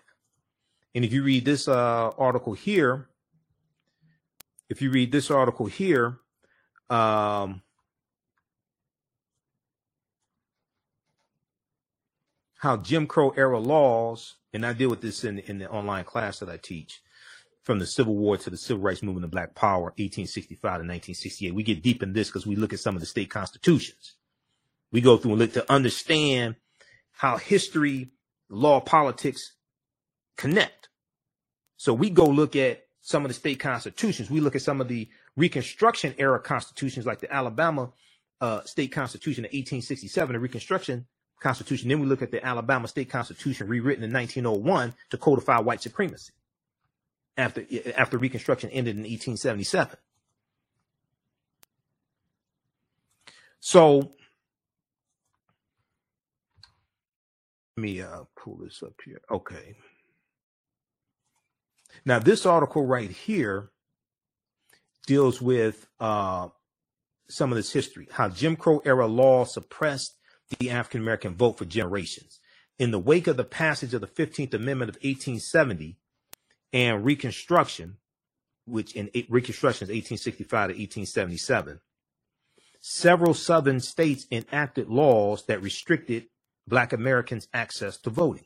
And 0.95 1.05
if 1.05 1.14
you 1.14 1.24
read 1.24 1.45
this 1.45 1.68
uh, 1.68 2.10
article 2.18 2.53
here, 2.53 3.10
if 4.70 4.82
you 4.82 4.91
read 4.91 5.12
this 5.12 5.30
article 5.30 5.66
here, 5.66 6.20
um, 6.89 7.62
how 12.60 12.76
Jim 12.76 13.07
Crow 13.07 13.30
era 13.32 13.57
laws, 13.57 14.36
and 14.53 14.66
I 14.66 14.74
deal 14.74 14.89
with 14.89 15.01
this 15.01 15.24
in, 15.24 15.39
in 15.39 15.60
the 15.60 15.70
online 15.70 16.03
class 16.03 16.39
that 16.39 16.49
I 16.49 16.57
teach, 16.57 17.01
from 17.64 17.80
the 17.80 17.86
Civil 17.86 18.16
War 18.16 18.36
to 18.36 18.49
the 18.49 18.57
Civil 18.57 18.84
Rights 18.84 19.01
Movement 19.01 19.24
of 19.24 19.32
Black 19.32 19.55
Power, 19.55 19.93
1865 19.97 20.60
to 20.60 20.68
1968. 20.68 21.55
We 21.55 21.64
get 21.64 21.82
deep 21.82 22.03
in 22.03 22.12
this 22.12 22.28
because 22.28 22.45
we 22.45 22.57
look 22.57 22.74
at 22.74 22.80
some 22.80 22.95
of 22.95 22.99
the 22.99 23.05
state 23.05 23.30
constitutions. 23.30 24.16
We 24.91 24.99
go 24.99 25.16
through 25.16 25.32
and 25.32 25.39
look 25.39 25.53
to 25.53 25.72
understand 25.72 26.55
how 27.12 27.38
history, 27.38 28.10
law, 28.49 28.82
politics 28.82 29.53
connect. 30.36 30.89
So 31.78 31.93
we 31.93 32.10
go 32.10 32.26
look 32.26 32.57
at 32.57 32.88
some 32.99 33.24
of 33.24 33.30
the 33.30 33.36
state 33.36 33.62
constitutions. 33.62 34.30
We 34.30 34.41
look 34.41 34.55
at 34.55 34.62
some 34.62 34.82
of 34.82 34.89
the 34.89 35.07
Reconstruction 35.38 36.14
era 36.18 36.41
constitutions, 36.41 37.05
like 37.05 37.20
the 37.20 37.34
Alabama 37.34 37.93
uh, 38.41 38.64
state 38.64 38.91
constitution 38.91 39.45
of 39.45 39.49
1867, 39.49 40.34
the 40.34 40.39
Reconstruction 40.39 41.05
Constitution. 41.40 41.90
Then 41.90 42.00
we 42.00 42.08
look 42.08 42.22
at 42.22 42.32
the 42.32 42.46
Alabama 42.46 42.88
State 42.88 43.10
Constitution 43.10 43.68
rewritten 43.68 44.04
in 44.04 44.14
1901 44.14 44.94
to 45.10 45.18
codify 45.18 45.60
white 45.60 45.82
supremacy 45.82 46.34
after, 47.38 47.66
after 47.96 48.18
Reconstruction 48.18 48.70
ended 48.72 48.96
in 48.96 49.04
1877. 49.04 49.98
So 53.62 54.14
let 57.78 57.82
me 57.82 58.02
uh, 58.02 58.24
pull 58.36 58.58
this 58.58 58.82
up 58.84 58.94
here. 59.04 59.22
Okay. 59.32 59.76
Now, 62.06 62.20
this 62.20 62.46
article 62.46 62.86
right 62.86 63.10
here 63.10 63.72
deals 65.06 65.42
with 65.42 65.88
uh, 66.00 66.50
some 67.30 67.52
of 67.52 67.56
this 67.56 67.72
history, 67.72 68.08
how 68.12 68.30
Jim 68.30 68.56
Crow 68.56 68.82
era 68.86 69.08
law 69.08 69.44
suppressed 69.44 70.19
the 70.58 70.72
African 70.72 71.02
American 71.02 71.36
vote 71.36 71.58
for 71.58 71.66
generations. 71.66 72.39
In 72.78 72.91
the 72.91 73.00
wake 73.00 73.28
of 73.28 73.38
the 73.38 73.43
passage 73.43 73.93
of 73.93 74.02
the 74.02 74.08
15th 74.08 74.54
Amendment 74.54 74.89
of 74.89 74.95
1870 74.95 75.97
and 76.74 77.04
Reconstruction, 77.06 77.97
which 78.66 78.93
in 78.95 79.10
Reconstruction 79.30 79.86
is 79.86 79.93
1865 79.93 80.50
to 80.50 80.74
1877, 80.74 81.82
several 82.80 83.34
Southern 83.34 83.80
states 83.80 84.26
enacted 84.32 84.89
laws 84.89 85.45
that 85.45 85.62
restricted 85.62 86.28
Black 86.68 86.93
Americans' 86.93 87.47
access 87.54 87.97
to 87.97 88.10
voting. 88.10 88.45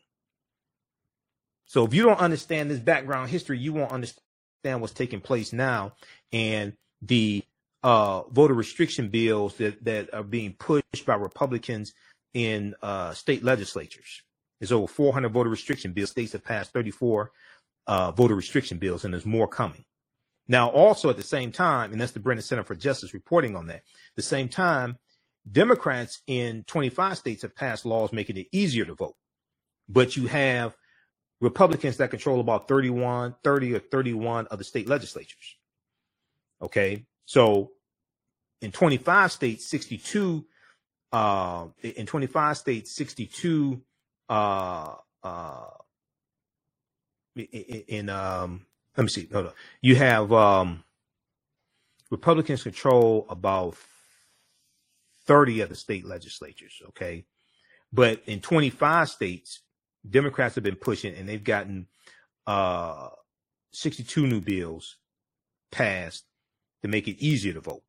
So 1.66 1.86
if 1.86 1.93
you 1.93 2.04
don't 2.04 2.20
understand 2.20 2.70
this 2.70 2.80
background 2.80 3.30
history, 3.30 3.58
you 3.58 3.74
won't 3.74 3.91
understand 3.91 4.82
what's 4.82 4.93
taking 4.93 5.22
place 5.22 5.54
now 5.54 5.93
and 6.32 6.74
the 7.01 7.43
uh, 7.84 8.24
voter 8.30 8.54
restriction 8.54 9.10
bills 9.10 9.56
that, 9.58 9.84
that 9.84 10.14
are 10.14 10.24
being 10.24 10.54
pushed 10.54 11.06
by 11.06 11.16
Republicans 11.16 11.94
in 12.34 12.76
uh, 12.82 13.14
state 13.14 13.44
legislatures. 13.44 14.24
There's 14.60 14.72
over 14.72 14.88
400 14.88 15.30
voter 15.30 15.50
restriction 15.50 15.92
bills. 15.92 16.12
States 16.12 16.32
have 16.32 16.44
passed 16.44 16.72
34 16.72 17.32
uh, 17.88 18.12
voter 18.12 18.36
restriction 18.36 18.78
bills, 18.78 19.04
and 19.04 19.14
there's 19.14 19.26
more 19.26 19.48
coming. 19.48 19.84
Now, 20.48 20.70
also 20.70 21.10
at 21.10 21.18
the 21.18 21.24
same 21.24 21.52
time, 21.52 21.92
and 21.92 22.00
that's 22.00 22.12
the 22.12 22.20
Brennan 22.20 22.44
Center 22.44 22.64
for 22.64 22.76
Justice 22.76 23.14
reporting 23.14 23.56
on 23.56 23.68
that, 23.68 23.84
the 24.16 24.22
same 24.22 24.50
time, 24.50 24.98
Democrats 25.50 26.22
in 26.28 26.64
25 26.68 27.18
states 27.18 27.42
have 27.42 27.56
passed 27.56 27.86
laws 27.86 28.14
making 28.14 28.38
it 28.38 28.48
easier 28.52 28.86
to 28.86 28.96
vote. 28.96 29.16
But 29.90 30.16
you 30.16 30.28
have 30.28 30.76
Republicans 31.42 31.98
that 31.98 32.12
control 32.12 32.40
about 32.40 32.70
31, 32.70 33.36
30 33.44 33.76
or 33.76 33.80
31 33.80 34.48
of 34.48 34.58
the 34.58 34.64
state 34.64 34.88
legislatures. 34.88 35.58
Okay. 36.62 37.06
So 37.26 37.72
in 38.62 38.72
25 38.72 39.32
states, 39.32 39.66
62, 39.66 40.46
uh, 41.12 41.68
in 41.82 42.06
25 42.06 42.58
states, 42.58 42.96
62, 42.96 43.82
uh, 44.30 44.96
uh, 45.22 45.66
in, 47.36 48.10
um, 48.10 48.66
let 48.98 49.04
me 49.04 49.10
see, 49.10 49.28
hold 49.32 49.48
on. 49.48 49.54
You 49.82 49.96
have, 49.96 50.32
um, 50.32 50.84
Republicans 52.10 52.64
control 52.64 53.26
about 53.30 53.76
30 55.26 55.62
of 55.62 55.70
the 55.70 55.76
state 55.76 56.06
legislatures. 56.06 56.82
Okay. 56.90 57.26
But 57.92 58.22
in 58.26 58.40
25 58.40 59.10
states, 59.10 59.62
Democrats 60.08 60.56
have 60.56 60.64
been 60.64 60.76
pushing 60.76 61.16
and 61.16 61.28
they've 61.28 61.44
gotten, 61.44 61.88
uh, 62.46 63.10
62 63.72 64.28
new 64.28 64.42
bills 64.42 64.98
passed 65.72 66.26
to 66.84 66.88
make 66.90 67.08
it 67.08 67.24
easier 67.24 67.54
to 67.54 67.62
vote. 67.62 67.84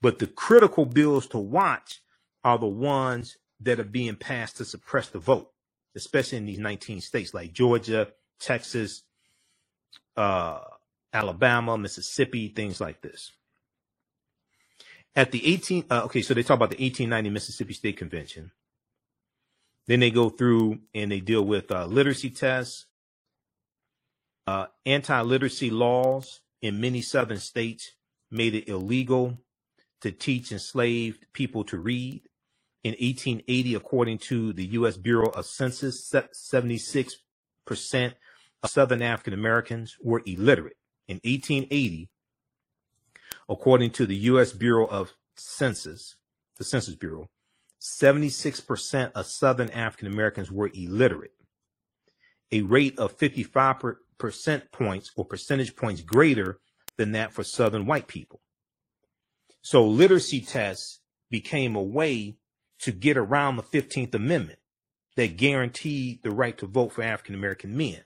But 0.00 0.18
the 0.18 0.26
critical 0.26 0.84
bills 0.84 1.28
to 1.28 1.38
watch 1.38 2.00
are 2.42 2.58
the 2.58 2.66
ones 2.66 3.36
that 3.60 3.78
are 3.78 3.84
being 3.84 4.16
passed 4.16 4.56
to 4.56 4.64
suppress 4.64 5.08
the 5.08 5.20
vote, 5.20 5.52
especially 5.94 6.38
in 6.38 6.46
these 6.46 6.58
19 6.58 7.00
states 7.00 7.32
like 7.32 7.52
Georgia, 7.52 8.08
Texas, 8.40 9.02
uh, 10.16 10.60
Alabama, 11.12 11.78
Mississippi, 11.78 12.48
things 12.48 12.80
like 12.80 13.00
this. 13.02 13.30
At 15.14 15.30
the 15.30 15.46
18, 15.46 15.84
uh, 15.90 16.02
okay, 16.06 16.22
so 16.22 16.34
they 16.34 16.42
talk 16.42 16.56
about 16.56 16.70
the 16.70 16.82
1890 16.82 17.30
Mississippi 17.30 17.74
State 17.74 17.98
Convention. 17.98 18.50
Then 19.86 20.00
they 20.00 20.10
go 20.10 20.30
through 20.30 20.78
and 20.94 21.12
they 21.12 21.20
deal 21.20 21.44
with 21.44 21.70
uh, 21.70 21.84
literacy 21.84 22.30
tests, 22.30 22.86
uh, 24.46 24.66
anti-literacy 24.86 25.70
laws 25.70 26.40
in 26.62 26.80
many 26.80 27.02
southern 27.02 27.38
states 27.38 27.92
made 28.32 28.54
it 28.54 28.68
illegal 28.68 29.38
to 30.00 30.10
teach 30.10 30.50
enslaved 30.50 31.26
people 31.32 31.64
to 31.64 31.78
read. 31.78 32.22
In 32.82 32.92
1880, 32.92 33.74
according 33.76 34.18
to 34.18 34.52
the 34.52 34.66
U.S. 34.66 34.96
Bureau 34.96 35.28
of 35.28 35.46
Census, 35.46 36.12
76% 36.12 37.14
of 38.62 38.70
Southern 38.70 39.02
African 39.02 39.34
Americans 39.34 39.96
were 40.02 40.22
illiterate. 40.26 40.76
In 41.06 41.20
1880, 41.24 42.08
according 43.48 43.90
to 43.90 44.06
the 44.06 44.16
U.S. 44.16 44.52
Bureau 44.52 44.86
of 44.86 45.12
Census, 45.36 46.16
the 46.58 46.64
Census 46.64 46.96
Bureau, 46.96 47.28
76% 47.80 49.12
of 49.12 49.26
Southern 49.26 49.70
African 49.70 50.08
Americans 50.08 50.50
were 50.50 50.70
illiterate, 50.74 51.32
a 52.50 52.62
rate 52.62 52.98
of 52.98 53.12
55 53.12 53.76
percent 54.18 54.70
points 54.70 55.10
or 55.16 55.24
percentage 55.24 55.74
points 55.74 56.00
greater 56.00 56.60
than 57.02 57.12
that 57.12 57.32
for 57.32 57.42
Southern 57.42 57.84
white 57.84 58.06
people. 58.06 58.40
So 59.60 59.84
literacy 59.84 60.40
tests 60.40 61.00
became 61.30 61.74
a 61.74 61.82
way 61.82 62.36
to 62.78 62.92
get 62.92 63.16
around 63.16 63.56
the 63.56 63.64
15th 63.64 64.14
Amendment 64.14 64.60
that 65.16 65.36
guaranteed 65.36 66.22
the 66.22 66.30
right 66.30 66.56
to 66.58 66.66
vote 66.66 66.92
for 66.92 67.02
African 67.02 67.34
American 67.34 67.76
men. 67.76 68.04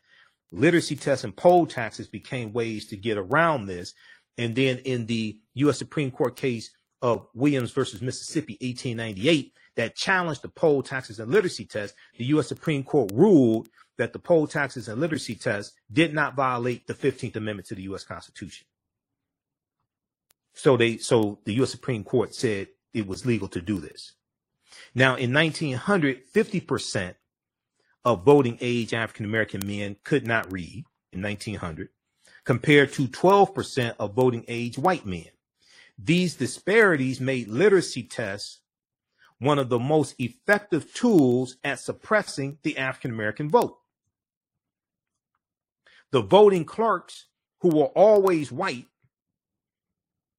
Literacy 0.50 0.96
tests 0.96 1.24
and 1.24 1.36
poll 1.36 1.66
taxes 1.66 2.08
became 2.08 2.54
ways 2.54 2.86
to 2.86 2.96
get 2.96 3.18
around 3.18 3.66
this. 3.66 3.92
And 4.38 4.56
then 4.56 4.78
in 4.78 5.04
the 5.04 5.38
U.S. 5.54 5.76
Supreme 5.76 6.10
Court 6.10 6.34
case 6.34 6.70
of 7.02 7.26
Williams 7.34 7.72
versus 7.72 8.00
Mississippi, 8.00 8.54
1898, 8.62 9.52
that 9.76 9.94
challenged 9.94 10.40
the 10.40 10.48
poll 10.48 10.82
taxes 10.82 11.20
and 11.20 11.30
literacy 11.30 11.66
tests, 11.66 11.94
the 12.16 12.24
U.S. 12.26 12.48
Supreme 12.48 12.82
Court 12.82 13.10
ruled 13.12 13.68
that 13.98 14.14
the 14.14 14.18
poll 14.18 14.46
taxes 14.46 14.88
and 14.88 15.00
literacy 15.00 15.34
tests 15.34 15.74
did 15.92 16.14
not 16.14 16.34
violate 16.34 16.86
the 16.86 16.94
15th 16.94 17.36
Amendment 17.36 17.68
to 17.68 17.74
the 17.74 17.82
U.S. 17.82 18.04
Constitution. 18.04 18.66
So 20.56 20.76
they, 20.76 20.96
so 20.96 21.38
the 21.44 21.52
U.S. 21.54 21.70
Supreme 21.70 22.02
Court 22.02 22.34
said 22.34 22.68
it 22.94 23.06
was 23.06 23.26
legal 23.26 23.46
to 23.48 23.60
do 23.60 23.78
this. 23.78 24.12
Now, 24.94 25.14
in 25.14 25.32
1900, 25.32 26.32
50% 26.32 27.14
of 28.04 28.24
voting 28.24 28.56
age 28.62 28.94
African 28.94 29.26
American 29.26 29.66
men 29.66 29.96
could 30.02 30.26
not 30.26 30.50
read 30.50 30.86
in 31.12 31.22
1900, 31.22 31.90
compared 32.44 32.92
to 32.94 33.06
12% 33.06 33.96
of 33.98 34.14
voting 34.14 34.44
age 34.48 34.78
white 34.78 35.04
men. 35.04 35.26
These 35.98 36.36
disparities 36.36 37.20
made 37.20 37.48
literacy 37.48 38.04
tests 38.04 38.60
one 39.38 39.58
of 39.58 39.68
the 39.68 39.78
most 39.78 40.14
effective 40.18 40.92
tools 40.94 41.56
at 41.64 41.80
suppressing 41.80 42.56
the 42.62 42.78
African 42.78 43.10
American 43.10 43.50
vote. 43.50 43.76
The 46.12 46.22
voting 46.22 46.64
clerks, 46.64 47.26
who 47.60 47.68
were 47.68 47.86
always 47.86 48.50
white, 48.50 48.86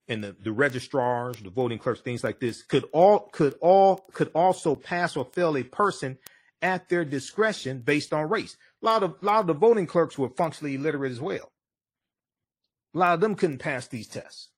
and 0.08 0.24
the, 0.24 0.36
the 0.42 0.52
registrars, 0.52 1.38
the 1.42 1.50
voting 1.50 1.80
clerks, 1.80 2.02
things 2.02 2.24
like 2.24 2.40
this, 2.40 2.62
could 2.64 2.86
all 2.94 3.30
could 3.32 3.56
all 3.62 4.06
could 4.14 4.32
also 4.34 4.76
pass 4.76 5.16
or 5.18 5.26
fail 5.26 5.58
a 5.58 5.64
person 5.64 6.18
at 6.62 6.90
their 6.90 7.06
discretion 7.06 7.80
based 7.80 8.14
on 8.14 8.30
race. 8.30 8.58
A 8.82 8.86
lot 8.86 9.04
of 9.04 9.16
a 9.22 9.26
lot 9.26 9.42
of 9.42 9.48
the 9.48 9.54
voting 9.54 9.88
clerks 9.88 10.18
were 10.18 10.30
functionally 10.30 10.76
illiterate 10.76 11.12
as 11.12 11.22
well. 11.22 11.52
A 12.96 12.98
lot 12.98 13.14
of 13.14 13.22
them 13.22 13.36
couldn't 13.36 13.60
pass 13.60 13.88
these 13.88 14.08
tests. 14.08 14.50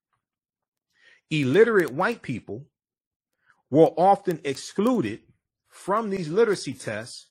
Illiterate 1.29 1.91
white 1.91 2.21
people 2.21 2.65
were 3.69 3.91
often 3.97 4.39
excluded 4.43 5.21
from 5.69 6.09
these 6.09 6.29
literacy 6.29 6.73
tests 6.73 7.27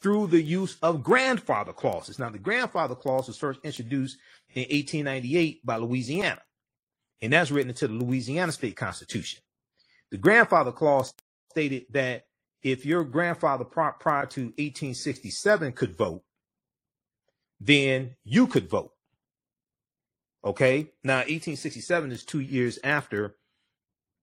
through 0.00 0.26
the 0.28 0.42
use 0.42 0.76
of 0.82 1.02
grandfather 1.02 1.72
clauses. 1.72 2.18
Now, 2.18 2.30
the 2.30 2.38
grandfather 2.38 2.94
clause 2.94 3.26
was 3.26 3.38
first 3.38 3.60
introduced 3.64 4.18
in 4.54 4.62
1898 4.62 5.64
by 5.64 5.76
Louisiana, 5.76 6.42
and 7.24 7.32
that's 7.32 7.50
written 7.50 7.70
into 7.70 7.88
the 7.88 7.94
Louisiana 7.94 8.52
state 8.52 8.76
constitution. 8.76 9.40
The 10.10 10.18
grandfather 10.18 10.72
clause 10.72 11.14
stated 11.50 11.86
that 11.90 12.26
if 12.62 12.84
your 12.84 13.02
grandfather 13.02 13.64
prior 13.64 14.26
to 14.26 14.42
1867 14.42 15.72
could 15.72 15.96
vote, 15.96 16.22
then 17.58 18.16
you 18.24 18.46
could 18.46 18.68
vote. 18.68 18.92
Okay. 20.44 20.90
Now, 21.02 21.18
1867 21.18 22.12
is 22.12 22.24
two 22.24 22.40
years 22.40 22.78
after 22.84 23.36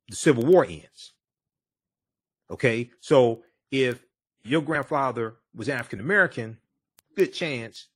the 0.08 0.16
Civil 0.16 0.46
War 0.46 0.64
ends. 0.64 1.14
Okay. 2.52 2.92
So 3.00 3.42
if 3.72 4.06
your 4.44 4.62
grandfather 4.62 5.38
was 5.56 5.70
African 5.70 6.00
American, 6.00 6.58
good 7.16 7.34
chance 7.34 7.88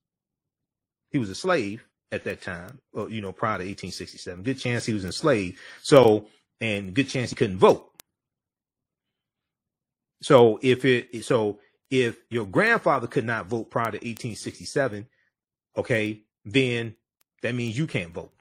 he 1.10 1.18
was 1.18 1.30
a 1.30 1.34
slave 1.36 1.86
at 2.12 2.24
that 2.24 2.42
time, 2.42 2.78
or, 2.92 3.10
you 3.10 3.20
know, 3.20 3.32
prior 3.32 3.58
to 3.58 3.64
1867. 3.64 4.42
Good 4.42 4.58
chance 4.58 4.86
he 4.86 4.94
was 4.94 5.04
enslaved. 5.04 5.58
So, 5.82 6.26
and 6.60 6.94
good 6.94 7.08
chance 7.08 7.30
he 7.30 7.36
couldn't 7.36 7.58
vote. 7.58 7.90
So 10.22 10.58
if 10.62 10.84
it, 10.84 11.24
so 11.24 11.58
if 11.90 12.18
your 12.30 12.46
grandfather 12.46 13.06
could 13.06 13.24
not 13.24 13.46
vote 13.46 13.70
prior 13.70 13.90
to 13.90 13.98
1867, 13.98 15.06
okay, 15.76 16.22
then 16.44 16.94
that 17.42 17.54
means 17.54 17.76
you 17.76 17.86
can't 17.86 18.12
vote. 18.12 18.32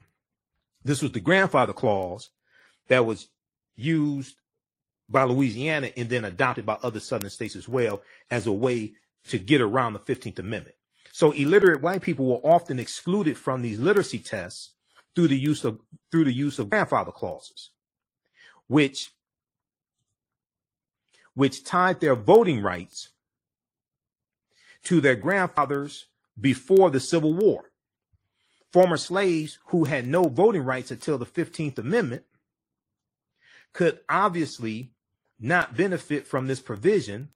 This 0.84 1.02
was 1.02 1.12
the 1.12 1.20
grandfather 1.20 1.74
clause 1.74 2.30
that 2.88 3.06
was 3.06 3.28
used 3.76 4.36
by 5.10 5.24
Louisiana 5.24 5.92
and 5.98 6.10
then 6.10 6.26
adopted 6.26 6.66
by 6.66 6.78
other 6.82 7.00
southern 7.00 7.30
states 7.30 7.56
as 7.56 7.68
well 7.68 8.02
as 8.32 8.48
a 8.48 8.52
way 8.52 8.94
to 9.28 9.38
get 9.38 9.62
around 9.62 9.94
the 9.94 10.00
15th 10.00 10.40
Amendment. 10.40 10.76
So 11.16 11.32
illiterate 11.32 11.82
white 11.82 12.02
people 12.02 12.26
were 12.26 12.46
often 12.46 12.78
excluded 12.78 13.38
from 13.38 13.62
these 13.62 13.80
literacy 13.80 14.20
tests 14.20 14.74
through 15.16 15.30
the 15.30 15.40
use 15.40 15.64
of 15.64 15.80
through 16.12 16.26
the 16.26 16.34
use 16.34 16.60
of 16.60 16.70
grandfather 16.70 17.14
clauses, 17.14 17.70
which 18.68 19.14
which 21.34 21.64
tied 21.64 22.02
their 22.02 22.16
voting 22.16 22.62
rights 22.62 23.12
to 24.84 25.00
their 25.00 25.16
grandfathers 25.16 26.08
before 26.38 26.90
the 26.90 27.00
Civil 27.00 27.34
War. 27.34 27.72
Former 28.74 28.98
slaves 28.98 29.58
who 29.68 29.86
had 29.86 30.06
no 30.06 30.24
voting 30.24 30.64
rights 30.64 30.92
until 30.92 31.18
the 31.18 31.26
15th 31.26 31.78
Amendment 31.78 32.24
could 33.72 34.02
obviously 34.10 34.92
not 35.40 35.78
benefit 35.78 36.28
from 36.28 36.48
this 36.48 36.60
provision. 36.60 37.30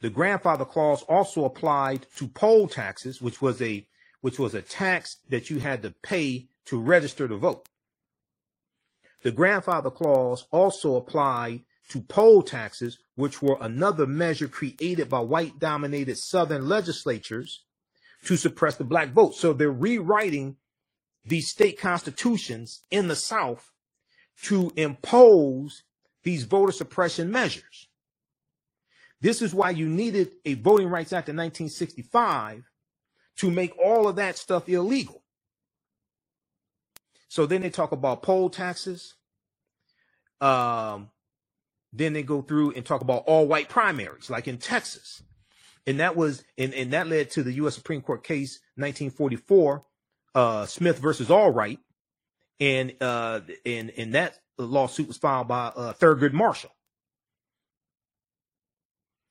The 0.00 0.10
grandfather 0.10 0.64
clause 0.64 1.02
also 1.02 1.44
applied 1.44 2.06
to 2.16 2.28
poll 2.28 2.68
taxes, 2.68 3.22
which 3.22 3.40
was 3.40 3.62
a 3.62 3.86
which 4.20 4.38
was 4.38 4.54
a 4.54 4.62
tax 4.62 5.18
that 5.28 5.50
you 5.50 5.60
had 5.60 5.82
to 5.82 5.94
pay 6.02 6.48
to 6.66 6.80
register 6.80 7.28
to 7.28 7.36
vote. 7.36 7.68
The 9.22 9.30
grandfather 9.30 9.90
clause 9.90 10.46
also 10.50 10.96
applied 10.96 11.64
to 11.90 12.00
poll 12.00 12.42
taxes, 12.42 12.98
which 13.14 13.40
were 13.40 13.58
another 13.60 14.06
measure 14.06 14.48
created 14.48 15.08
by 15.08 15.20
white 15.20 15.58
dominated 15.58 16.18
Southern 16.18 16.68
legislatures 16.68 17.62
to 18.24 18.36
suppress 18.36 18.76
the 18.76 18.84
black 18.84 19.10
vote. 19.10 19.34
So 19.34 19.52
they're 19.52 19.70
rewriting 19.70 20.56
these 21.24 21.48
state 21.48 21.78
constitutions 21.78 22.82
in 22.90 23.08
the 23.08 23.16
South 23.16 23.72
to 24.44 24.72
impose 24.76 25.84
these 26.24 26.44
voter 26.44 26.72
suppression 26.72 27.30
measures. 27.30 27.85
This 29.20 29.42
is 29.42 29.54
why 29.54 29.70
you 29.70 29.88
needed 29.88 30.32
a 30.44 30.54
Voting 30.54 30.88
Rights 30.88 31.12
Act 31.12 31.28
in 31.28 31.36
1965 31.36 32.64
to 33.38 33.50
make 33.50 33.76
all 33.78 34.08
of 34.08 34.16
that 34.16 34.36
stuff 34.36 34.68
illegal. 34.68 35.22
So 37.28 37.46
then 37.46 37.62
they 37.62 37.70
talk 37.70 37.92
about 37.92 38.22
poll 38.22 38.50
taxes. 38.50 39.14
Um, 40.40 41.10
then 41.92 42.12
they 42.12 42.22
go 42.22 42.42
through 42.42 42.72
and 42.72 42.84
talk 42.84 43.00
about 43.00 43.24
all 43.26 43.46
white 43.46 43.68
primaries, 43.68 44.30
like 44.30 44.48
in 44.48 44.58
Texas. 44.58 45.22
And 45.86 46.00
that 46.00 46.16
was, 46.16 46.44
and, 46.58 46.74
and 46.74 46.92
that 46.92 47.08
led 47.08 47.30
to 47.32 47.42
the 47.42 47.52
U.S. 47.54 47.74
Supreme 47.74 48.02
Court 48.02 48.22
case 48.24 48.60
1944, 48.74 49.84
uh, 50.34 50.66
Smith 50.66 50.98
versus 50.98 51.28
Allwright. 51.28 51.78
And, 52.58 52.94
uh, 53.00 53.40
and, 53.64 53.92
and 53.96 54.14
that 54.14 54.38
lawsuit 54.58 55.08
was 55.08 55.16
filed 55.16 55.48
by, 55.48 55.66
uh, 55.68 55.92
Thurgood 55.94 56.32
Marshall. 56.32 56.75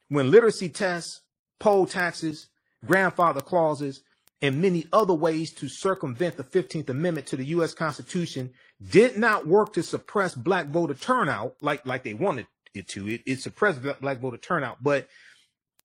When 0.09 0.31
literacy 0.31 0.69
tests, 0.69 1.21
poll 1.59 1.85
taxes, 1.85 2.47
grandfather 2.85 3.41
clauses, 3.41 4.01
and 4.41 4.61
many 4.61 4.85
other 4.93 5.13
ways 5.13 5.51
to 5.53 5.67
circumvent 5.67 6.37
the 6.37 6.43
15th 6.43 6.89
Amendment 6.89 7.27
to 7.27 7.35
the 7.35 7.45
U.S. 7.45 7.73
Constitution 7.73 8.51
did 8.91 9.17
not 9.17 9.47
work 9.47 9.73
to 9.73 9.83
suppress 9.83 10.35
black 10.35 10.67
voter 10.67 10.93
turnout 10.93 11.55
like, 11.61 11.85
like 11.85 12.03
they 12.03 12.13
wanted 12.13 12.47
it 12.73 12.87
to. 12.89 13.07
It, 13.07 13.21
it 13.25 13.39
suppressed 13.39 13.81
black 14.01 14.19
voter 14.19 14.37
turnout, 14.37 14.83
but 14.83 15.07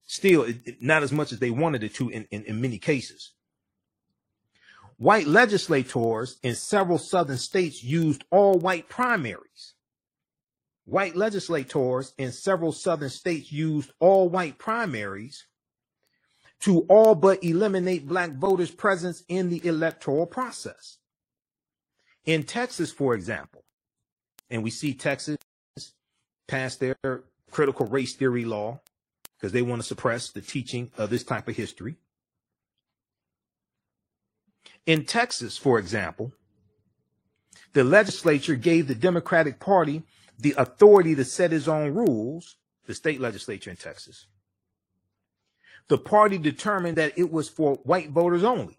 still 0.05 0.43
it, 0.43 0.83
not 0.83 1.03
as 1.03 1.12
much 1.12 1.33
as 1.33 1.39
they 1.39 1.51
wanted 1.51 1.85
it 1.85 1.95
to 1.95 2.11
in, 2.11 2.27
in, 2.31 2.45
in 2.45 2.61
many 2.61 2.79
cases. 2.79 3.33
White 4.99 5.27
legislators 5.27 6.39
in 6.43 6.55
several 6.55 6.99
southern 6.99 7.39
states 7.39 7.83
used 7.83 8.25
all 8.31 8.59
white 8.59 8.91
primaries. 8.91 9.75
White 10.91 11.14
legislators 11.14 12.12
in 12.18 12.32
several 12.32 12.72
southern 12.72 13.11
states 13.11 13.53
used 13.53 13.93
all 14.01 14.28
white 14.28 14.59
primaries 14.59 15.47
to 16.62 16.80
all 16.88 17.14
but 17.14 17.45
eliminate 17.45 18.09
black 18.09 18.32
voters' 18.32 18.72
presence 18.72 19.22
in 19.28 19.51
the 19.51 19.64
electoral 19.64 20.26
process. 20.26 20.99
In 22.24 22.43
Texas, 22.43 22.91
for 22.91 23.14
example, 23.14 23.62
and 24.51 24.64
we 24.64 24.70
see 24.70 24.93
Texas 24.93 25.38
pass 26.49 26.74
their 26.74 26.97
critical 27.53 27.86
race 27.86 28.16
theory 28.16 28.45
law 28.45 28.80
because 29.36 29.53
they 29.53 29.62
want 29.62 29.80
to 29.80 29.86
suppress 29.86 30.30
the 30.30 30.41
teaching 30.41 30.91
of 30.99 31.09
this 31.09 31.22
type 31.22 31.47
of 31.47 31.55
history. 31.55 31.95
In 34.86 35.05
Texas, 35.05 35.57
for 35.57 35.78
example, 35.78 36.32
the 37.74 37.84
legislature 37.84 38.57
gave 38.57 38.88
the 38.88 38.97
Democratic 38.97 39.61
Party 39.61 40.03
the 40.41 40.55
authority 40.57 41.14
to 41.14 41.24
set 41.24 41.53
its 41.53 41.68
own 41.68 41.95
rules, 41.95 42.57
the 42.86 42.95
state 42.95 43.20
legislature 43.20 43.70
in 43.70 43.76
Texas, 43.76 44.26
the 45.88 45.99
party 45.99 46.38
determined 46.38 46.97
that 46.97 47.12
it 47.16 47.30
was 47.30 47.49
for 47.49 47.74
white 47.82 48.11
voters 48.11 48.45
only. 48.45 48.78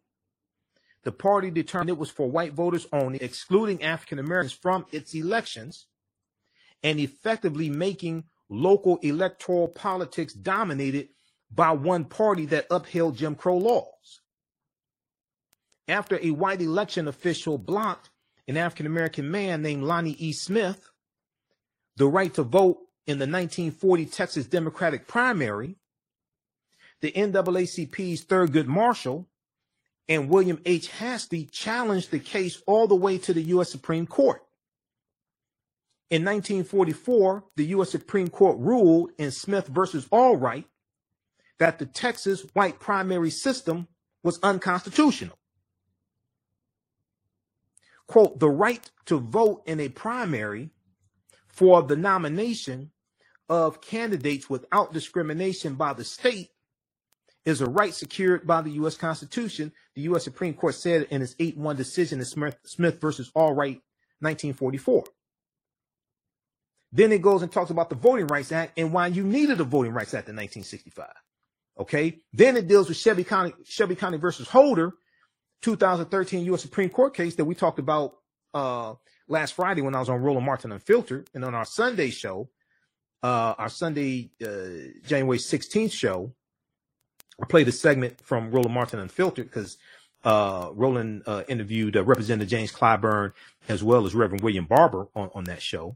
The 1.03 1.11
party 1.11 1.49
determined 1.49 1.89
it 1.89 1.97
was 1.97 2.11
for 2.11 2.29
white 2.29 2.53
voters 2.53 2.85
only, 2.93 3.21
excluding 3.21 3.83
African 3.83 4.19
Americans 4.19 4.53
from 4.53 4.85
its 4.91 5.13
elections 5.13 5.87
and 6.83 6.99
effectively 6.99 7.69
making 7.69 8.25
local 8.49 8.97
electoral 8.97 9.67
politics 9.67 10.33
dominated 10.33 11.09
by 11.49 11.71
one 11.71 12.05
party 12.05 12.45
that 12.47 12.67
upheld 12.69 13.17
Jim 13.17 13.35
Crow 13.35 13.57
laws. 13.57 14.21
After 15.87 16.19
a 16.21 16.31
white 16.31 16.61
election 16.61 17.07
official 17.07 17.57
blocked 17.57 18.09
an 18.47 18.57
African 18.57 18.85
American 18.85 19.29
man 19.29 19.61
named 19.61 19.83
Lonnie 19.83 20.15
E. 20.17 20.31
Smith 20.31 20.90
the 22.01 22.07
right 22.07 22.33
to 22.33 22.41
vote 22.41 22.79
in 23.05 23.19
the 23.19 23.27
1940 23.27 24.07
Texas 24.07 24.47
Democratic 24.47 25.07
primary, 25.07 25.75
the 27.01 27.11
NAACP's 27.11 28.25
Thurgood 28.25 28.65
Marshall 28.65 29.27
and 30.09 30.27
William 30.27 30.59
H. 30.65 30.87
Hastie 30.87 31.45
challenged 31.45 32.09
the 32.09 32.17
case 32.17 32.59
all 32.65 32.87
the 32.87 32.95
way 32.95 33.19
to 33.19 33.35
the 33.35 33.43
U.S. 33.53 33.69
Supreme 33.69 34.07
Court. 34.07 34.41
In 36.09 36.25
1944, 36.25 37.43
the 37.55 37.65
U.S. 37.65 37.91
Supreme 37.91 38.29
Court 38.29 38.57
ruled 38.57 39.11
in 39.19 39.29
Smith 39.29 39.67
versus 39.67 40.07
Allwright 40.07 40.65
that 41.59 41.77
the 41.77 41.85
Texas 41.85 42.47
white 42.53 42.79
primary 42.79 43.29
system 43.29 43.87
was 44.23 44.39
unconstitutional. 44.41 45.37
Quote, 48.07 48.39
the 48.39 48.49
right 48.49 48.89
to 49.05 49.19
vote 49.19 49.61
in 49.67 49.79
a 49.79 49.89
primary 49.89 50.71
for 51.61 51.83
the 51.83 51.95
nomination 51.95 52.89
of 53.47 53.81
candidates 53.81 54.49
without 54.49 54.93
discrimination 54.93 55.75
by 55.75 55.93
the 55.93 56.03
state 56.03 56.49
is 57.45 57.61
a 57.61 57.67
right 57.67 57.93
secured 57.93 58.47
by 58.47 58.63
the 58.63 58.71
U.S. 58.71 58.97
Constitution. 58.97 59.71
The 59.93 60.01
U.S. 60.03 60.23
Supreme 60.23 60.55
Court 60.55 60.73
said 60.73 61.05
in 61.11 61.21
its 61.21 61.35
8 61.37 61.57
1 61.57 61.75
decision 61.75 62.17
in 62.17 62.25
Smith, 62.25 62.57
Smith 62.65 62.99
versus 62.99 63.31
Allwright, 63.35 63.79
1944. 64.21 65.03
Then 66.93 67.11
it 67.11 67.21
goes 67.21 67.43
and 67.43 67.51
talks 67.51 67.69
about 67.69 67.91
the 67.91 67.95
Voting 67.95 68.25
Rights 68.25 68.51
Act 68.51 68.79
and 68.79 68.91
why 68.91 69.05
you 69.05 69.23
needed 69.23 69.59
the 69.59 69.63
Voting 69.63 69.93
Rights 69.93 70.15
Act 70.15 70.29
in 70.29 70.35
1965. 70.35 71.09
Okay. 71.79 72.17
Then 72.33 72.57
it 72.57 72.67
deals 72.67 72.89
with 72.89 72.97
Shelby 72.97 73.23
County, 73.23 73.53
Shelby 73.65 73.95
County 73.95 74.17
versus 74.17 74.47
Holder, 74.47 74.93
2013 75.61 76.43
U.S. 76.45 76.63
Supreme 76.63 76.89
Court 76.89 77.15
case 77.15 77.35
that 77.35 77.45
we 77.45 77.53
talked 77.53 77.77
about 77.77 78.13
uh, 78.55 78.95
last 79.31 79.53
Friday 79.53 79.81
when 79.81 79.95
I 79.95 79.99
was 79.99 80.09
on 80.09 80.21
Roland 80.21 80.45
Martin 80.45 80.71
Unfiltered. 80.71 81.29
And 81.33 81.43
on 81.43 81.55
our 81.55 81.65
Sunday 81.65 82.09
show, 82.09 82.49
uh, 83.23 83.55
our 83.57 83.69
Sunday, 83.69 84.31
uh, 84.43 85.07
January 85.07 85.37
16th 85.37 85.91
show, 85.91 86.33
I 87.41 87.45
played 87.45 87.67
a 87.67 87.71
segment 87.71 88.19
from 88.21 88.51
Roland 88.51 88.73
Martin 88.73 88.99
Unfiltered 88.99 89.47
because 89.47 89.77
uh, 90.23 90.69
Roland 90.73 91.23
uh, 91.25 91.43
interviewed 91.47 91.95
uh, 91.97 92.03
Representative 92.03 92.49
James 92.49 92.71
Clyburn 92.71 93.31
as 93.67 93.83
well 93.83 94.05
as 94.05 94.13
Reverend 94.13 94.43
William 94.43 94.65
Barber 94.65 95.07
on, 95.15 95.31
on 95.33 95.45
that 95.45 95.61
show. 95.61 95.95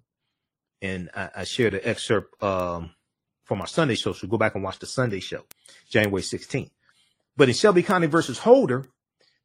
And 0.82 1.10
I, 1.16 1.30
I 1.38 1.44
shared 1.44 1.74
an 1.74 1.82
excerpt 1.84 2.42
um, 2.42 2.92
from 3.44 3.62
our 3.62 3.68
Sunday 3.68 3.96
show. 3.96 4.14
So 4.14 4.28
go 4.28 4.38
back 4.38 4.56
and 4.56 4.64
watch 4.64 4.80
the 4.80 4.88
Sunday 4.88 5.20
show, 5.20 5.44
January 5.90 6.22
16th. 6.22 6.72
But 7.38 7.50
in 7.50 7.56
Shelby 7.56 7.84
County 7.84 8.08
versus 8.08 8.40
Holder, 8.40 8.86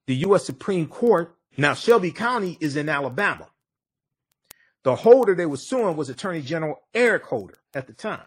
the 0.07 0.15
U.S. 0.17 0.45
Supreme 0.45 0.87
Court, 0.87 1.35
now 1.57 1.75
Shelby 1.75 2.13
County 2.13 2.57
is 2.61 2.77
in 2.77 2.89
Alabama. 2.89 3.49
The 4.83 4.97
holder 4.97 5.35
they 5.35 5.47
were 5.47 5.57
suing 5.57 5.97
was 5.97 6.09
Attorney 6.09 6.41
General 6.41 6.81
Eric 6.95 7.25
Holder 7.25 7.57
at 7.75 7.87
the 7.87 7.93
time. 7.93 8.25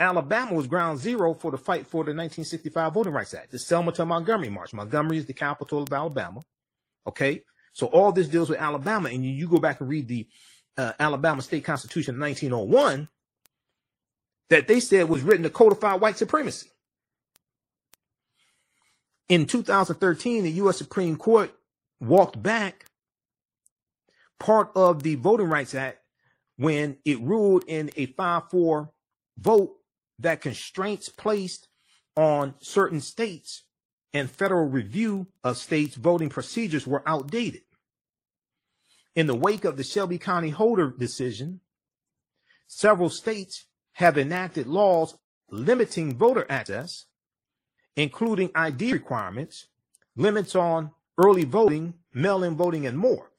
Alabama 0.00 0.54
was 0.54 0.66
ground 0.66 0.98
zero 0.98 1.34
for 1.34 1.50
the 1.50 1.58
fight 1.58 1.86
for 1.86 1.98
the 1.98 2.14
1965 2.14 2.94
Voting 2.94 3.12
Rights 3.12 3.34
Act, 3.34 3.52
the 3.52 3.58
Selma 3.58 3.92
to 3.92 4.06
Montgomery 4.06 4.48
March. 4.48 4.72
Montgomery 4.72 5.18
is 5.18 5.26
the 5.26 5.34
capital 5.34 5.82
of 5.82 5.92
Alabama. 5.92 6.40
Okay. 7.06 7.42
So 7.72 7.86
all 7.86 8.10
this 8.10 8.28
deals 8.28 8.48
with 8.48 8.58
Alabama. 8.58 9.10
And 9.10 9.24
you, 9.24 9.46
go 9.46 9.58
back 9.58 9.80
and 9.80 9.88
read 9.88 10.08
the 10.08 10.26
uh, 10.76 10.92
Alabama 10.98 11.42
State 11.42 11.64
Constitution 11.64 12.16
of 12.16 12.20
1901 12.20 13.08
that 14.48 14.66
they 14.66 14.80
said 14.80 15.08
was 15.08 15.22
written 15.22 15.44
to 15.44 15.50
codify 15.50 15.94
white 15.94 16.16
supremacy. 16.16 16.70
In 19.28 19.46
2013, 19.46 20.42
the 20.42 20.50
U.S. 20.52 20.78
Supreme 20.78 21.16
Court 21.16 21.54
walked 22.00 22.42
back 22.42 22.86
part 24.40 24.72
of 24.74 25.04
the 25.04 25.14
Voting 25.14 25.48
Rights 25.48 25.74
Act 25.74 25.98
when 26.56 26.96
it 27.04 27.20
ruled 27.20 27.62
in 27.68 27.90
a 27.96 28.06
5 28.06 28.50
4 28.50 28.90
vote 29.38 29.76
that 30.18 30.40
constraints 30.40 31.08
placed 31.08 31.68
on 32.16 32.54
certain 32.58 33.00
states 33.00 33.64
and 34.12 34.28
federal 34.28 34.66
review 34.66 35.28
of 35.44 35.56
states' 35.56 35.94
voting 35.94 36.28
procedures 36.28 36.86
were 36.86 37.08
outdated. 37.08 37.62
In 39.14 39.26
the 39.26 39.34
wake 39.34 39.64
of 39.64 39.76
the 39.76 39.84
Shelby 39.84 40.18
County 40.18 40.50
Holder 40.50 40.92
decision, 40.98 41.60
several 42.66 43.10
states 43.10 43.66
have 43.92 44.18
enacted 44.18 44.66
laws 44.66 45.16
limiting 45.50 46.16
voter 46.16 46.46
access, 46.48 47.06
including 47.96 48.50
ID 48.54 48.92
requirements, 48.92 49.66
limits 50.16 50.54
on 50.54 50.90
early 51.18 51.44
voting, 51.44 51.94
mail 52.12 52.42
in 52.42 52.56
voting, 52.56 52.86
and 52.86 52.98
more. 52.98 53.29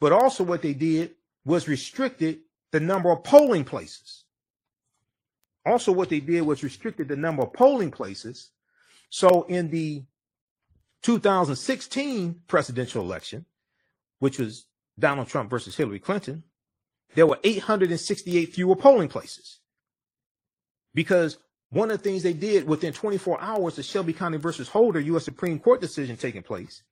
But 0.00 0.12
also 0.12 0.44
what 0.44 0.62
they 0.62 0.74
did 0.74 1.14
was 1.44 1.68
restricted 1.68 2.40
the 2.72 2.80
number 2.80 3.10
of 3.10 3.24
polling 3.24 3.64
places. 3.64 4.24
Also 5.64 5.92
what 5.92 6.10
they 6.10 6.20
did 6.20 6.42
was 6.42 6.62
restricted 6.62 7.08
the 7.08 7.16
number 7.16 7.42
of 7.42 7.52
polling 7.52 7.90
places. 7.90 8.50
So 9.08 9.42
in 9.44 9.70
the 9.70 10.04
2016 11.02 12.42
presidential 12.46 13.02
election, 13.02 13.46
which 14.18 14.38
was 14.38 14.66
Donald 14.98 15.28
Trump 15.28 15.50
versus 15.50 15.76
Hillary 15.76 16.00
Clinton, 16.00 16.42
there 17.14 17.26
were 17.26 17.38
868 17.42 18.54
fewer 18.54 18.76
polling 18.76 19.08
places. 19.08 19.60
Because 20.94 21.38
one 21.70 21.90
of 21.90 21.98
the 21.98 22.04
things 22.04 22.22
they 22.22 22.32
did 22.32 22.66
within 22.66 22.92
24 22.92 23.40
hours, 23.40 23.76
the 23.76 23.82
Shelby 23.82 24.12
County 24.12 24.38
versus 24.38 24.68
Holder 24.68 25.00
U.S. 25.00 25.24
Supreme 25.24 25.58
Court 25.58 25.80
decision 25.80 26.16
taking 26.16 26.42
place, 26.42 26.82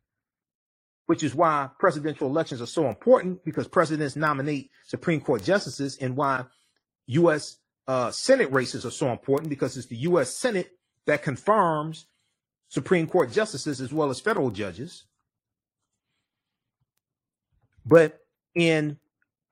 which 1.07 1.23
is 1.23 1.35
why 1.35 1.69
presidential 1.79 2.29
elections 2.29 2.63
are 2.63 2.67
so 2.67 2.89
important 2.89 3.45
because 3.45 3.69
presidents 3.69 4.17
nominate 4.17 4.71
Supreme 4.87 5.21
Court 5.21 5.43
justices 5.43 5.99
and 6.01 6.17
why 6.17 6.45
U.S. 7.07 7.59
Uh, 7.87 8.11
Senate 8.11 8.51
races 8.51 8.87
are 8.87 8.91
so 8.91 9.11
important 9.11 9.51
because 9.51 9.77
it's 9.77 9.89
the 9.89 9.97
U.S. 9.97 10.35
Senate 10.35 10.71
that 11.07 11.23
confirms 11.23 12.07
Supreme 12.69 13.07
Court 13.07 13.31
justices 13.31 13.81
as 13.81 13.93
well 13.93 14.11
as 14.11 14.21
federal 14.21 14.51
judges. 14.51 15.05
But 17.85 18.21
in 18.55 18.99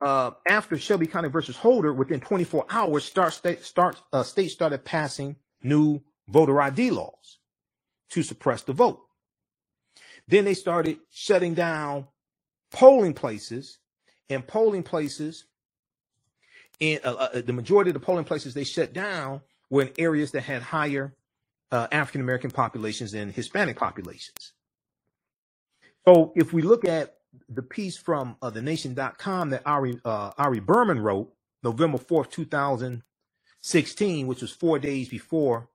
uh, 0.01 0.31
after 0.47 0.77
Shelby 0.77 1.07
County 1.07 1.29
versus 1.29 1.55
Holder, 1.55 1.93
within 1.93 2.19
24 2.19 2.65
hours, 2.69 3.05
start 3.05 3.33
state 3.33 3.63
start 3.63 4.01
uh, 4.11 4.23
states 4.23 4.53
started 4.53 4.83
passing 4.83 5.35
new 5.61 6.01
voter 6.27 6.59
ID 6.61 6.91
laws 6.91 7.39
to 8.09 8.23
suppress 8.23 8.63
the 8.63 8.73
vote. 8.73 8.99
Then 10.27 10.45
they 10.45 10.53
started 10.53 10.99
shutting 11.11 11.53
down 11.53 12.07
polling 12.71 13.13
places, 13.13 13.79
and 14.29 14.45
polling 14.45 14.83
places, 14.83 15.45
in 16.79 16.99
uh, 17.03 17.13
uh, 17.13 17.41
the 17.41 17.53
majority 17.53 17.89
of 17.89 17.93
the 17.93 17.99
polling 17.99 18.25
places 18.25 18.53
they 18.53 18.63
shut 18.63 18.93
down 18.93 19.41
were 19.69 19.83
in 19.83 19.91
areas 19.97 20.31
that 20.31 20.41
had 20.41 20.61
higher 20.61 21.13
uh, 21.71 21.87
African 21.91 22.21
American 22.21 22.51
populations 22.51 23.13
and 23.13 23.31
Hispanic 23.31 23.77
populations. 23.77 24.53
So 26.05 26.33
if 26.35 26.51
we 26.51 26.61
look 26.61 26.85
at 26.85 27.15
the 27.49 27.63
piece 27.63 27.97
from 27.97 28.35
uh, 28.41 28.49
the 28.49 28.61
nation.com 28.61 29.49
that 29.51 29.61
Ari, 29.65 29.99
uh, 30.03 30.31
Ari 30.37 30.59
Berman 30.59 30.99
wrote 30.99 31.33
November 31.63 31.97
4th, 31.97 32.29
2016, 32.31 34.27
which 34.27 34.41
was 34.41 34.51
four 34.51 34.77
days 34.79 35.09
before 35.09 35.69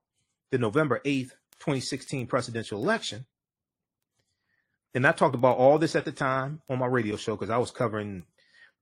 the 0.51 0.57
November 0.57 1.01
8th, 1.03 1.31
2016 1.59 2.27
presidential 2.27 2.81
election. 2.81 3.25
And 4.93 5.05
I 5.05 5.11
talked 5.11 5.35
about 5.35 5.57
all 5.57 5.77
this 5.77 5.95
at 5.95 6.05
the 6.05 6.11
time 6.11 6.61
on 6.69 6.79
my 6.79 6.87
radio 6.87 7.15
show 7.15 7.35
because 7.35 7.49
I 7.49 7.57
was 7.57 7.71
covering 7.71 8.23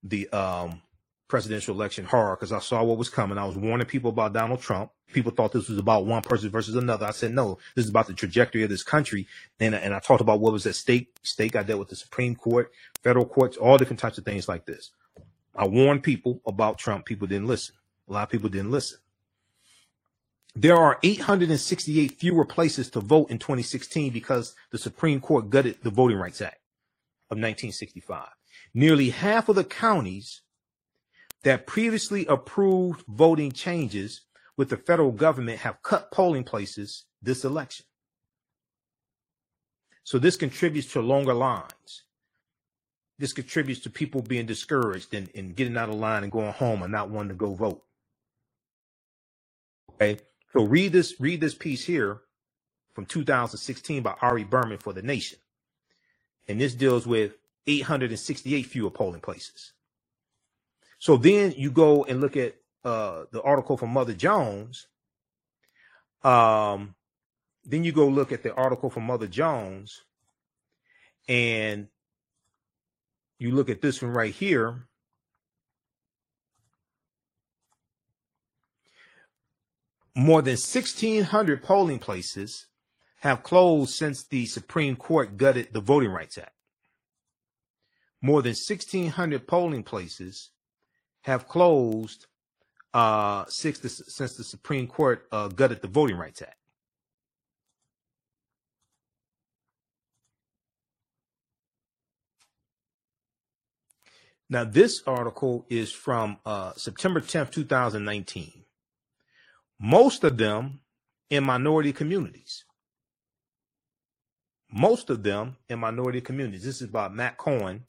the 0.02 0.28
um, 0.30 0.80
presidential 1.28 1.74
election 1.74 2.06
horror 2.06 2.34
because 2.34 2.52
I 2.52 2.60
saw 2.60 2.82
what 2.82 2.98
was 2.98 3.10
coming. 3.10 3.36
I 3.36 3.44
was 3.44 3.56
warning 3.56 3.86
people 3.86 4.10
about 4.10 4.32
Donald 4.32 4.60
Trump. 4.60 4.90
People 5.12 5.32
thought 5.32 5.52
this 5.52 5.68
was 5.68 5.78
about 5.78 6.06
one 6.06 6.22
person 6.22 6.50
versus 6.50 6.76
another. 6.76 7.06
I 7.06 7.12
said, 7.12 7.32
no, 7.32 7.58
this 7.74 7.84
is 7.84 7.90
about 7.90 8.06
the 8.06 8.14
trajectory 8.14 8.62
of 8.62 8.70
this 8.70 8.82
country. 8.82 9.26
And, 9.60 9.74
and 9.74 9.94
I 9.94 10.00
talked 10.00 10.20
about 10.20 10.40
what 10.40 10.52
was 10.52 10.66
at 10.66 10.74
stake. 10.74 11.14
Stake, 11.22 11.56
I 11.56 11.62
dealt 11.62 11.78
with 11.78 11.88
the 11.88 11.96
Supreme 11.96 12.34
Court, 12.34 12.72
federal 13.02 13.26
courts, 13.26 13.56
all 13.56 13.78
different 13.78 14.00
types 14.00 14.18
of 14.18 14.24
things 14.24 14.48
like 14.48 14.66
this. 14.66 14.90
I 15.54 15.66
warned 15.66 16.02
people 16.02 16.40
about 16.46 16.78
Trump. 16.78 17.04
People 17.04 17.26
didn't 17.26 17.48
listen. 17.48 17.74
A 18.08 18.12
lot 18.12 18.22
of 18.24 18.30
people 18.30 18.48
didn't 18.48 18.70
listen. 18.70 18.98
There 20.54 20.76
are 20.76 20.98
868 21.02 22.12
fewer 22.12 22.44
places 22.44 22.90
to 22.90 23.00
vote 23.00 23.30
in 23.30 23.38
2016 23.38 24.12
because 24.12 24.54
the 24.70 24.78
Supreme 24.78 25.20
Court 25.20 25.50
gutted 25.50 25.78
the 25.82 25.90
Voting 25.90 26.18
Rights 26.18 26.40
Act 26.40 26.60
of 27.30 27.36
1965. 27.36 28.26
Nearly 28.74 29.10
half 29.10 29.48
of 29.48 29.56
the 29.56 29.64
counties 29.64 30.42
that 31.44 31.66
previously 31.66 32.26
approved 32.26 33.04
voting 33.06 33.52
changes 33.52 34.22
with 34.56 34.70
the 34.70 34.76
federal 34.76 35.12
government 35.12 35.60
have 35.60 35.82
cut 35.82 36.10
polling 36.10 36.44
places 36.44 37.04
this 37.22 37.44
election. 37.44 37.86
So 40.02 40.18
this 40.18 40.36
contributes 40.36 40.92
to 40.92 41.00
longer 41.00 41.34
lines. 41.34 42.04
This 43.18 43.32
contributes 43.32 43.80
to 43.80 43.90
people 43.90 44.22
being 44.22 44.46
discouraged 44.46 45.12
and, 45.12 45.28
and 45.34 45.54
getting 45.54 45.76
out 45.76 45.88
of 45.88 45.96
line 45.96 46.22
and 46.22 46.32
going 46.32 46.52
home 46.52 46.82
and 46.82 46.92
not 46.92 47.10
wanting 47.10 47.30
to 47.30 47.34
go 47.34 47.54
vote. 47.54 47.82
Okay. 49.92 50.18
So 50.52 50.64
read 50.64 50.92
this, 50.92 51.20
read 51.20 51.40
this 51.40 51.54
piece 51.54 51.84
here 51.84 52.20
from 52.94 53.06
2016 53.06 54.02
by 54.02 54.14
Ari 54.22 54.44
Berman 54.44 54.78
for 54.78 54.92
the 54.92 55.02
nation. 55.02 55.38
And 56.48 56.60
this 56.60 56.74
deals 56.74 57.06
with 57.06 57.34
868 57.66 58.62
fewer 58.64 58.90
polling 58.90 59.20
places. 59.20 59.72
So 60.98 61.16
then 61.16 61.52
you 61.56 61.70
go 61.70 62.04
and 62.04 62.20
look 62.20 62.36
at 62.36 62.56
uh, 62.84 63.24
the 63.30 63.42
article 63.42 63.76
from 63.76 63.90
Mother 63.90 64.14
Jones. 64.14 64.86
Um, 66.24 66.94
then 67.64 67.84
you 67.84 67.92
go 67.92 68.08
look 68.08 68.32
at 68.32 68.42
the 68.42 68.54
article 68.54 68.90
from 68.90 69.04
Mother 69.04 69.26
Jones, 69.26 70.02
and 71.28 71.88
you 73.38 73.52
look 73.52 73.68
at 73.68 73.82
this 73.82 74.02
one 74.02 74.10
right 74.10 74.34
here. 74.34 74.87
More 80.18 80.42
than 80.42 80.54
1,600 80.54 81.62
polling 81.62 82.00
places 82.00 82.66
have 83.20 83.44
closed 83.44 83.94
since 83.94 84.24
the 84.24 84.46
Supreme 84.46 84.96
Court 84.96 85.36
gutted 85.36 85.72
the 85.72 85.80
Voting 85.80 86.10
Rights 86.10 86.36
Act. 86.36 86.54
More 88.20 88.42
than 88.42 88.56
1,600 88.56 89.46
polling 89.46 89.84
places 89.84 90.50
have 91.20 91.46
closed 91.46 92.26
uh, 92.92 93.44
since, 93.46 93.78
the, 93.78 93.88
since 93.88 94.34
the 94.34 94.42
Supreme 94.42 94.88
Court 94.88 95.24
uh, 95.30 95.46
gutted 95.46 95.82
the 95.82 95.86
Voting 95.86 96.16
Rights 96.16 96.42
Act. 96.42 96.56
Now, 104.50 104.64
this 104.64 105.00
article 105.06 105.64
is 105.70 105.92
from 105.92 106.38
uh, 106.44 106.72
September 106.74 107.20
10th, 107.20 107.52
2019. 107.52 108.64
Most 109.80 110.24
of 110.24 110.36
them 110.36 110.80
in 111.30 111.44
minority 111.44 111.92
communities. 111.92 112.64
Most 114.70 115.08
of 115.10 115.22
them 115.22 115.56
in 115.68 115.78
minority 115.78 116.20
communities. 116.20 116.64
This 116.64 116.82
is 116.82 116.88
by 116.88 117.08
Matt 117.08 117.38
Cohen 117.38 117.84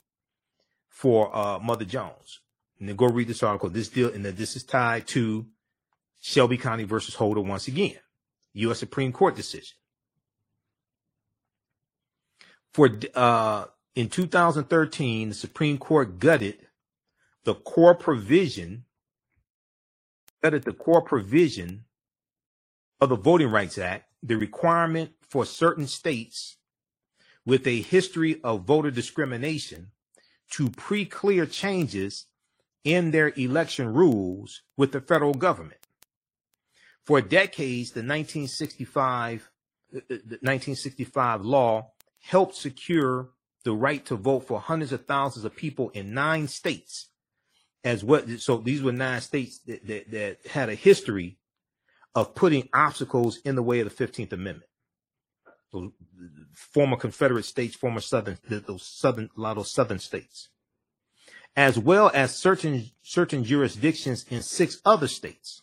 for 0.90 1.36
uh, 1.36 1.60
Mother 1.60 1.86
Jones 1.86 2.40
and 2.80 2.88
then 2.88 2.96
go 2.96 3.08
read 3.08 3.28
this 3.28 3.44
article. 3.44 3.70
This 3.70 3.90
deal, 3.90 4.12
and 4.12 4.24
then 4.26 4.36
this 4.36 4.56
is 4.56 4.64
tied 4.64 5.08
to 5.08 5.46
Shelby 6.20 6.58
County 6.58 6.84
versus 6.84 7.16
Holder 7.16 7.42
once 7.42 7.68
again, 7.68 7.98
U.S. 8.54 8.80
Supreme 8.80 9.12
Court 9.12 9.36
decision. 9.36 9.78
For 12.74 12.90
uh, 13.16 13.66
in 13.96 14.10
2013, 14.10 15.30
the 15.30 15.36
Supreme 15.36 15.78
Court 15.78 16.20
gutted 16.20 16.68
the 17.44 17.56
core 17.56 17.96
provision, 17.96 18.86
gutted 20.42 20.64
the 20.64 20.74
core 20.74 21.02
provision 21.02 21.86
of 23.02 23.10
the 23.10 23.16
Voting 23.16 23.52
Rights 23.52 23.78
Act, 23.78 24.06
the 24.24 24.36
requirement 24.36 25.12
for 25.22 25.46
certain 25.46 25.88
states 25.88 26.58
with 27.46 27.66
a 27.66 27.82
history 27.82 28.40
of 28.44 28.66
voter 28.66 28.92
discrimination 28.92 29.92
to 30.52 30.70
pre-clear 30.70 31.46
changes 31.46 32.26
in 32.84 33.12
their 33.12 33.34
election 33.36 33.94
rules 33.94 34.62
with 34.78 34.92
the 34.92 35.02
federal 35.02 35.34
government. 35.34 35.80
For 37.04 37.22
decades, 37.22 37.92
the 37.92 38.02
1965, 38.02 39.50
uh, 39.94 39.98
uh, 39.98 40.02
the 40.08 40.40
1965 40.42 41.42
law 41.44 41.92
helped 42.22 42.56
secure 42.56 43.30
the 43.64 43.74
right 43.74 44.06
to 44.06 44.16
vote 44.16 44.42
for 44.42 44.60
hundreds 44.60 44.92
of 44.92 45.06
thousands 45.06 45.46
of 45.46 45.56
people 45.56 45.90
in 45.90 46.14
nine 46.14 46.48
states 46.48 47.09
as 47.84 48.04
what 48.04 48.30
so 48.40 48.58
these 48.58 48.82
were 48.82 48.92
nine 48.92 49.22
states 49.22 49.60
that, 49.60 49.86
that, 49.88 50.12
that, 50.12 50.48
had 50.48 50.70
a 50.70 50.76
history 50.76 51.38
of 52.16 52.36
putting 52.36 52.68
obstacles 52.74 53.38
in 53.46 53.56
the 53.56 53.64
way 53.64 53.80
of 53.80 53.96
the 53.96 54.06
15th 54.08 54.34
amendment 54.34 54.70
those 55.72 55.92
former 56.54 56.98
confederate 56.98 57.46
states 57.46 57.76
former 57.76 58.02
southern 58.02 58.38
those 58.48 58.84
southern 58.84 59.30
a 59.38 59.42
lot 59.42 59.58
of 59.58 59.68
southern 59.68 60.00
states 60.00 60.50
as 61.56 61.78
well 61.78 62.12
as 62.14 62.36
certain, 62.36 62.90
certain 63.02 63.44
jurisdictions 63.44 64.26
in 64.30 64.42
six 64.42 64.82
other 64.86 65.08
states, 65.08 65.62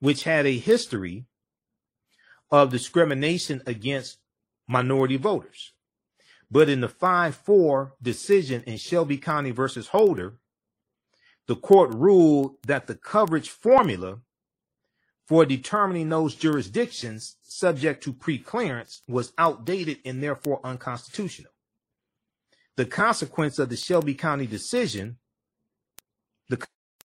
which 0.00 0.24
had 0.24 0.46
a 0.46 0.58
history 0.58 1.26
of 2.50 2.70
discrimination 2.70 3.62
against 3.66 4.18
minority 4.66 5.16
voters. 5.16 5.72
But 6.50 6.68
in 6.68 6.80
the 6.80 6.88
5-4 6.88 7.92
decision 8.02 8.62
in 8.66 8.78
Shelby 8.78 9.18
County 9.18 9.50
versus 9.50 9.88
Holder, 9.88 10.38
the 11.48 11.56
court 11.56 11.92
ruled 11.92 12.56
that 12.66 12.86
the 12.86 12.94
coverage 12.94 13.50
formula 13.50 14.20
for 15.26 15.44
determining 15.44 16.08
those 16.08 16.34
jurisdictions 16.34 17.36
subject 17.42 18.04
to 18.04 18.12
pre-clearance 18.12 19.02
was 19.08 19.32
outdated 19.36 19.98
and 20.04 20.22
therefore 20.22 20.60
unconstitutional 20.62 21.52
the 22.78 22.86
consequence 22.86 23.58
of 23.58 23.70
the 23.70 23.76
Shelby 23.76 24.14
County 24.14 24.46
decision, 24.46 25.18
the 26.48 26.64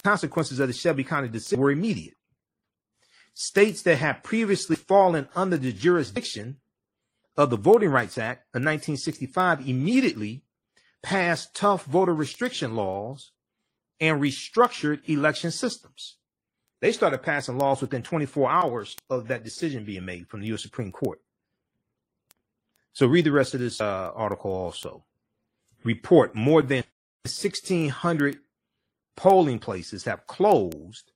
consequences 0.02 0.58
of 0.58 0.66
the 0.66 0.74
Shelby 0.74 1.04
County 1.04 1.28
decision 1.28 1.60
were 1.60 1.70
immediate. 1.70 2.14
States 3.32 3.82
that 3.82 3.94
had 3.94 4.24
previously 4.24 4.74
fallen 4.74 5.28
under 5.36 5.56
the 5.56 5.72
jurisdiction 5.72 6.56
of 7.36 7.50
the 7.50 7.56
Voting 7.56 7.90
Rights 7.90 8.18
Act 8.18 8.40
of 8.52 8.58
1965 8.58 9.68
immediately 9.68 10.42
passed 11.00 11.54
tough 11.54 11.84
voter 11.84 12.12
restriction 12.14 12.74
laws 12.74 13.30
and 14.02 14.20
restructured 14.20 15.08
election 15.08 15.52
systems. 15.52 16.16
They 16.80 16.90
started 16.90 17.22
passing 17.22 17.56
laws 17.56 17.80
within 17.80 18.02
24 18.02 18.50
hours 18.50 18.96
of 19.08 19.28
that 19.28 19.44
decision 19.44 19.84
being 19.84 20.04
made 20.04 20.28
from 20.28 20.40
the 20.40 20.48
U.S. 20.48 20.62
Supreme 20.62 20.90
Court. 20.90 21.20
So 22.92 23.06
read 23.06 23.24
the 23.24 23.30
rest 23.30 23.54
of 23.54 23.60
this 23.60 23.80
uh, 23.80 24.10
article 24.14 24.50
also. 24.50 25.04
Report 25.84 26.34
more 26.34 26.62
than 26.62 26.82
1,600 27.24 28.38
polling 29.16 29.60
places 29.60 30.04
have 30.04 30.26
closed 30.26 31.12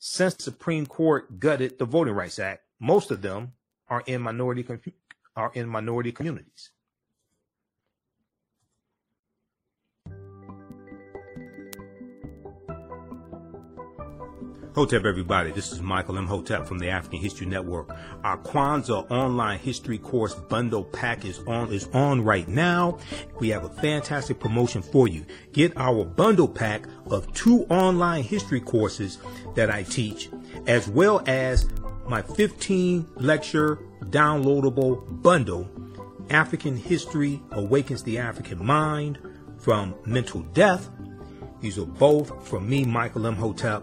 since 0.00 0.34
the 0.34 0.42
Supreme 0.42 0.86
Court 0.86 1.38
gutted 1.38 1.78
the 1.78 1.84
Voting 1.84 2.14
Rights 2.14 2.40
Act. 2.40 2.62
Most 2.80 3.12
of 3.12 3.22
them 3.22 3.52
are 3.88 4.02
in 4.06 4.20
minority 4.20 4.66
are 5.36 5.52
in 5.54 5.68
minority 5.68 6.10
communities. 6.10 6.70
Hotep, 14.78 15.06
everybody. 15.06 15.50
This 15.50 15.72
is 15.72 15.82
Michael 15.82 16.18
Imhotep 16.18 16.64
from 16.64 16.78
the 16.78 16.88
African 16.88 17.18
History 17.18 17.48
Network. 17.48 17.90
Our 18.22 18.38
Kwanzaa 18.38 19.10
online 19.10 19.58
history 19.58 19.98
course 19.98 20.36
bundle 20.36 20.84
pack 20.84 21.24
is 21.24 21.40
on 21.48 21.72
is 21.72 21.88
on 21.92 22.22
right 22.22 22.46
now. 22.46 23.00
We 23.40 23.48
have 23.48 23.64
a 23.64 23.70
fantastic 23.70 24.38
promotion 24.38 24.82
for 24.82 25.08
you. 25.08 25.26
Get 25.50 25.76
our 25.76 26.04
bundle 26.04 26.46
pack 26.46 26.86
of 27.10 27.32
two 27.34 27.64
online 27.64 28.22
history 28.22 28.60
courses 28.60 29.18
that 29.56 29.68
I 29.68 29.82
teach, 29.82 30.30
as 30.68 30.86
well 30.86 31.24
as 31.26 31.68
my 32.06 32.22
15 32.22 33.04
lecture 33.16 33.80
downloadable 34.04 35.22
bundle, 35.22 35.68
African 36.30 36.76
History 36.76 37.42
Awakens 37.50 38.04
the 38.04 38.18
African 38.18 38.64
Mind 38.64 39.18
from 39.58 39.96
Mental 40.06 40.42
Death. 40.42 40.88
These 41.60 41.78
are 41.78 41.84
both 41.84 42.46
from 42.46 42.70
me, 42.70 42.84
Michael 42.84 43.26
Imhotep 43.26 43.82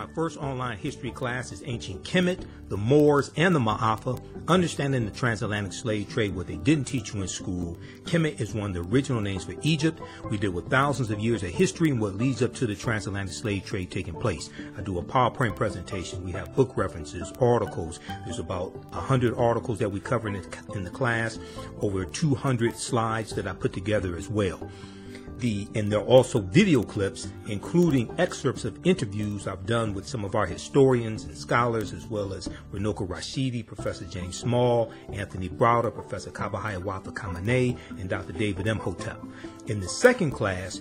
my 0.00 0.06
first 0.14 0.38
online 0.38 0.78
history 0.78 1.10
class 1.10 1.52
is 1.52 1.62
Ancient 1.66 2.02
Kemet, 2.04 2.46
the 2.70 2.76
Moors, 2.78 3.30
and 3.36 3.54
the 3.54 3.58
Ma'afa, 3.58 4.18
understanding 4.48 5.04
the 5.04 5.10
transatlantic 5.10 5.74
slave 5.74 6.08
trade, 6.08 6.34
what 6.34 6.46
they 6.46 6.56
didn't 6.56 6.86
teach 6.86 7.12
you 7.12 7.20
in 7.20 7.28
school. 7.28 7.76
Kemet 8.04 8.40
is 8.40 8.54
one 8.54 8.70
of 8.70 8.74
the 8.74 8.90
original 8.90 9.20
names 9.20 9.44
for 9.44 9.54
Egypt. 9.60 10.00
We 10.30 10.38
deal 10.38 10.52
with 10.52 10.70
thousands 10.70 11.10
of 11.10 11.20
years 11.20 11.42
of 11.42 11.50
history 11.50 11.90
and 11.90 12.00
what 12.00 12.14
leads 12.14 12.42
up 12.42 12.54
to 12.54 12.66
the 12.66 12.74
transatlantic 12.74 13.34
slave 13.34 13.66
trade 13.66 13.90
taking 13.90 14.14
place. 14.14 14.48
I 14.78 14.80
do 14.80 14.96
a 14.96 15.02
PowerPoint 15.02 15.54
presentation. 15.54 16.24
We 16.24 16.32
have 16.32 16.56
book 16.56 16.78
references, 16.78 17.30
articles. 17.38 18.00
There's 18.24 18.38
about 18.38 18.74
100 18.94 19.34
articles 19.34 19.80
that 19.80 19.92
we 19.92 20.00
cover 20.00 20.28
in 20.28 20.40
the, 20.40 20.58
in 20.74 20.82
the 20.82 20.90
class, 20.90 21.38
over 21.82 22.06
200 22.06 22.74
slides 22.74 23.34
that 23.34 23.46
I 23.46 23.52
put 23.52 23.74
together 23.74 24.16
as 24.16 24.30
well 24.30 24.66
the 25.38 25.68
and 25.74 25.90
there 25.90 26.00
are 26.00 26.04
also 26.04 26.40
video 26.40 26.82
clips 26.82 27.28
including 27.48 28.12
excerpts 28.18 28.64
of 28.64 28.78
interviews 28.84 29.46
I've 29.46 29.66
done 29.66 29.94
with 29.94 30.06
some 30.06 30.24
of 30.24 30.34
our 30.34 30.46
historians 30.46 31.24
and 31.24 31.36
scholars 31.36 31.92
as 31.92 32.06
well 32.06 32.32
as 32.32 32.48
Runoko 32.72 33.06
Rashidi, 33.08 33.66
Professor 33.66 34.04
James 34.04 34.36
Small, 34.36 34.92
Anthony 35.12 35.48
Browder, 35.48 35.92
Professor 35.92 36.30
Kaba 36.30 36.58
Hiawatha 36.58 37.12
Kamene, 37.12 37.78
and 37.98 38.08
Dr. 38.08 38.32
David 38.32 38.66
Imhotep. 38.66 39.22
In 39.66 39.80
the 39.80 39.88
second 39.88 40.32
class 40.32 40.80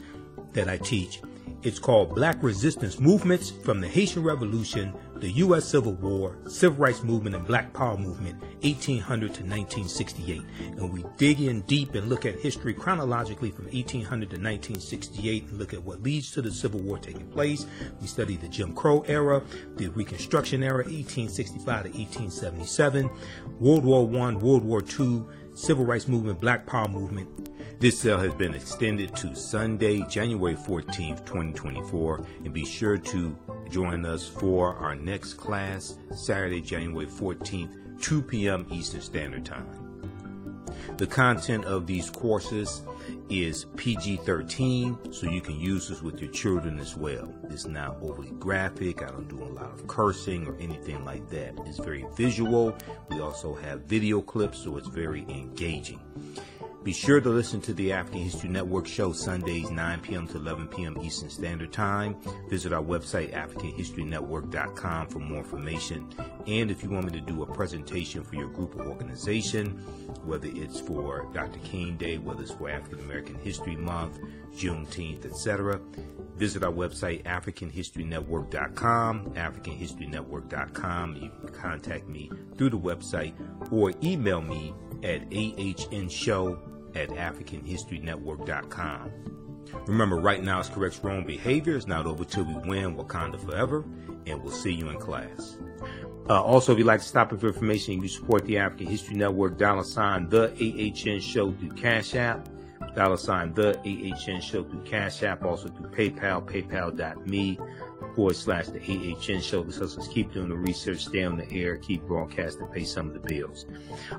that 0.53 0.67
I 0.67 0.77
teach, 0.77 1.21
it's 1.61 1.79
called 1.79 2.15
Black 2.15 2.41
Resistance 2.41 2.99
Movements 2.99 3.51
from 3.51 3.81
the 3.81 3.87
Haitian 3.87 4.23
Revolution 4.23 4.93
the 5.19 5.31
U.S. 5.31 5.65
Civil 5.65 5.93
War, 5.93 6.37
Civil 6.47 6.77
Rights 6.77 7.03
Movement, 7.03 7.35
and 7.35 7.45
Black 7.45 7.73
Power 7.73 7.97
Movement, 7.97 8.41
1800 8.61 9.33
to 9.33 9.43
1968. 9.43 10.41
And 10.77 10.93
we 10.93 11.03
dig 11.17 11.41
in 11.41 11.61
deep 11.61 11.95
and 11.95 12.07
look 12.07 12.25
at 12.25 12.39
history 12.39 12.73
chronologically 12.73 13.51
from 13.51 13.65
1800 13.65 14.29
to 14.29 14.35
1968 14.35 15.43
and 15.43 15.59
look 15.59 15.73
at 15.73 15.83
what 15.83 16.01
leads 16.01 16.31
to 16.31 16.41
the 16.41 16.51
Civil 16.51 16.79
War 16.81 16.97
taking 16.97 17.27
place. 17.27 17.65
We 17.99 18.07
study 18.07 18.37
the 18.37 18.47
Jim 18.47 18.73
Crow 18.73 19.01
era, 19.07 19.43
the 19.75 19.87
Reconstruction 19.89 20.63
era, 20.63 20.83
1865 20.83 21.65
to 21.65 21.89
1877, 21.89 23.09
World 23.59 23.83
War 23.83 24.03
I, 24.21 24.33
World 24.35 24.63
War 24.63 24.81
II, 24.99 25.23
Civil 25.59 25.83
Rights 25.83 26.07
Movement, 26.07 26.39
Black 26.39 26.65
Power 26.65 26.87
Movement, 26.87 27.49
this 27.81 27.99
sale 27.99 28.17
has 28.17 28.33
been 28.33 28.53
extended 28.53 29.13
to 29.17 29.35
Sunday, 29.35 30.01
January 30.09 30.55
14th, 30.55 31.25
2024, 31.25 32.25
and 32.45 32.53
be 32.53 32.63
sure 32.63 32.97
to 32.97 33.37
join 33.69 34.05
us 34.05 34.25
for 34.25 34.75
our 34.75 34.95
next 34.95 35.33
class, 35.33 35.97
Saturday, 36.11 36.61
January 36.61 37.07
14th, 37.07 38.01
2 38.01 38.21
p.m. 38.21 38.67
Eastern 38.71 39.01
Standard 39.01 39.43
Time. 39.45 39.78
The 40.97 41.07
content 41.07 41.65
of 41.65 41.87
these 41.87 42.09
courses 42.09 42.81
is 43.29 43.65
PG 43.75 44.17
13, 44.17 45.11
so 45.11 45.29
you 45.29 45.41
can 45.41 45.59
use 45.59 45.87
this 45.89 46.01
with 46.01 46.19
your 46.21 46.31
children 46.31 46.79
as 46.79 46.95
well. 46.95 47.33
It's 47.49 47.65
not 47.65 47.97
overly 48.01 48.31
graphic. 48.31 49.01
I 49.03 49.07
don't 49.07 49.27
do 49.27 49.43
a 49.43 49.45
lot 49.45 49.71
of 49.73 49.87
cursing 49.87 50.47
or 50.47 50.55
anything 50.59 51.03
like 51.05 51.29
that. 51.29 51.53
It's 51.65 51.79
very 51.79 52.05
visual. 52.15 52.75
We 53.09 53.19
also 53.21 53.53
have 53.55 53.81
video 53.81 54.21
clips, 54.21 54.59
so 54.59 54.77
it's 54.77 54.87
very 54.87 55.25
engaging. 55.29 55.99
Be 56.81 56.93
sure 56.93 57.19
to 57.19 57.29
listen 57.29 57.59
to 57.61 57.73
the 57.73 57.91
African 57.91 58.21
History 58.21 58.47
Network 58.47 58.87
show 58.87 59.11
Sundays 59.11 59.69
9 59.69 59.99
p.m. 59.99 60.25
to 60.27 60.37
11 60.37 60.69
p.m. 60.69 60.97
Eastern 61.01 61.29
Standard 61.29 61.73
Time. 61.73 62.15
Visit 62.49 62.71
our 62.71 62.81
website, 62.81 63.33
AfricanHistoryNetwork.com 63.33 65.07
for 65.07 65.19
more 65.19 65.39
information. 65.39 66.07
And 66.47 66.71
if 66.71 66.81
you 66.81 66.89
want 66.89 67.07
me 67.07 67.19
to 67.19 67.25
do 67.25 67.43
a 67.43 67.45
presentation 67.45 68.23
for 68.23 68.35
your 68.35 68.47
group 68.47 68.79
or 68.79 68.87
organization, 68.87 69.71
whether 70.23 70.47
it's 70.47 70.79
for 70.79 71.27
Dr. 71.33 71.59
King 71.59 71.97
Day, 71.97 72.17
whether 72.17 72.43
it's 72.43 72.51
for 72.51 72.69
African 72.69 72.99
American 72.99 73.35
History 73.35 73.75
Month, 73.75 74.17
Juneteenth, 74.55 75.25
etc., 75.25 75.81
visit 76.35 76.63
our 76.63 76.71
website, 76.71 77.23
AfricanHistoryNetwork.com, 77.23 79.33
AfricanHistoryNetwork.com. 79.33 81.15
You 81.15 81.29
can 81.29 81.49
contact 81.49 82.07
me 82.07 82.31
through 82.57 82.69
the 82.69 82.79
website 82.79 83.33
or 83.71 83.91
email 84.03 84.41
me 84.41 84.73
at 85.03 85.29
ahnshow 85.29 86.57
at 86.95 87.09
africanhistorynetwork.com. 87.09 89.11
Remember, 89.85 90.15
right 90.15 90.43
now 90.43 90.59
is 90.59 90.69
correct 90.69 90.99
wrong 91.03 91.23
behavior. 91.25 91.75
It's 91.75 91.85
not 91.87 92.07
over 92.07 92.25
till 92.25 92.45
we 92.45 92.55
win 92.67 92.95
Wakanda 92.95 93.39
forever, 93.39 93.85
and 94.25 94.41
we'll 94.41 94.51
see 94.51 94.73
you 94.73 94.89
in 94.89 94.97
class. 94.97 95.57
Uh, 96.29 96.41
also, 96.41 96.73
if 96.73 96.77
you'd 96.77 96.87
like 96.87 97.01
to 97.01 97.05
stop 97.05 97.31
in 97.31 97.39
for 97.39 97.47
information, 97.47 98.01
you 98.01 98.07
support 98.07 98.45
the 98.45 98.57
African 98.57 98.87
History 98.87 99.15
Network, 99.15 99.57
dollar 99.57 99.83
sign 99.83 100.29
the 100.29 100.51
AHN 100.51 101.19
show 101.19 101.51
through 101.53 101.71
Cash 101.71 102.15
App, 102.15 102.47
dollar 102.95 103.17
sign 103.17 103.53
the 103.53 103.77
AHN 103.79 104.41
show 104.41 104.63
through 104.63 104.83
Cash 104.83 105.23
App, 105.23 105.43
also 105.43 105.69
through 105.69 105.89
PayPal, 105.89 106.45
paypal.me 106.45 107.59
forward 108.15 108.35
slash 108.35 108.67
the 108.67 108.79
AHN 108.79 109.41
show. 109.41 109.63
This 109.63 109.79
us 109.79 110.07
keep 110.07 110.33
doing 110.33 110.49
the 110.49 110.55
research, 110.55 111.05
stay 111.05 111.23
on 111.23 111.37
the 111.37 111.51
air, 111.51 111.77
keep 111.77 112.03
broadcasting, 112.03 112.67
pay 112.67 112.83
some 112.83 113.07
of 113.07 113.13
the 113.13 113.19
bills. 113.19 113.65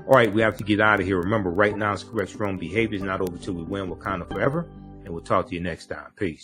All 0.07 0.15
right, 0.15 0.31
we 0.31 0.41
have 0.41 0.57
to 0.57 0.63
get 0.63 0.79
out 0.79 0.99
of 0.99 1.05
here. 1.05 1.17
Remember, 1.17 1.51
right 1.51 1.77
now 1.77 1.93
is 1.93 2.03
correct 2.03 2.31
strong 2.31 2.57
behavior 2.57 2.97
is 2.97 3.03
not 3.03 3.21
over 3.21 3.37
till 3.37 3.53
we 3.53 3.63
win 3.63 3.89
Wakanda 3.89 4.27
forever. 4.31 4.67
And 5.03 5.09
we'll 5.09 5.23
talk 5.23 5.47
to 5.49 5.55
you 5.55 5.61
next 5.61 5.87
time. 5.87 6.11
Peace. 6.15 6.39